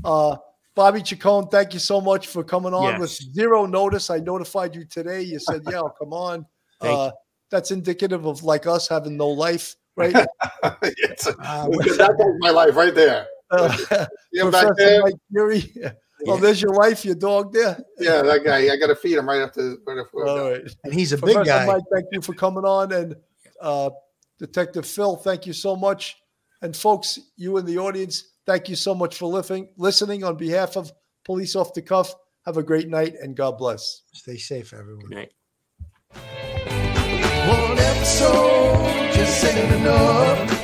Uh, 0.05 0.37
Bobby 0.77 1.01
Chacon, 1.03 1.49
thank 1.49 1.73
you 1.73 1.81
so 1.81 2.01
much 2.01 2.27
for 2.29 2.45
coming 2.45 2.75
on 2.75 3.01
with 3.01 3.11
zero 3.11 3.65
notice. 3.67 4.11
I 4.11 4.19
notified 4.19 4.75
you 4.77 4.85
today. 4.85 5.23
You 5.23 5.39
said, 5.41 5.63
"Yeah, 5.69 5.79
I'll 5.79 5.97
come 5.99 6.13
on." 6.13 6.47
Thank 6.83 6.95
Uh, 6.99 7.11
that's 7.51 7.71
indicative 7.71 8.27
of 8.27 8.43
like 8.43 8.67
us 8.67 8.87
having 8.87 9.17
no 9.17 9.29
life, 9.29 9.75
right? 9.97 10.15
It's 10.83 11.27
a- 11.27 11.31
Uh, 11.41 11.67
that 11.71 12.15
guy's 12.19 12.35
my 12.41 12.51
life 12.51 12.77
right 12.77 12.95
there. 12.95 13.27
Uh, 13.51 13.73
See 13.75 13.85
him 14.35 14.51
back 14.51 14.67
Professor 14.67 14.75
there? 14.77 15.01
Mike 15.03 15.15
Fury. 15.33 15.75
Oh, 16.29 16.37
there's 16.39 16.61
your 16.61 16.73
wife, 16.73 17.05
your 17.05 17.15
dog 17.15 17.53
there. 17.53 17.79
Yeah, 17.99 18.21
that 18.23 18.45
guy. 18.45 18.71
I 18.71 18.77
got 18.77 18.89
to 18.89 18.97
feed 18.97 19.17
him 19.17 19.29
right 19.29 19.41
after. 19.41 19.77
Right 19.87 19.99
after 19.99 20.11
we're 20.13 20.27
All 20.29 20.37
done. 20.37 20.53
right. 20.53 20.75
and 20.85 20.93
he's 20.93 21.13
a 21.13 21.17
big 21.17 21.35
Professor 21.37 21.45
guy. 21.45 21.67
Mike, 21.67 21.85
thank 21.93 22.07
you 22.13 22.21
for 22.21 22.35
coming 22.35 22.65
on. 22.65 22.93
And 22.93 23.17
uh, 23.63 23.91
Detective 24.39 24.85
Phil, 24.87 25.17
thank 25.17 25.47
you 25.47 25.53
so 25.55 25.77
much. 25.77 26.17
And 26.63 26.77
folks, 26.77 27.19
you 27.37 27.57
in 27.59 27.65
the 27.65 27.79
audience, 27.79 28.25
thank 28.47 28.69
you 28.69 28.77
so 28.77 28.95
much 28.95 29.17
for 29.17 29.27
listening. 29.27 29.69
Listening 29.77 30.25
on 30.25 30.37
behalf 30.37 30.77
of 30.77 30.93
Police 31.25 31.57
Off 31.57 31.75
the 31.75 31.83
Cuff. 31.83 32.15
Have 32.47 32.57
a 32.57 32.63
great 32.63 32.89
night 32.89 33.15
and 33.21 33.37
God 33.37 33.59
bless. 33.59 34.03
Stay 34.13 34.37
safe, 34.37 34.73
everyone. 34.73 35.07
Good 35.07 35.17
night. 35.17 35.33
One 37.49 37.79
episode 37.79 39.13
just 39.13 39.45
ain't 39.45 39.73
enough. 39.75 40.56